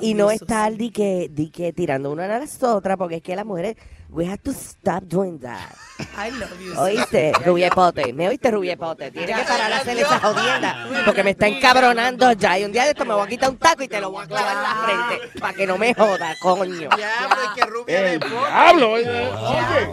y 0.00 0.14
no 0.14 0.30
estar 0.30 0.72
di 0.76 0.90
que, 0.90 1.28
di 1.32 1.50
que 1.50 1.72
tirando 1.72 2.12
una 2.12 2.26
a 2.26 2.38
las 2.38 2.62
otras, 2.62 2.96
porque 2.96 3.16
es 3.16 3.22
que 3.22 3.34
las 3.34 3.44
mujeres, 3.44 3.76
we 4.10 4.24
have 4.24 4.42
to 4.42 4.52
stop 4.52 5.04
doing 5.08 5.38
that. 5.40 5.76
I 6.16 6.30
love 6.30 6.60
you. 6.60 6.74
¿Oíste, 6.78 7.32
Rubiepote? 7.44 8.12
¿Me 8.12 8.28
oíste, 8.28 8.50
Rubiepote? 8.50 9.10
Tienes 9.10 9.36
que 9.36 9.42
parar 9.44 9.68
de 9.68 9.74
hacer 9.74 9.98
esa 9.98 10.18
jodienda 10.20 10.86
porque 11.04 11.22
me 11.24 11.30
está 11.30 11.46
encabronando 11.48 12.32
ya. 12.32 12.58
Y 12.58 12.64
un 12.64 12.72
día 12.72 12.84
de 12.84 12.90
esto 12.90 13.04
me 13.04 13.14
voy 13.14 13.24
a 13.26 13.28
quitar 13.28 13.50
un 13.50 13.58
taco 13.58 13.82
y 13.82 13.88
te 13.88 14.00
lo 14.00 14.10
voy 14.10 14.24
a 14.24 14.26
clavar 14.26 14.56
en 14.56 14.62
la 14.62 14.74
frente 15.16 15.38
para 15.40 15.52
que 15.54 15.66
no 15.66 15.76
me 15.78 15.94
joda, 15.94 16.34
coño. 16.40 16.88
Diablo, 16.96 17.36
y 17.44 17.54
que 17.54 17.66
rubia 17.66 18.02
diablo, 18.18 18.92
oye, 18.92 19.28
oye. 19.28 19.92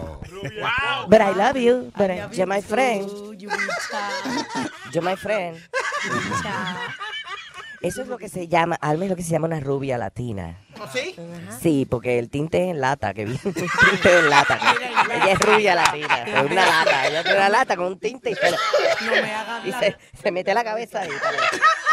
But 1.08 1.20
I 1.20 1.32
love 1.34 1.56
you. 1.56 1.90
But 1.96 2.10
I- 2.10 2.28
you're 2.32 2.46
my 2.46 2.60
friend. 2.60 3.08
You're 4.92 5.02
my 5.02 5.16
friend. 5.16 5.56
Eso 7.86 8.02
es 8.02 8.08
lo 8.08 8.18
que 8.18 8.28
se 8.28 8.48
llama, 8.48 8.76
Alma 8.80 9.04
es 9.04 9.10
lo 9.10 9.16
que 9.16 9.22
se 9.22 9.30
llama 9.30 9.46
una 9.46 9.60
rubia 9.60 9.96
latina. 9.98 10.58
¿Oh, 10.80 10.86
sí? 10.92 11.14
Sí, 11.60 11.86
porque 11.88 12.18
el 12.18 12.28
tinte 12.30 12.62
es 12.64 12.70
en 12.70 12.80
lata, 12.80 13.14
que 13.14 13.24
viene 13.24 13.40
un 13.44 13.52
tinte 13.54 14.18
en 14.18 14.28
lata. 14.30 14.58
que- 14.58 14.86
ella 15.16 15.32
es 15.32 15.38
rubia 15.38 15.74
latina, 15.74 16.22
es 16.26 16.42
una 16.50 16.66
lata. 16.66 17.06
Ella 17.08 17.22
tiene 17.22 17.38
una 17.38 17.48
lata 17.48 17.76
con 17.76 17.86
un 17.86 17.98
tinte 17.98 18.30
y, 18.30 18.34
se, 18.34 18.50
No 18.50 19.12
me 19.22 19.32
hagas 19.32 19.64
y 19.66 19.70
la- 19.70 19.78
se, 19.80 19.96
se 20.20 20.30
mete 20.32 20.52
la 20.52 20.64
cabeza 20.64 21.00
ahí. 21.02 21.10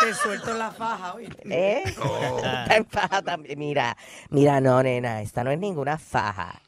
Te 0.01 0.13
suelto 0.15 0.53
la 0.55 0.71
faja, 0.71 1.13
oíste. 1.13 1.41
¿Eh? 1.49 1.83
Está 1.85 2.75
en 2.75 2.85
faja 2.85 3.21
también. 3.21 3.57
Mira, 3.59 3.95
mira, 4.29 4.59
no, 4.59 4.81
nena, 4.83 5.21
esta 5.21 5.43
no 5.43 5.51
es 5.51 5.59
ninguna 5.59 5.97
faja. 5.97 6.59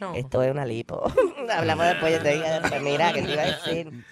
No. 0.00 0.14
Esto 0.14 0.42
es 0.42 0.50
una 0.50 0.64
lipo. 0.64 1.02
Hablamos 1.54 1.86
después, 1.86 2.22
te 2.22 2.30
digo 2.32 2.44
después, 2.44 2.82
mira, 2.82 3.12
que 3.12 3.22
te 3.22 3.32
iba 3.32 3.42
a 3.42 3.46
decir. 3.46 3.92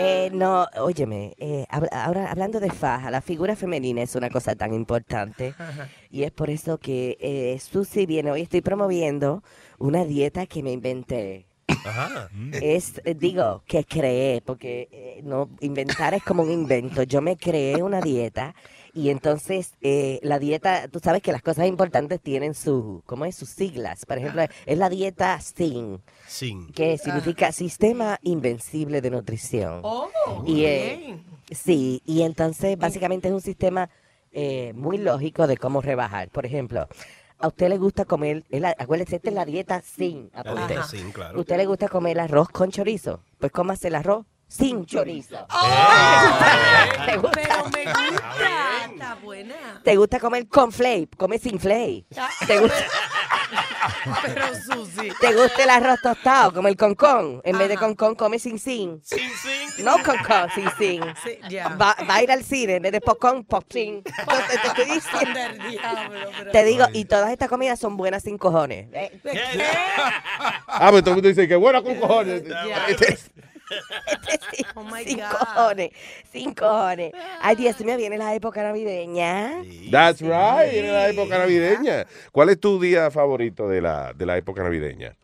Eh, 0.00 0.30
no, 0.32 0.66
óyeme, 0.80 1.34
eh, 1.38 1.66
hab- 1.70 1.88
ahora 1.90 2.30
hablando 2.30 2.60
de 2.60 2.70
faja, 2.70 3.10
la 3.10 3.20
figura 3.20 3.56
femenina 3.56 4.00
es 4.02 4.14
una 4.14 4.30
cosa 4.30 4.54
tan 4.54 4.72
importante 4.72 5.54
y 6.10 6.22
es 6.22 6.30
por 6.30 6.50
eso 6.50 6.78
que 6.78 7.16
eh, 7.20 7.58
Susi 7.58 8.06
viene, 8.06 8.30
hoy 8.30 8.42
estoy 8.42 8.60
promoviendo 8.60 9.42
una 9.78 10.04
dieta 10.04 10.46
que 10.46 10.62
me 10.62 10.70
inventé. 10.70 11.46
Ajá. 11.84 12.28
Es, 12.52 13.00
eh, 13.04 13.14
digo, 13.14 13.62
que 13.66 13.84
creé, 13.84 14.40
porque 14.40 14.88
eh, 14.92 15.20
no 15.24 15.50
inventar 15.60 16.14
es 16.14 16.22
como 16.22 16.44
un 16.44 16.50
invento. 16.52 17.02
Yo 17.02 17.20
me 17.20 17.36
creé 17.36 17.82
una 17.82 18.00
dieta 18.00 18.54
y 18.98 19.10
entonces 19.10 19.74
eh, 19.80 20.18
la 20.24 20.40
dieta, 20.40 20.88
tú 20.88 20.98
sabes 20.98 21.22
que 21.22 21.30
las 21.30 21.40
cosas 21.42 21.66
importantes 21.68 22.20
tienen 22.20 22.54
su, 22.54 23.02
¿cómo 23.06 23.24
es? 23.24 23.36
Sus 23.36 23.48
siglas. 23.48 24.04
Por 24.04 24.18
ejemplo, 24.18 24.42
es 24.66 24.76
la 24.78 24.88
dieta 24.88 25.40
SIN, 25.40 26.00
Sin. 26.26 26.72
que 26.72 26.98
significa 26.98 27.52
Sistema 27.52 28.18
Invencible 28.22 29.00
de 29.00 29.10
Nutrición. 29.10 29.80
Oh, 29.84 30.08
y 30.44 30.64
eh, 30.64 31.22
sí, 31.52 32.02
y 32.04 32.22
entonces 32.22 32.76
básicamente 32.76 33.28
es 33.28 33.34
un 33.34 33.40
sistema 33.40 33.88
eh, 34.32 34.72
muy 34.74 34.98
lógico 34.98 35.46
de 35.46 35.56
cómo 35.56 35.80
rebajar. 35.80 36.28
Por 36.30 36.44
ejemplo, 36.44 36.88
a 37.38 37.46
usted 37.46 37.68
le 37.68 37.78
gusta 37.78 38.04
comer, 38.04 38.44
es 38.50 38.60
la- 38.60 38.74
acuérdese, 38.76 39.16
esta 39.16 39.28
es 39.28 39.34
la 39.36 39.44
dieta 39.44 39.80
sin, 39.80 40.30
La 40.44 40.66
dieta 40.66 40.82
sin, 40.88 41.12
claro. 41.12 41.38
¿Usted 41.38 41.56
le 41.56 41.66
gusta 41.66 41.88
comer 41.88 42.18
arroz 42.18 42.48
con 42.48 42.70
chorizo? 42.72 43.20
Pues 43.38 43.52
cómase 43.52 43.86
el 43.88 43.94
arroz 43.94 44.26
sin 44.48 44.84
chorizo. 44.86 45.36
¿Te 47.06 47.16
gusta? 47.16 47.32
Pero 47.34 47.64
me 47.68 47.84
gusta. 47.84 48.84
Está 48.92 49.14
buena. 49.22 49.54
¿Te 49.84 49.96
gusta 49.96 50.18
comer 50.20 50.48
con 50.48 50.72
flake? 50.72 51.16
Come 51.16 51.38
sin 51.38 51.60
flake. 51.60 52.06
¿Te 52.46 52.58
gusta, 52.58 52.76
Pero 54.22 54.46
Susi. 54.54 55.10
¿Te 55.20 55.32
gusta 55.34 55.62
el 55.62 55.70
arroz 55.70 56.00
tostado? 56.02 56.52
Come 56.54 56.70
el 56.70 56.76
concón. 56.76 57.40
En 57.44 57.56
vez 57.58 57.68
de 57.68 57.76
concón, 57.76 58.14
come 58.14 58.38
sin 58.38 58.58
sin. 58.58 59.00
Sin, 59.04 59.18
sin. 59.30 59.84
No 59.84 59.96
concón, 60.04 60.48
sin 60.54 60.68
sin. 60.78 61.02
Sí, 61.24 61.38
ya. 61.48 61.68
Va, 61.70 61.96
va 62.08 62.16
a 62.16 62.22
ir 62.22 62.30
al 62.30 62.42
cine 62.44 62.76
en 62.76 62.82
vez 62.82 62.92
de 62.92 63.00
popcorn, 63.00 63.44
pop 63.44 63.64
sin. 63.70 64.02
Entonces, 64.04 64.60
te 64.62 64.66
estoy 64.68 64.84
diciendo. 64.86 65.38
Del 65.40 65.58
diablo, 65.70 66.30
pero- 66.38 66.50
Te 66.52 66.64
digo, 66.64 66.86
y 66.92 67.04
todas 67.04 67.30
estas 67.30 67.48
comidas 67.48 67.78
son 67.78 67.96
buenas 67.96 68.22
sin 68.22 68.36
cojones. 68.38 68.88
¿eh? 68.92 69.20
Ah, 70.66 70.88
pero 70.90 71.00
todo 71.02 71.10
el 71.10 71.16
mundo 71.16 71.28
dice 71.28 71.46
que 71.48 71.56
bueno 71.56 71.82
con 71.82 71.96
cojones. 71.96 72.42
Este- 72.88 73.18
Oh 74.74 74.82
my 74.84 75.04
Sin 75.04 75.18
God. 75.18 75.30
cojones, 75.30 75.90
sin 76.30 76.54
cojones. 76.54 77.12
Ay, 77.40 77.56
Dios 77.56 77.80
mío, 77.80 77.96
viene 77.96 78.18
la 78.18 78.34
época 78.34 78.62
navideña. 78.62 79.62
That's 79.90 80.20
right, 80.20 80.72
en 80.74 80.92
la 80.92 81.08
época 81.08 81.38
navideña. 81.38 82.06
¿Cuál 82.32 82.50
es 82.50 82.60
tu 82.60 82.80
día 82.80 83.10
favorito 83.10 83.68
de 83.68 83.80
la, 83.80 84.12
de 84.12 84.26
la 84.26 84.36
época 84.36 84.62
navideña? 84.62 85.16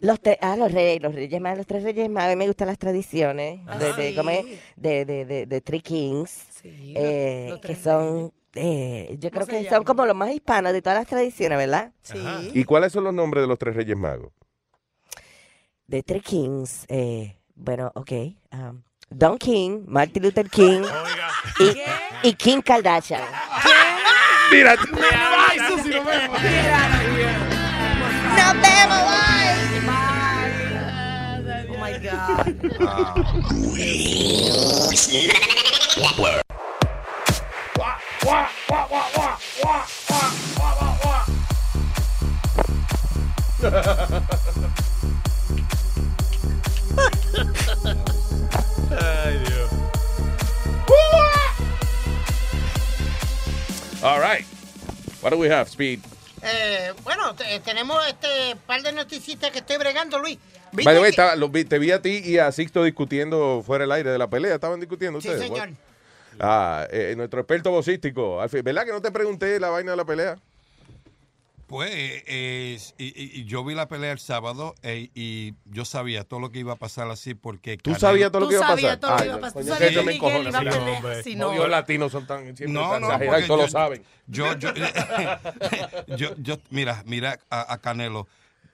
Los 0.00 0.20
tres, 0.20 0.38
ah, 0.40 0.56
los 0.56 0.70
reyes, 0.70 1.02
los 1.02 1.12
reyes 1.12 1.40
más, 1.40 1.56
los 1.56 1.66
tres 1.66 1.82
reyes 1.82 2.08
más. 2.08 2.26
A 2.26 2.28
mí 2.28 2.36
me 2.36 2.46
gustan 2.46 2.68
las 2.68 2.78
tradiciones 2.78 3.66
de, 3.80 3.92
de, 3.94 4.10
sí. 4.10 4.14
¿cómo 4.16 4.30
es? 4.30 4.44
de, 4.76 5.04
de, 5.04 5.24
de, 5.24 5.46
de 5.46 5.60
Three 5.60 5.80
Kings, 5.80 6.30
Sí, 6.62 6.94
eh, 6.96 7.46
los 7.50 7.60
que 7.60 7.74
son 7.74 8.32
eh, 8.54 9.16
yo 9.20 9.30
creo 9.30 9.46
que 9.46 9.68
son 9.68 9.84
como 9.84 10.06
los 10.06 10.16
más 10.16 10.30
hispanos 10.30 10.72
de 10.72 10.82
todas 10.82 10.98
las 10.98 11.06
tradiciones, 11.08 11.58
¿verdad? 11.58 11.92
Sí. 12.02 12.18
¿Y 12.54 12.64
cuáles 12.64 12.92
son 12.92 13.04
los 13.04 13.14
nombres 13.14 13.42
de 13.42 13.48
los 13.48 13.58
tres 13.58 13.74
reyes 13.76 13.96
magos? 13.96 14.32
De 15.88 16.02
tres 16.02 16.22
kings. 16.22 16.84
eh, 16.88 17.34
bueno, 17.54 17.90
ok. 17.94 18.12
um, 18.52 18.82
Don 19.10 19.38
King, 19.38 19.84
Martin 19.86 20.22
Luther 20.22 20.50
King 20.50 20.82
y, 21.60 22.28
y 22.28 22.34
Kim 22.34 22.60
Kardashian. 22.60 23.22
Mira, 24.52 24.76
Nos 24.76 24.92
vemos, 28.60 28.98
Oh 31.70 31.78
my 31.80 31.92
God. 31.98 32.44
All 54.02 54.20
right. 54.20 54.44
What 55.20 55.30
do 55.32 55.38
we 55.38 55.48
have, 55.50 55.68
Speed? 55.68 56.00
Eh, 56.42 56.92
bueno, 57.02 57.34
te- 57.34 57.58
tenemos 57.60 57.98
este 58.06 58.56
par 58.66 58.82
de 58.82 58.92
noticitas 58.92 59.50
que 59.50 59.58
estoy 59.58 59.76
bregando, 59.76 60.18
Luis. 60.20 60.38
¿Viste 60.70 60.84
By 60.84 60.94
the 60.94 61.00
way, 61.00 61.10
estaba- 61.10 61.34
lo 61.34 61.50
te 61.50 61.78
vi 61.78 61.90
a 61.90 62.00
ti 62.00 62.22
y 62.24 62.38
a 62.38 62.52
Sixto 62.52 62.84
discutiendo 62.84 63.62
fuera 63.66 63.82
del 63.84 63.92
aire 63.92 64.10
de 64.10 64.18
la 64.18 64.28
pelea. 64.28 64.54
¿Estaban 64.54 64.78
discutiendo 64.78 65.20
Sí, 65.20 65.28
ustedes? 65.28 65.48
señor. 65.48 65.68
What? 65.70 65.76
Ah, 66.40 66.86
eh, 66.92 67.14
nuestro 67.16 67.40
experto 67.40 67.70
vocístico. 67.72 68.36
¿Verdad 68.62 68.84
que 68.84 68.92
no 68.92 69.02
te 69.02 69.10
pregunté 69.10 69.58
la 69.58 69.70
vaina 69.70 69.92
de 69.92 69.96
la 69.96 70.04
pelea? 70.04 70.36
Pues 71.68 71.90
eh, 72.26 72.78
y- 72.96 73.44
yo 73.44 73.62
vi 73.62 73.74
la 73.74 73.88
pelea 73.88 74.10
el 74.12 74.18
sábado 74.18 74.74
eh, 74.82 75.10
y 75.14 75.52
yo 75.66 75.84
sabía 75.84 76.24
todo 76.24 76.40
lo 76.40 76.50
que 76.50 76.60
iba 76.60 76.72
a 76.72 76.76
pasar 76.76 77.10
así 77.10 77.34
porque... 77.34 77.76
¿Tú 77.76 77.94
sabías 77.94 78.32
todo 78.32 78.40
lo 78.40 78.48
que 78.48 78.54
iba 78.54 78.66
a 78.66 78.74
pasar? 78.74 78.98
todo 78.98 79.10
lo 79.10 79.16
que 79.18 79.22
Ay, 79.22 79.28
iba 79.28 79.36
a 79.36 79.40
pasar. 79.40 79.52
coño, 79.52 79.66
Tú 79.66 79.72
sabías 79.74 79.92
que 79.92 80.02
me 80.02 80.14
encojona, 80.14 80.48
a 80.48 80.52
sí, 80.52 80.58
pelear. 80.68 80.78
hombre. 80.96 81.22
Sí, 81.22 81.36
No, 81.36 81.52
no. 81.52 81.58
los 81.58 81.68
latinos 81.68 82.10
son 82.12 82.26
tan 82.26 82.44
siempre 82.56 82.68
No, 82.68 82.90
tan 82.90 83.00
no, 83.02 83.06
exagerados 83.08 83.34
porque 83.34 83.44
y 83.44 83.48
todos 83.48 83.60
yo- 83.60 83.66
lo 83.66 83.70
saben. 83.70 84.04
Yo, 84.26 84.58
yo, 84.58 84.72
yo, 86.16 86.34
yo- 86.38 86.58
mira, 86.70 87.02
mira 87.06 87.38
a, 87.50 87.72
a 87.74 87.78
Canelo, 87.78 88.26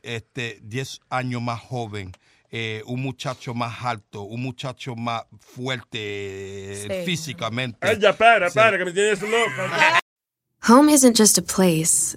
este, 0.03 0.61
10 0.63 1.01
años 1.11 1.43
más 1.43 1.61
joven, 1.61 2.13
eh, 2.53 2.83
un 2.87 3.03
muchacho 3.03 3.55
más 3.55 3.85
alto, 3.85 4.23
un 4.23 4.41
muchacho 4.41 4.95
más 4.95 5.25
fuerte 5.41 5.99
eh, 5.99 6.87
Sí. 6.89 7.05
físicamente. 7.07 7.79
Ay, 7.81 7.99
ya 7.99 8.13
para, 8.17 8.49
Sí. 8.51 8.55
para, 8.55 8.79
que 8.79 8.85
me 8.85 8.93
tienes 8.93 9.21
loco. 9.21 9.51
Home 10.69 10.93
isn't 10.93 11.17
just 11.19 11.37
a 11.39 11.43
place, 11.43 12.17